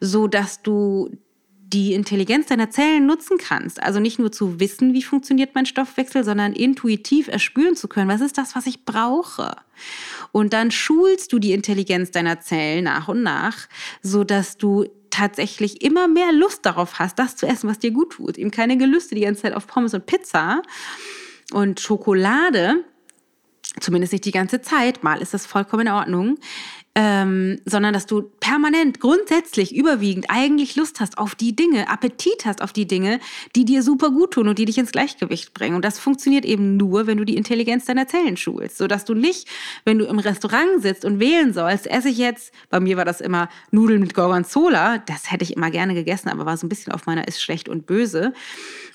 so 0.00 0.28
dass 0.28 0.62
du 0.62 1.10
die 1.72 1.92
Intelligenz 1.92 2.46
deiner 2.46 2.70
Zellen 2.70 3.06
nutzen 3.06 3.36
kannst. 3.36 3.82
Also 3.82 4.00
nicht 4.00 4.18
nur 4.18 4.32
zu 4.32 4.58
wissen, 4.58 4.94
wie 4.94 5.02
funktioniert 5.02 5.54
mein 5.54 5.66
Stoffwechsel, 5.66 6.24
sondern 6.24 6.54
intuitiv 6.54 7.28
erspüren 7.28 7.76
zu 7.76 7.88
können, 7.88 8.08
was 8.08 8.22
ist 8.22 8.38
das, 8.38 8.56
was 8.56 8.66
ich 8.66 8.86
brauche. 8.86 9.54
Und 10.32 10.54
dann 10.54 10.70
schulst 10.70 11.32
du 11.32 11.38
die 11.38 11.52
Intelligenz 11.52 12.10
deiner 12.10 12.40
Zellen 12.40 12.84
nach 12.84 13.08
und 13.08 13.22
nach, 13.22 13.68
so 14.02 14.24
dass 14.24 14.56
du 14.56 14.86
tatsächlich 15.10 15.82
immer 15.82 16.08
mehr 16.08 16.32
Lust 16.32 16.64
darauf 16.66 16.98
hast, 16.98 17.18
das 17.18 17.36
zu 17.36 17.46
essen, 17.46 17.68
was 17.68 17.78
dir 17.78 17.90
gut 17.90 18.12
tut. 18.12 18.38
Eben 18.38 18.50
keine 18.50 18.76
Gelüste 18.76 19.14
die 19.14 19.22
ganze 19.22 19.42
Zeit 19.42 19.54
auf 19.54 19.66
Pommes 19.66 19.94
und 19.94 20.06
Pizza 20.06 20.62
und 21.52 21.80
Schokolade, 21.80 22.84
zumindest 23.80 24.12
nicht 24.12 24.24
die 24.24 24.32
ganze 24.32 24.60
Zeit, 24.60 25.02
mal 25.02 25.20
ist 25.20 25.34
das 25.34 25.46
vollkommen 25.46 25.86
in 25.86 25.92
Ordnung, 25.92 26.38
ähm, 27.00 27.60
sondern 27.64 27.94
dass 27.94 28.06
du 28.06 28.22
permanent, 28.40 28.98
grundsätzlich, 28.98 29.72
überwiegend 29.72 30.26
eigentlich 30.30 30.74
Lust 30.74 30.98
hast 30.98 31.16
auf 31.16 31.36
die 31.36 31.54
Dinge, 31.54 31.88
Appetit 31.88 32.44
hast 32.44 32.60
auf 32.60 32.72
die 32.72 32.88
Dinge, 32.88 33.20
die 33.54 33.64
dir 33.64 33.84
super 33.84 34.10
gut 34.10 34.32
tun 34.32 34.48
und 34.48 34.58
die 34.58 34.64
dich 34.64 34.78
ins 34.78 34.90
Gleichgewicht 34.90 35.54
bringen. 35.54 35.76
Und 35.76 35.84
das 35.84 36.00
funktioniert 36.00 36.44
eben 36.44 36.76
nur, 36.76 37.06
wenn 37.06 37.16
du 37.16 37.24
die 37.24 37.36
Intelligenz 37.36 37.84
deiner 37.84 38.08
Zellen 38.08 38.36
schulst, 38.36 38.78
sodass 38.78 39.04
du 39.04 39.14
nicht, 39.14 39.46
wenn 39.84 40.00
du 40.00 40.06
im 40.06 40.18
Restaurant 40.18 40.82
sitzt 40.82 41.04
und 41.04 41.20
wählen 41.20 41.52
sollst, 41.52 41.86
esse 41.86 42.08
ich 42.08 42.18
jetzt, 42.18 42.52
bei 42.68 42.80
mir 42.80 42.96
war 42.96 43.04
das 43.04 43.20
immer 43.20 43.48
Nudeln 43.70 44.00
mit 44.00 44.14
Gorgonzola, 44.14 44.98
das 44.98 45.30
hätte 45.30 45.44
ich 45.44 45.56
immer 45.56 45.70
gerne 45.70 45.94
gegessen, 45.94 46.30
aber 46.30 46.46
war 46.46 46.56
so 46.56 46.66
ein 46.66 46.68
bisschen 46.68 46.92
auf 46.92 47.06
meiner 47.06 47.28
ist 47.28 47.40
schlecht 47.40 47.68
und 47.68 47.86
böse. 47.86 48.32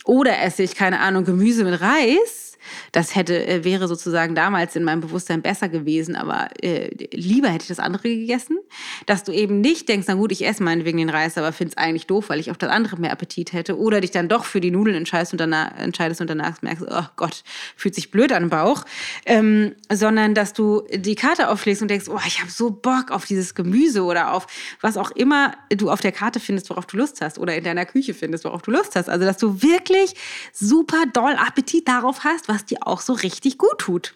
Oder 0.04 0.42
esse 0.42 0.64
ich, 0.64 0.76
keine 0.76 1.00
Ahnung, 1.00 1.24
Gemüse 1.24 1.64
mit 1.64 1.80
Reis, 1.80 2.53
das 2.92 3.16
hätte, 3.16 3.46
äh, 3.48 3.64
wäre 3.64 3.88
sozusagen 3.88 4.36
damals 4.36 4.76
in 4.76 4.84
meinem 4.84 5.02
Bewusstsein 5.02 5.42
besser 5.42 5.70
gewesen, 5.70 6.16
aber 6.16 6.50
äh, 6.62 6.90
lieber 7.12 7.50
hätte 7.50 7.64
ich 7.64 7.68
das 7.70 7.80
andere 7.80 8.10
gegessen. 8.10 8.58
Dass 9.06 9.24
du 9.24 9.32
eben 9.32 9.62
nicht 9.62 9.90
denkst, 9.90 10.06
na 10.08 10.16
gut, 10.16 10.32
ich 10.32 10.46
esse 10.46 10.64
meinetwegen 10.64 10.98
den 10.98 11.10
Reis, 11.10 11.38
aber 11.38 11.52
finde 11.52 11.72
es 11.72 11.78
eigentlich 11.78 12.08
doof, 12.08 12.30
weil 12.30 12.40
ich 12.40 12.52
auf 12.52 12.58
das 12.58 12.70
andere 12.70 12.98
mehr 12.98 13.12
Appetit 13.12 13.54
hätte. 13.54 13.78
Oder 13.78 14.02
dich 14.02 14.12
dann 14.12 14.30
doch 14.30 14.46
für 14.46 14.62
die 14.62 14.72
Nudeln 14.72 14.96
entscheidest 14.96 15.34
und 15.34 15.40
danach, 15.40 15.78
entscheidest 15.78 16.22
und 16.22 16.30
danach 16.30 16.62
merkst, 16.62 16.86
oh 16.90 17.06
Gott, 17.16 17.44
fühlt 17.76 17.96
sich 17.96 18.12
blöd 18.12 18.32
an 18.32 18.44
den 18.44 18.50
Bauch. 18.50 18.86
Ähm, 19.26 19.76
sondern 19.92 20.34
dass 20.34 20.54
du 20.54 20.84
die 20.94 21.16
Karte 21.16 21.50
aufschlägst 21.50 21.82
und 21.82 21.88
denkst, 21.90 22.08
oh, 22.10 22.20
ich 22.26 22.40
habe 22.40 22.52
so 22.52 22.72
Bock 22.72 23.12
auf 23.12 23.26
dieses 23.26 23.56
Gemüse 23.56 24.04
oder 24.04 24.34
auf 24.34 24.48
was 24.82 24.98
auch 24.98 25.12
immer 25.12 25.54
du 25.70 25.90
auf 25.90 26.02
der 26.02 26.12
Karte 26.12 26.40
findest, 26.40 26.70
worauf 26.70 26.86
du 26.86 26.98
Lust 26.98 27.22
hast 27.22 27.40
oder 27.40 27.56
in 27.56 27.64
deiner 27.64 27.86
Küche 27.86 28.14
findest, 28.14 28.46
worauf 28.46 28.62
du 28.62 28.72
Lust 28.72 28.96
hast. 28.96 29.10
Also, 29.10 29.26
dass 29.26 29.38
du 29.38 29.62
wirklich 29.62 30.16
super 30.52 31.04
doll 31.12 31.34
Appetit 31.34 31.88
darauf 31.88 32.24
hast, 32.24 32.48
was 32.48 32.53
dir 32.62 32.86
auch 32.86 33.02
so 33.02 33.14
richtig 33.14 33.58
gut 33.58 33.80
tut. 33.80 34.16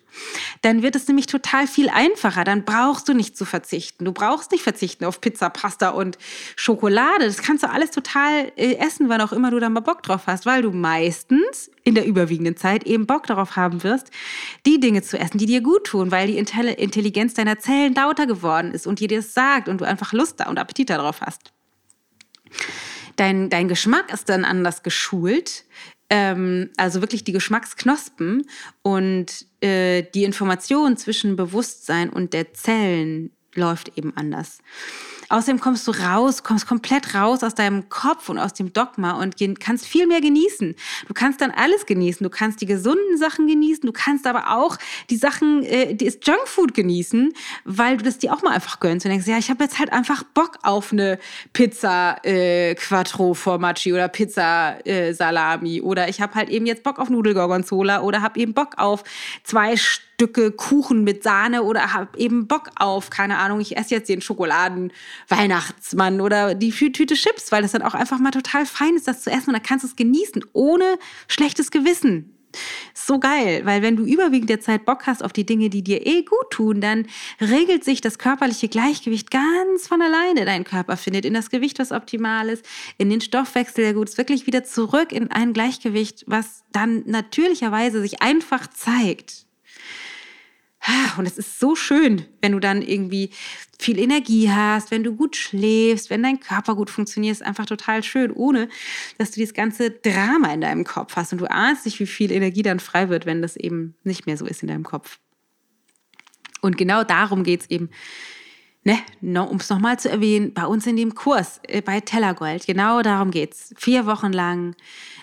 Dann 0.61 0.83
wird 0.83 0.95
es 0.95 1.07
nämlich 1.07 1.25
total 1.25 1.67
viel 1.67 1.89
einfacher. 1.89 2.43
Dann 2.43 2.65
brauchst 2.65 3.07
du 3.09 3.13
nicht 3.13 3.37
zu 3.37 3.45
verzichten. 3.45 4.05
Du 4.05 4.11
brauchst 4.11 4.51
nicht 4.51 4.63
verzichten 4.63 5.05
auf 5.05 5.21
Pizza, 5.21 5.49
Pasta 5.49 5.89
und 5.89 6.17
Schokolade. 6.55 7.25
Das 7.25 7.37
kannst 7.37 7.63
du 7.63 7.69
alles 7.69 7.91
total 7.91 8.51
äh, 8.55 8.75
essen, 8.75 9.09
wann 9.09 9.21
auch 9.21 9.31
immer 9.31 9.51
du 9.51 9.59
da 9.59 9.69
mal 9.69 9.79
Bock 9.79 10.03
drauf 10.03 10.23
hast, 10.27 10.45
weil 10.45 10.61
du 10.61 10.71
meistens 10.71 11.71
in 11.83 11.95
der 11.95 12.05
überwiegenden 12.05 12.57
Zeit 12.57 12.83
eben 12.83 13.07
Bock 13.07 13.27
darauf 13.27 13.55
haben 13.55 13.83
wirst, 13.83 14.11
die 14.65 14.79
Dinge 14.79 15.01
zu 15.01 15.17
essen, 15.17 15.37
die 15.37 15.45
dir 15.45 15.61
gut 15.61 15.85
tun, 15.85 16.11
weil 16.11 16.27
die 16.27 16.37
Intelligenz 16.37 17.33
deiner 17.33 17.59
Zellen 17.59 17.93
lauter 17.93 18.27
geworden 18.27 18.73
ist 18.73 18.87
und 18.87 18.99
dir 18.99 19.07
das 19.07 19.33
sagt 19.33 19.69
und 19.69 19.81
du 19.81 19.85
einfach 19.85 20.13
Lust 20.13 20.45
und 20.47 20.59
Appetit 20.59 20.89
darauf 20.89 21.21
hast. 21.21 21.53
Dein, 23.17 23.49
dein 23.49 23.67
Geschmack 23.67 24.13
ist 24.13 24.29
dann 24.29 24.45
anders 24.45 24.83
geschult. 24.83 25.65
Ähm, 26.09 26.69
also 26.77 27.01
wirklich 27.01 27.23
die 27.23 27.33
Geschmacksknospen 27.33 28.47
und 28.81 29.45
äh, 29.61 30.03
die 30.13 30.23
Information 30.23 30.95
zwischen 30.95 31.35
Bewusstsein 31.35 32.09
und 32.09 32.33
der 32.33 32.53
Zellen 32.53 33.31
läuft 33.53 33.97
eben 33.97 34.15
anders. 34.15 34.59
Außerdem 35.29 35.59
kommst 35.59 35.87
du 35.87 35.91
raus, 35.91 36.43
kommst 36.43 36.67
komplett 36.67 37.13
raus 37.13 37.43
aus 37.43 37.53
deinem 37.53 37.89
Kopf 37.89 38.29
und 38.29 38.39
aus 38.39 38.53
dem 38.53 38.71
Dogma 38.71 39.11
und 39.21 39.35
kannst 39.59 39.85
viel 39.85 40.07
mehr 40.07 40.21
genießen. 40.21 40.75
Du 41.07 41.13
kannst 41.13 41.41
dann 41.41 41.51
alles 41.51 41.85
genießen. 41.85 42.23
Du 42.23 42.29
kannst 42.29 42.61
die 42.61 42.65
gesunden 42.65 43.17
Sachen 43.17 43.47
genießen. 43.47 43.85
Du 43.85 43.91
kannst 43.91 44.25
aber 44.25 44.55
auch 44.55 44.77
die 45.09 45.17
Sachen, 45.17 45.63
äh, 45.63 45.95
das 45.95 46.19
Junkfood 46.23 46.73
genießen, 46.73 47.33
weil 47.65 47.97
du 47.97 48.03
das 48.03 48.19
dir 48.19 48.33
auch 48.33 48.41
mal 48.41 48.53
einfach 48.53 48.79
gönnst 48.79 49.05
und 49.05 49.11
denkst, 49.11 49.27
ja, 49.27 49.37
ich 49.37 49.49
habe 49.49 49.63
jetzt 49.63 49.79
halt 49.79 49.91
einfach 49.91 50.23
Bock 50.23 50.59
auf 50.63 50.93
eine 50.93 51.19
Pizza 51.53 52.17
äh, 52.23 52.75
Quattro 52.75 53.33
Formaggi 53.33 53.93
oder 53.93 54.07
Pizza 54.07 54.85
äh, 54.85 55.13
Salami 55.13 55.81
oder 55.81 56.07
ich 56.07 56.21
habe 56.21 56.35
halt 56.35 56.49
eben 56.49 56.65
jetzt 56.65 56.83
Bock 56.83 56.99
auf 56.99 57.09
Nudelgorgonzola 57.09 58.01
oder 58.01 58.21
habe 58.21 58.39
eben 58.39 58.53
Bock 58.53 58.77
auf 58.77 59.03
zwei 59.43 59.75
Stücke 60.19 60.51
Kuchen 60.51 61.03
mit 61.03 61.21
Sahne 61.21 61.61
oder 61.61 61.93
habe 61.93 62.17
eben 62.17 62.47
Bock 62.47 62.71
auf, 62.75 63.11
keine 63.11 63.37
Ahnung, 63.37 63.59
ich 63.59 63.77
esse 63.77 63.93
jetzt 63.93 64.09
den 64.09 64.19
Schokoladen 64.19 64.91
Weihnachtsmann 65.27 66.21
oder 66.21 66.55
die 66.55 66.71
Tüte 66.71 67.13
Chips, 67.13 67.51
weil 67.51 67.61
das 67.61 67.73
dann 67.73 67.83
auch 67.83 67.93
einfach 67.93 68.17
mal 68.17 68.31
total 68.31 68.65
fein 68.65 68.95
ist, 68.95 69.07
das 69.07 69.21
zu 69.21 69.29
essen 69.29 69.49
und 69.49 69.53
dann 69.53 69.61
kannst 69.61 69.83
du 69.83 69.87
es 69.87 69.95
genießen, 69.95 70.43
ohne 70.53 70.97
schlechtes 71.27 71.69
Gewissen. 71.69 72.33
So 72.95 73.19
geil, 73.19 73.61
weil 73.65 73.83
wenn 73.83 73.95
du 73.95 74.05
überwiegend 74.05 74.49
der 74.49 74.59
Zeit 74.59 74.85
Bock 74.85 75.05
hast 75.05 75.23
auf 75.23 75.33
die 75.33 75.45
Dinge, 75.45 75.69
die 75.69 75.83
dir 75.83 76.07
eh 76.07 76.23
gut 76.23 76.49
tun, 76.49 76.81
dann 76.81 77.05
regelt 77.39 77.83
sich 77.83 78.01
das 78.01 78.17
körperliche 78.17 78.69
Gleichgewicht 78.69 79.29
ganz 79.29 79.87
von 79.87 80.01
alleine. 80.01 80.45
Dein 80.45 80.63
Körper 80.63 80.97
findet 80.97 81.25
in 81.25 81.35
das 81.35 81.51
Gewicht, 81.51 81.77
was 81.77 81.91
optimal 81.91 82.49
ist, 82.49 82.65
in 82.97 83.11
den 83.11 83.21
Stoffwechsel, 83.21 83.83
der 83.83 83.93
gut 83.93 84.09
ist, 84.09 84.17
wirklich 84.17 84.47
wieder 84.47 84.63
zurück 84.63 85.11
in 85.11 85.29
ein 85.29 85.53
Gleichgewicht, 85.53 86.23
was 86.25 86.63
dann 86.71 87.03
natürlicherweise 87.05 88.01
sich 88.01 88.23
einfach 88.23 88.65
zeigt. 88.65 89.46
Und 91.17 91.25
es 91.25 91.37
ist 91.37 91.59
so 91.59 91.75
schön, 91.75 92.25
wenn 92.41 92.51
du 92.51 92.59
dann 92.59 92.81
irgendwie 92.81 93.31
viel 93.79 93.99
Energie 93.99 94.49
hast, 94.49 94.91
wenn 94.91 95.03
du 95.03 95.15
gut 95.15 95.35
schläfst, 95.35 96.09
wenn 96.09 96.23
dein 96.23 96.39
Körper 96.39 96.75
gut 96.75 96.89
funktioniert, 96.89 97.33
ist 97.33 97.43
einfach 97.43 97.65
total 97.65 98.03
schön, 98.03 98.31
ohne 98.31 98.69
dass 99.17 99.31
du 99.31 99.35
dieses 99.39 99.53
ganze 99.53 99.91
Drama 99.91 100.53
in 100.53 100.61
deinem 100.61 100.83
Kopf 100.83 101.15
hast. 101.15 101.33
Und 101.33 101.39
du 101.39 101.51
ahnst 101.51 101.85
nicht, 101.85 101.99
wie 101.99 102.07
viel 102.07 102.31
Energie 102.31 102.61
dann 102.61 102.79
frei 102.79 103.09
wird, 103.09 103.25
wenn 103.25 103.41
das 103.41 103.55
eben 103.55 103.95
nicht 104.03 104.25
mehr 104.25 104.37
so 104.37 104.45
ist 104.45 104.61
in 104.61 104.69
deinem 104.69 104.83
Kopf. 104.83 105.19
Und 106.61 106.77
genau 106.77 107.03
darum 107.03 107.43
geht 107.43 107.61
es 107.61 107.69
eben 107.69 107.89
ne, 109.21 109.43
um 109.43 109.57
es 109.57 109.69
nochmal 109.69 109.99
zu 109.99 110.09
erwähnen, 110.09 110.53
bei 110.53 110.65
uns 110.65 110.87
in 110.87 110.95
dem 110.95 111.13
Kurs 111.13 111.59
äh, 111.67 111.81
bei 111.81 111.99
Tellergold, 111.99 112.65
genau 112.65 113.01
darum 113.01 113.31
geht 113.31 113.53
es. 113.53 113.73
Vier 113.77 114.05
Wochen 114.05 114.31
lang 114.31 114.75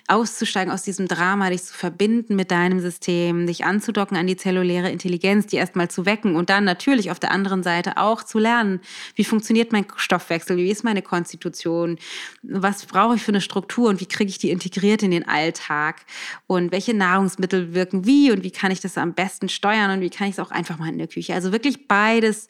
auszusteigen 0.07 0.73
aus 0.73 0.83
diesem 0.83 1.09
Drama, 1.09 1.49
dich 1.49 1.65
zu 1.65 1.73
verbinden 1.73 2.37
mit 2.37 2.51
deinem 2.51 2.81
System, 2.81 3.47
dich 3.47 3.65
anzudocken 3.65 4.17
an 4.17 4.27
die 4.27 4.37
zelluläre 4.37 4.91
Intelligenz, 4.91 5.47
die 5.47 5.57
erstmal 5.57 5.89
zu 5.89 6.05
wecken 6.05 6.37
und 6.37 6.51
dann 6.51 6.65
natürlich 6.65 7.11
auf 7.11 7.19
der 7.19 7.31
anderen 7.31 7.63
Seite 7.63 7.97
auch 7.97 8.23
zu 8.23 8.39
lernen, 8.39 8.81
wie 9.15 9.25
funktioniert 9.25 9.73
mein 9.73 9.87
Stoffwechsel, 9.97 10.59
wie 10.59 10.71
ist 10.71 10.85
meine 10.85 11.01
Konstitution, 11.01 11.99
was 12.43 12.85
brauche 12.85 13.17
ich 13.17 13.23
für 13.23 13.33
eine 13.33 13.41
Struktur 13.41 13.89
und 13.89 14.01
wie 14.01 14.07
kriege 14.07 14.29
ich 14.29 14.39
die 14.39 14.51
integriert 14.51 15.03
in 15.03 15.11
den 15.11 15.27
Alltag 15.27 16.05
und 16.47 16.71
welche 16.71 16.93
Nahrungsmittel 16.93 17.73
wirken 17.73 18.05
wie 18.05 18.31
und 18.31 18.45
wie 18.45 18.51
kann 18.51 18.73
ich 18.73 18.81
das 18.81 18.99
am 18.99 19.15
besten 19.15 19.49
steuern 19.49 19.91
und 19.91 20.01
wie 20.03 20.11
kann 20.11 20.29
ich 20.29 20.35
es 20.35 20.39
auch 20.39 20.51
einfach 20.51 20.79
mal 20.79 20.91
in 20.91 20.99
der 20.99 21.09
Küche. 21.09 21.33
Also 21.33 21.51
wirklich 21.51 21.89
beides 21.89 22.49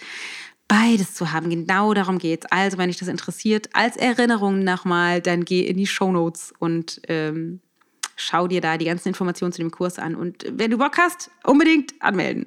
beides 0.68 1.14
zu 1.14 1.32
haben. 1.32 1.50
Genau 1.50 1.94
darum 1.94 2.18
geht 2.18 2.44
es. 2.44 2.52
Also, 2.52 2.78
wenn 2.78 2.88
dich 2.88 2.98
das 2.98 3.08
interessiert, 3.08 3.68
als 3.72 3.96
Erinnerung 3.96 4.64
nochmal, 4.64 5.20
dann 5.20 5.44
geh 5.44 5.62
in 5.62 5.76
die 5.76 5.86
Show 5.86 6.12
Notes 6.12 6.52
und 6.58 7.00
ähm, 7.08 7.60
schau 8.16 8.46
dir 8.48 8.60
da 8.60 8.76
die 8.76 8.86
ganzen 8.86 9.08
Informationen 9.08 9.52
zu 9.52 9.58
dem 9.58 9.70
Kurs 9.70 9.98
an. 9.98 10.14
Und 10.14 10.44
wenn 10.50 10.70
du 10.70 10.78
Bock 10.78 10.98
hast, 10.98 11.30
unbedingt 11.44 11.94
anmelden. 12.00 12.46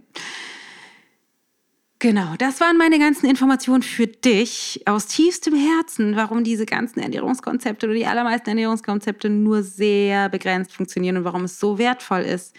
Genau, 1.99 2.35
das 2.37 2.61
waren 2.61 2.77
meine 2.77 2.99
ganzen 2.99 3.27
Informationen 3.27 3.81
für 3.81 4.05
dich 4.05 4.83
aus 4.85 5.07
tiefstem 5.07 5.55
Herzen, 5.55 6.15
warum 6.15 6.43
diese 6.43 6.67
ganzen 6.67 6.99
Ernährungskonzepte 6.99 7.87
oder 7.87 7.95
die 7.95 8.05
allermeisten 8.05 8.49
Ernährungskonzepte 8.49 9.29
nur 9.29 9.63
sehr 9.63 10.29
begrenzt 10.29 10.73
funktionieren 10.73 11.17
und 11.17 11.23
warum 11.23 11.45
es 11.45 11.59
so 11.59 11.79
wertvoll 11.79 12.21
ist, 12.21 12.55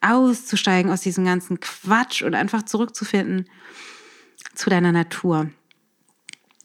auszusteigen 0.00 0.90
aus 0.90 1.02
diesem 1.02 1.26
ganzen 1.26 1.60
Quatsch 1.60 2.22
und 2.22 2.34
einfach 2.34 2.62
zurückzufinden 2.62 3.50
zu 4.58 4.70
deiner 4.70 4.92
Natur. 4.92 5.50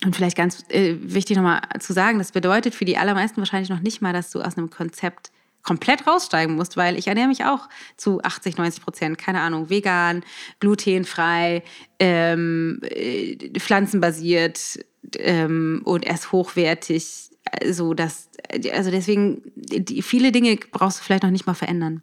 Und 0.04 0.16
vielleicht 0.16 0.36
ganz 0.36 0.66
äh, 0.70 0.96
wichtig 1.00 1.38
nochmal 1.38 1.62
zu 1.80 1.94
sagen, 1.94 2.18
das 2.18 2.32
bedeutet 2.32 2.76
für 2.76 2.86
die 2.86 2.98
allermeisten 2.98 3.38
wahrscheinlich 3.38 3.70
noch 3.70 3.80
nicht 3.80 4.02
mal, 4.02 4.12
dass 4.12 4.32
du 4.32 4.42
aus 4.42 4.58
einem 4.58 4.70
Konzept 4.70 5.32
komplett 5.62 6.06
raussteigen 6.06 6.56
musst, 6.56 6.76
weil 6.76 6.98
ich 6.98 7.08
ernähre 7.08 7.30
mich 7.30 7.46
auch 7.46 7.70
zu 7.96 8.22
80, 8.22 8.58
90 8.58 8.84
Prozent, 8.84 9.18
keine 9.18 9.40
Ahnung, 9.40 9.70
vegan, 9.70 10.24
glutenfrei, 10.60 11.64
ähm, 12.00 12.82
äh, 12.84 13.38
pflanzenbasiert 13.58 14.80
ähm, 15.18 15.82
und 15.86 16.06
erst 16.06 16.34
hochwertig. 16.34 17.30
So 17.70 17.94
dass, 17.94 18.30
also 18.74 18.90
deswegen, 18.90 19.42
die, 19.56 20.02
viele 20.02 20.32
Dinge 20.32 20.58
brauchst 20.72 21.00
du 21.00 21.04
vielleicht 21.04 21.24
noch 21.24 21.30
nicht 21.30 21.46
mal 21.46 21.54
verändern, 21.54 22.02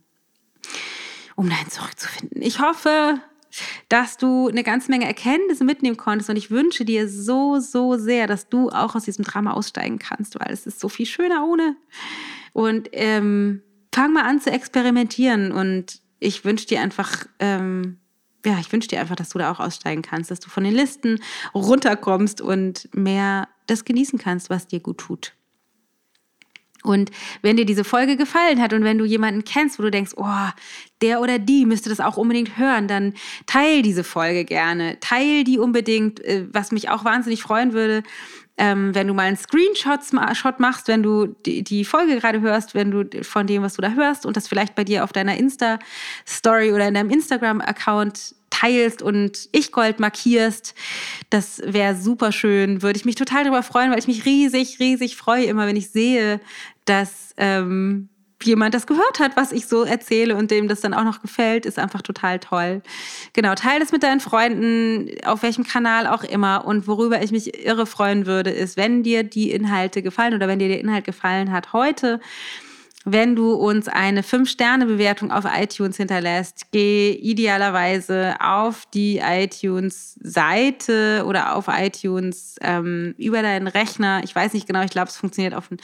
um 1.34 1.48
dahin 1.48 1.68
zurückzufinden. 1.68 2.40
Ich 2.40 2.60
hoffe, 2.60 3.20
dass 3.88 4.16
du 4.16 4.48
eine 4.48 4.62
ganze 4.62 4.90
Menge 4.90 5.06
Erkenntnisse 5.06 5.64
mitnehmen 5.64 5.96
konntest. 5.96 6.30
Und 6.30 6.36
ich 6.36 6.50
wünsche 6.50 6.84
dir 6.84 7.08
so, 7.08 7.58
so 7.58 7.96
sehr, 7.96 8.26
dass 8.26 8.48
du 8.48 8.70
auch 8.70 8.94
aus 8.94 9.04
diesem 9.04 9.24
Drama 9.24 9.52
aussteigen 9.52 9.98
kannst, 9.98 10.38
weil 10.38 10.52
es 10.52 10.66
ist 10.66 10.80
so 10.80 10.88
viel 10.88 11.06
schöner 11.06 11.46
ohne. 11.46 11.76
Und 12.52 12.88
ähm, 12.92 13.62
fang 13.94 14.12
mal 14.12 14.24
an 14.24 14.40
zu 14.40 14.50
experimentieren. 14.50 15.52
Und 15.52 16.00
ich 16.18 16.44
wünsche 16.44 16.66
dir 16.66 16.80
einfach, 16.80 17.26
ähm, 17.38 17.98
ja, 18.44 18.58
ich 18.58 18.72
wünsche 18.72 18.88
dir 18.88 19.00
einfach, 19.00 19.16
dass 19.16 19.30
du 19.30 19.38
da 19.38 19.50
auch 19.50 19.60
aussteigen 19.60 20.02
kannst, 20.02 20.30
dass 20.30 20.40
du 20.40 20.48
von 20.48 20.64
den 20.64 20.74
Listen 20.74 21.20
runterkommst 21.54 22.40
und 22.40 22.88
mehr 22.94 23.48
das 23.66 23.84
genießen 23.84 24.18
kannst, 24.18 24.50
was 24.50 24.66
dir 24.66 24.80
gut 24.80 24.98
tut. 24.98 25.34
Und 26.82 27.10
wenn 27.42 27.56
dir 27.56 27.66
diese 27.66 27.84
Folge 27.84 28.16
gefallen 28.16 28.60
hat 28.60 28.72
und 28.72 28.84
wenn 28.84 28.98
du 28.98 29.04
jemanden 29.04 29.44
kennst, 29.44 29.78
wo 29.78 29.82
du 29.82 29.90
denkst, 29.90 30.12
oh, 30.16 30.48
der 31.02 31.20
oder 31.20 31.38
die 31.38 31.66
müsste 31.66 31.90
das 31.90 32.00
auch 32.00 32.16
unbedingt 32.16 32.56
hören, 32.56 32.88
dann 32.88 33.14
teil 33.46 33.82
diese 33.82 34.04
Folge 34.04 34.44
gerne. 34.44 34.98
Teil 35.00 35.44
die 35.44 35.58
unbedingt, 35.58 36.20
äh, 36.24 36.46
was 36.52 36.72
mich 36.72 36.88
auch 36.88 37.04
wahnsinnig 37.04 37.42
freuen 37.42 37.72
würde, 37.72 38.02
ähm, 38.60 38.94
wenn 38.94 39.06
du 39.06 39.14
mal 39.14 39.22
einen 39.22 39.38
Screenshot 39.38 40.00
Shot 40.34 40.60
machst, 40.60 40.86
wenn 40.88 41.02
du 41.02 41.26
die, 41.46 41.64
die 41.64 41.84
Folge 41.84 42.16
gerade 42.16 42.42
hörst, 42.42 42.74
wenn 42.74 42.90
du 42.90 43.24
von 43.24 43.46
dem, 43.46 43.62
was 43.62 43.74
du 43.74 43.82
da 43.82 43.92
hörst 43.92 44.26
und 44.26 44.36
das 44.36 44.48
vielleicht 44.48 44.74
bei 44.74 44.84
dir 44.84 45.02
auf 45.02 45.12
deiner 45.12 45.36
Insta-Story 45.36 46.72
oder 46.72 46.86
in 46.86 46.94
deinem 46.94 47.10
Instagram-Account 47.10 48.34
teilst 48.60 49.02
und 49.02 49.48
ich 49.52 49.72
Gold 49.72 50.00
markierst. 50.00 50.74
Das 51.30 51.62
wäre 51.64 51.96
super 51.96 52.32
schön. 52.32 52.82
Würde 52.82 52.98
ich 52.98 53.04
mich 53.04 53.14
total 53.14 53.44
darüber 53.44 53.62
freuen, 53.62 53.90
weil 53.90 53.98
ich 53.98 54.06
mich 54.06 54.24
riesig, 54.24 54.78
riesig 54.80 55.16
freue, 55.16 55.44
immer 55.44 55.66
wenn 55.66 55.76
ich 55.76 55.90
sehe, 55.90 56.40
dass 56.84 57.34
ähm, 57.36 58.08
jemand 58.42 58.74
das 58.74 58.86
gehört 58.86 59.20
hat, 59.20 59.36
was 59.36 59.52
ich 59.52 59.66
so 59.66 59.84
erzähle 59.84 60.36
und 60.36 60.50
dem 60.50 60.68
das 60.68 60.80
dann 60.80 60.94
auch 60.94 61.04
noch 61.04 61.20
gefällt, 61.20 61.66
ist 61.66 61.78
einfach 61.78 62.02
total 62.02 62.38
toll. 62.38 62.82
Genau, 63.32 63.54
teile 63.54 63.80
das 63.80 63.92
mit 63.92 64.02
deinen 64.02 64.20
Freunden, 64.20 65.10
auf 65.24 65.42
welchem 65.42 65.64
Kanal 65.64 66.06
auch 66.06 66.24
immer. 66.24 66.64
Und 66.66 66.86
worüber 66.86 67.22
ich 67.22 67.32
mich 67.32 67.64
irre 67.64 67.86
freuen 67.86 68.26
würde, 68.26 68.50
ist, 68.50 68.76
wenn 68.76 69.02
dir 69.02 69.22
die 69.22 69.50
Inhalte 69.50 70.02
gefallen 70.02 70.34
oder 70.34 70.48
wenn 70.48 70.58
dir 70.58 70.68
der 70.68 70.80
Inhalt 70.80 71.04
gefallen 71.04 71.52
hat 71.52 71.72
heute, 71.72 72.20
wenn 73.06 73.34
du 73.34 73.54
uns 73.54 73.88
eine 73.88 74.20
5-Sterne-Bewertung 74.20 75.30
auf 75.30 75.46
iTunes 75.46 75.96
hinterlässt, 75.96 76.66
geh 76.70 77.12
idealerweise 77.12 78.34
auf 78.40 78.84
die 78.92 79.18
iTunes-Seite 79.18 81.24
oder 81.26 81.56
auf 81.56 81.68
iTunes 81.68 82.56
ähm, 82.60 83.14
über 83.16 83.40
deinen 83.40 83.68
Rechner. 83.68 84.20
Ich 84.22 84.34
weiß 84.34 84.52
nicht 84.52 84.66
genau, 84.66 84.82
ich 84.82 84.90
glaube, 84.90 85.08
es 85.08 85.16
funktioniert 85.16 85.54
auf 85.54 85.68
dem 85.68 85.78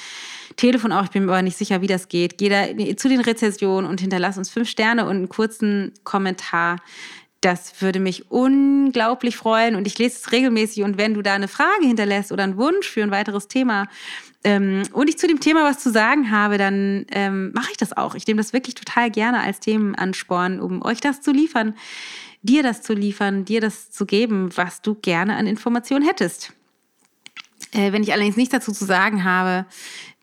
Telefon 0.56 0.92
auch. 0.92 1.04
Ich 1.04 1.10
bin 1.10 1.24
mir 1.24 1.32
aber 1.32 1.40
nicht 1.40 1.56
sicher, 1.56 1.80
wie 1.80 1.86
das 1.86 2.08
geht. 2.08 2.36
Geh 2.36 2.50
da 2.50 2.66
zu 2.96 3.08
den 3.08 3.20
Rezessionen 3.20 3.88
und 3.88 4.02
hinterlass 4.02 4.36
uns 4.36 4.50
5 4.50 4.68
Sterne 4.68 5.06
und 5.06 5.16
einen 5.16 5.30
kurzen 5.30 5.94
Kommentar 6.04 6.76
Das 7.40 7.80
würde 7.80 8.00
mich 8.00 8.30
unglaublich 8.30 9.36
freuen 9.36 9.74
und 9.74 9.86
ich 9.86 9.98
lese 9.98 10.18
es 10.18 10.32
regelmäßig. 10.32 10.82
Und 10.82 10.98
wenn 10.98 11.14
du 11.14 11.22
da 11.22 11.34
eine 11.34 11.48
Frage 11.48 11.86
hinterlässt 11.86 12.30
oder 12.30 12.44
einen 12.44 12.58
Wunsch 12.58 12.90
für 12.90 13.02
ein 13.02 13.10
weiteres 13.10 13.48
Thema 13.48 13.88
ähm, 14.46 14.84
und 14.92 15.08
ich 15.08 15.18
zu 15.18 15.26
dem 15.26 15.40
Thema 15.40 15.64
was 15.64 15.80
zu 15.80 15.90
sagen 15.90 16.30
habe, 16.30 16.56
dann 16.56 17.04
ähm, 17.10 17.50
mache 17.52 17.72
ich 17.72 17.76
das 17.76 17.96
auch. 17.96 18.14
Ich 18.14 18.28
nehme 18.28 18.38
das 18.38 18.52
wirklich 18.52 18.76
total 18.76 19.10
gerne 19.10 19.40
als 19.40 19.58
Themenansporn, 19.58 20.60
um 20.60 20.82
euch 20.84 21.00
das 21.00 21.20
zu 21.20 21.32
liefern, 21.32 21.74
dir 22.42 22.62
das 22.62 22.80
zu 22.80 22.94
liefern, 22.94 23.44
dir 23.44 23.60
das 23.60 23.90
zu 23.90 24.06
geben, 24.06 24.56
was 24.56 24.82
du 24.82 24.94
gerne 24.94 25.34
an 25.34 25.48
Informationen 25.48 26.06
hättest. 26.06 26.52
Äh, 27.72 27.90
wenn 27.90 28.04
ich 28.04 28.12
allerdings 28.12 28.36
nichts 28.36 28.52
dazu 28.52 28.70
zu 28.70 28.84
sagen 28.84 29.24
habe, 29.24 29.66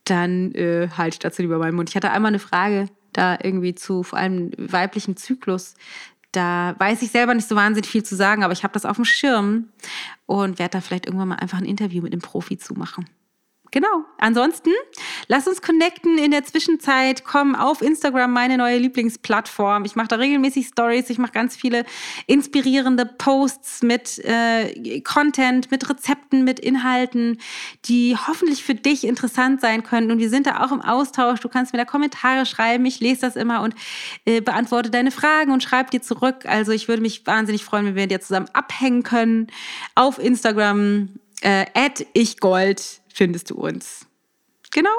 dann 0.05 0.53
äh, 0.53 0.87
halte 0.97 1.15
ich 1.15 1.19
dazu 1.19 1.41
lieber 1.41 1.57
meinen 1.57 1.75
Mund. 1.75 1.89
Ich 1.89 1.97
hatte 1.97 2.11
einmal 2.11 2.29
eine 2.29 2.39
Frage 2.39 2.87
da 3.11 3.37
irgendwie 3.43 3.75
zu 3.75 4.03
vor 4.03 4.19
allem 4.19 4.51
weiblichen 4.57 5.17
Zyklus. 5.17 5.75
Da 6.31 6.75
weiß 6.79 7.01
ich 7.01 7.11
selber 7.11 7.33
nicht 7.33 7.49
so 7.49 7.57
wahnsinnig 7.57 7.91
viel 7.91 8.03
zu 8.03 8.15
sagen, 8.15 8.45
aber 8.45 8.53
ich 8.53 8.63
habe 8.63 8.73
das 8.73 8.85
auf 8.85 8.95
dem 8.95 9.03
Schirm 9.03 9.67
und 10.25 10.59
werde 10.59 10.77
da 10.77 10.81
vielleicht 10.81 11.07
irgendwann 11.07 11.27
mal 11.27 11.35
einfach 11.35 11.57
ein 11.57 11.65
Interview 11.65 12.01
mit 12.01 12.13
einem 12.13 12.21
Profi 12.21 12.57
zu 12.57 12.73
machen. 12.75 13.05
Genau. 13.73 14.05
Ansonsten, 14.19 14.69
lass 15.27 15.47
uns 15.47 15.63
connecten 15.63 16.19
in 16.19 16.29
der 16.29 16.43
Zwischenzeit. 16.43 17.23
Komm 17.25 17.55
auf 17.55 17.81
Instagram, 17.81 18.31
meine 18.31 18.55
neue 18.55 18.77
Lieblingsplattform. 18.77 19.83
Ich 19.85 19.95
mache 19.95 20.09
da 20.09 20.17
regelmäßig 20.17 20.67
Stories. 20.67 21.09
Ich 21.09 21.17
mache 21.17 21.31
ganz 21.31 21.55
viele 21.55 21.83
inspirierende 22.27 23.07
Posts 23.07 23.81
mit 23.81 24.19
äh, 24.19 25.01
Content, 25.01 25.71
mit 25.71 25.89
Rezepten, 25.89 26.43
mit 26.43 26.59
Inhalten, 26.59 27.39
die 27.85 28.15
hoffentlich 28.15 28.63
für 28.63 28.75
dich 28.75 29.05
interessant 29.05 29.59
sein 29.59 29.81
können. 29.81 30.11
Und 30.11 30.19
wir 30.19 30.29
sind 30.29 30.45
da 30.45 30.63
auch 30.63 30.71
im 30.71 30.81
Austausch. 30.81 31.39
Du 31.39 31.49
kannst 31.49 31.73
mir 31.73 31.79
da 31.79 31.85
Kommentare 31.85 32.45
schreiben. 32.45 32.85
Ich 32.85 32.99
lese 32.99 33.21
das 33.21 33.35
immer 33.35 33.63
und 33.63 33.73
äh, 34.25 34.39
beantworte 34.41 34.91
deine 34.91 35.09
Fragen 35.09 35.51
und 35.51 35.63
schreibe 35.63 35.89
dir 35.89 36.03
zurück. 36.03 36.45
Also 36.45 36.73
ich 36.73 36.87
würde 36.87 37.01
mich 37.01 37.25
wahnsinnig 37.25 37.65
freuen, 37.65 37.87
wenn 37.87 37.95
wir 37.95 38.05
dir 38.05 38.21
zusammen 38.21 38.49
abhängen 38.53 39.01
können 39.01 39.47
auf 39.95 40.19
Instagram. 40.19 41.09
Äh, 41.41 41.65
@ichgold 42.13 43.02
findest 43.13 43.51
du 43.51 43.55
uns. 43.55 44.07
Genau. 44.71 44.89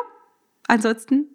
Ansonsten, 0.66 1.26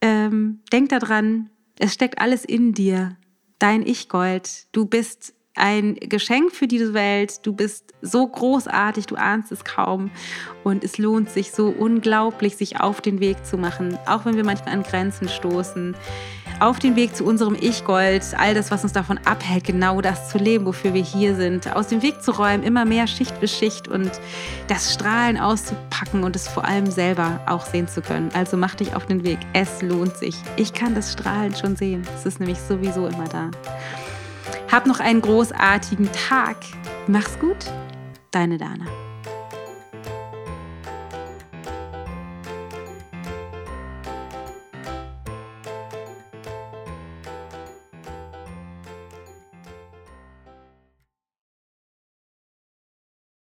ähm, 0.00 0.60
denk 0.72 0.88
daran, 0.88 1.50
es 1.78 1.94
steckt 1.94 2.20
alles 2.20 2.44
in 2.44 2.72
dir. 2.72 3.16
Dein 3.58 3.86
Ich-Gold. 3.86 4.66
Du 4.72 4.86
bist 4.86 5.34
ein 5.54 5.94
Geschenk 5.96 6.52
für 6.52 6.66
diese 6.66 6.94
Welt. 6.94 7.46
Du 7.46 7.52
bist 7.52 7.92
so 8.00 8.26
großartig, 8.26 9.06
du 9.06 9.16
ahnst 9.16 9.52
es 9.52 9.64
kaum. 9.64 10.10
Und 10.64 10.82
es 10.82 10.98
lohnt 10.98 11.30
sich 11.30 11.52
so 11.52 11.68
unglaublich, 11.68 12.56
sich 12.56 12.80
auf 12.80 13.00
den 13.00 13.20
Weg 13.20 13.44
zu 13.44 13.58
machen, 13.58 13.98
auch 14.06 14.24
wenn 14.24 14.36
wir 14.36 14.44
manchmal 14.44 14.74
an 14.74 14.82
Grenzen 14.82 15.28
stoßen 15.28 15.94
auf 16.62 16.78
den 16.78 16.94
Weg 16.94 17.16
zu 17.16 17.24
unserem 17.24 17.56
Ich-Gold, 17.60 18.22
all 18.38 18.54
das, 18.54 18.70
was 18.70 18.84
uns 18.84 18.92
davon 18.92 19.18
abhält, 19.24 19.64
genau 19.64 20.00
das 20.00 20.28
zu 20.28 20.38
leben, 20.38 20.64
wofür 20.64 20.94
wir 20.94 21.02
hier 21.02 21.34
sind, 21.34 21.74
aus 21.74 21.88
dem 21.88 22.02
Weg 22.02 22.22
zu 22.22 22.30
räumen, 22.30 22.62
immer 22.62 22.84
mehr 22.84 23.08
Schicht 23.08 23.36
für 23.38 23.48
Schicht 23.48 23.88
und 23.88 24.12
das 24.68 24.94
Strahlen 24.94 25.38
auszupacken 25.38 26.22
und 26.22 26.36
es 26.36 26.46
vor 26.46 26.64
allem 26.64 26.86
selber 26.86 27.40
auch 27.46 27.66
sehen 27.66 27.88
zu 27.88 28.00
können. 28.00 28.30
Also 28.32 28.56
mach 28.56 28.76
dich 28.76 28.94
auf 28.94 29.06
den 29.06 29.24
Weg. 29.24 29.38
Es 29.52 29.82
lohnt 29.82 30.16
sich. 30.16 30.36
Ich 30.56 30.72
kann 30.72 30.94
das 30.94 31.12
Strahlen 31.12 31.52
schon 31.54 31.74
sehen. 31.74 32.06
Es 32.14 32.26
ist 32.26 32.38
nämlich 32.38 32.58
sowieso 32.58 33.08
immer 33.08 33.26
da. 33.26 33.50
Hab 34.70 34.86
noch 34.86 35.00
einen 35.00 35.20
großartigen 35.20 36.10
Tag. 36.28 36.58
Mach's 37.08 37.36
gut. 37.40 37.72
Deine 38.30 38.56
Dana. 38.56 38.86